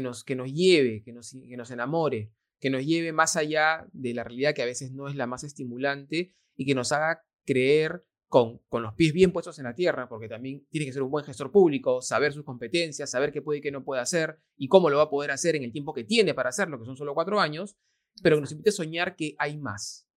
nos, 0.02 0.26
lleve, 0.26 1.04
que 1.04 1.12
nos 1.12 1.72
enamore, 1.72 2.32
que 2.60 2.70
nos 2.70 2.86
lleve 2.86 3.12
más 3.12 3.36
allá 3.36 3.86
de 3.92 4.14
la 4.14 4.24
realidad 4.24 4.54
que 4.54 4.62
a 4.62 4.66
veces 4.66 4.92
no 4.92 5.10
es 5.10 5.16
la 5.16 5.28
más 5.28 5.44
estimulante 5.44 6.34
y 6.56 6.66
que 6.66 6.76
nos 6.76 6.92
haga 6.92 7.24
creer 7.46 8.06
con, 8.32 8.60
con, 8.70 8.82
los 8.82 8.94
pies 8.94 9.12
bien 9.12 9.34
puestos 9.34 9.60
en 9.60 9.66
la 9.66 9.76
tierra, 9.76 10.08
porque 10.08 10.30
también 10.30 10.66
tiene 10.70 10.86
que 10.86 10.94
ser 10.94 11.04
un 11.04 11.12
buen 11.12 11.26
gestor 11.26 11.52
público, 11.52 12.02
saber 12.02 12.32
sus 12.32 12.46
competencias, 12.46 13.12
saber 13.12 13.34
qué 13.34 13.42
puede 13.42 13.60
y 13.60 13.62
qué 13.62 13.72
no 13.72 13.84
puede 13.84 14.02
hacer 14.02 14.40
y 14.56 14.70
cómo 14.70 14.90
lo 14.90 14.96
va 14.96 15.04
a 15.04 15.10
poder 15.10 15.32
hacer 15.32 15.58
en 15.58 15.64
el 15.64 15.74
tiempo 15.74 15.94
que 15.94 16.06
tiene 16.06 16.34
para 16.34 16.48
hacerlo, 16.48 16.80
que 16.80 16.86
son 16.86 16.96
solo 16.96 17.14
cuatro 17.14 17.42
años, 17.42 17.76
pero 18.24 18.38
que 18.38 18.42
nos 18.42 18.52
invite 18.54 18.70
a 18.70 18.72
soñar 18.72 19.18
que 19.18 19.36
hay 19.38 19.58
más. 19.58 20.08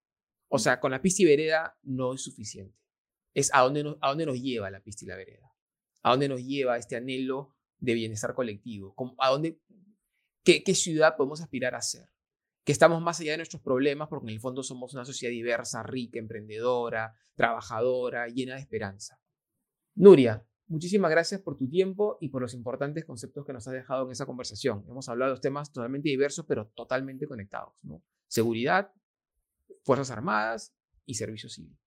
O 0.47 0.61
sea, 0.61 0.79
con 0.79 0.93
la 0.93 1.03
pista 1.03 1.23
y 1.23 1.25
vereda 1.25 1.77
no 1.83 2.15
es 2.15 2.23
suficiente. 2.23 2.79
Es 3.35 3.53
a 3.53 3.63
dónde 3.63 3.83
nos, 3.83 3.97
a 4.01 4.11
dónde 4.11 4.27
nos 4.27 4.41
lleva 4.41 4.71
la 4.71 4.81
pista 4.81 5.05
y 5.05 5.09
la 5.09 5.17
vereda. 5.17 5.53
A 6.05 6.13
dónde 6.13 6.29
nos 6.29 6.41
lleva 6.41 6.79
este 6.79 6.95
anhelo 6.95 7.57
de 7.79 7.95
bienestar 7.95 8.33
colectivo. 8.33 8.95
A 9.19 9.31
dónde, 9.31 9.59
qué, 10.45 10.63
qué 10.63 10.77
ciudad 10.77 11.17
podemos 11.17 11.41
aspirar 11.41 11.75
a 11.75 11.83
ser. 11.83 12.14
Que 12.65 12.73
estamos 12.73 13.03
más 13.03 13.21
allá 13.21 13.33
de 13.33 13.39
nuestros 13.39 13.63
problemas 13.63 14.09
porque 14.09 14.27
en 14.27 14.35
el 14.35 14.41
fondo 14.41 14.63
somos 14.63 14.95
una 14.95 15.05
sociedad 15.05 15.31
diversa, 15.31 15.83
rica, 15.83 16.19
emprendedora, 16.19 17.15
trabajadora, 17.35 18.27
llena 18.29 18.55
de 18.55 18.61
esperanza. 18.61 19.21
Nuria, 19.95 20.47
muchísimas 20.67 21.11
gracias 21.11 21.41
por 21.41 21.57
tu 21.57 21.69
tiempo 21.69 22.17
y 22.21 22.31
por 22.31 22.43
los 22.43 22.55
importantes 22.55 23.05
conceptos 23.05 23.45
que 23.45 23.53
nos 23.53 23.69
has 23.69 23.75
dejado 23.75 24.07
en 24.07 24.13
esa 24.13 24.27
conversación. 24.27 24.85
Hemos 24.89 25.09
hablado 25.09 25.35
de 25.35 25.41
temas 25.41 25.73
totalmente 25.73 26.09
diversos, 26.09 26.47
pero 26.47 26.69
totalmente 26.75 27.27
conectados. 27.27 27.75
¿no? 27.83 28.03
Seguridad, 28.29 28.93
Fuerzas 29.85 30.11
Armadas 30.11 30.75
y 31.05 31.15
Servicio 31.15 31.49
Civil. 31.49 31.79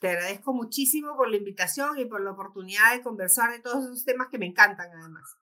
Te 0.00 0.08
agradezco 0.08 0.54
muchísimo 0.54 1.16
por 1.16 1.28
la 1.28 1.36
invitación 1.36 1.98
y 1.98 2.04
por 2.04 2.22
la 2.22 2.30
oportunidad 2.30 2.94
de 2.94 3.02
conversar 3.02 3.52
de 3.52 3.60
todos 3.60 3.84
esos 3.84 4.04
temas 4.04 4.28
que 4.28 4.38
me 4.38 4.46
encantan 4.46 4.90
además. 4.92 5.36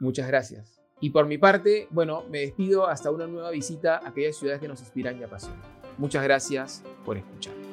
Muchas 0.00 0.26
gracias. 0.28 0.77
Y 1.00 1.10
por 1.10 1.26
mi 1.26 1.38
parte, 1.38 1.86
bueno, 1.90 2.24
me 2.28 2.40
despido 2.40 2.88
hasta 2.88 3.10
una 3.10 3.26
nueva 3.26 3.50
visita 3.50 3.98
a 3.98 4.08
aquellas 4.08 4.36
ciudades 4.36 4.60
que 4.60 4.66
nos 4.66 4.80
inspiran 4.80 5.18
y 5.18 5.22
apasionan. 5.22 5.62
Muchas 5.96 6.24
gracias 6.24 6.82
por 7.04 7.16
escucharnos. 7.16 7.66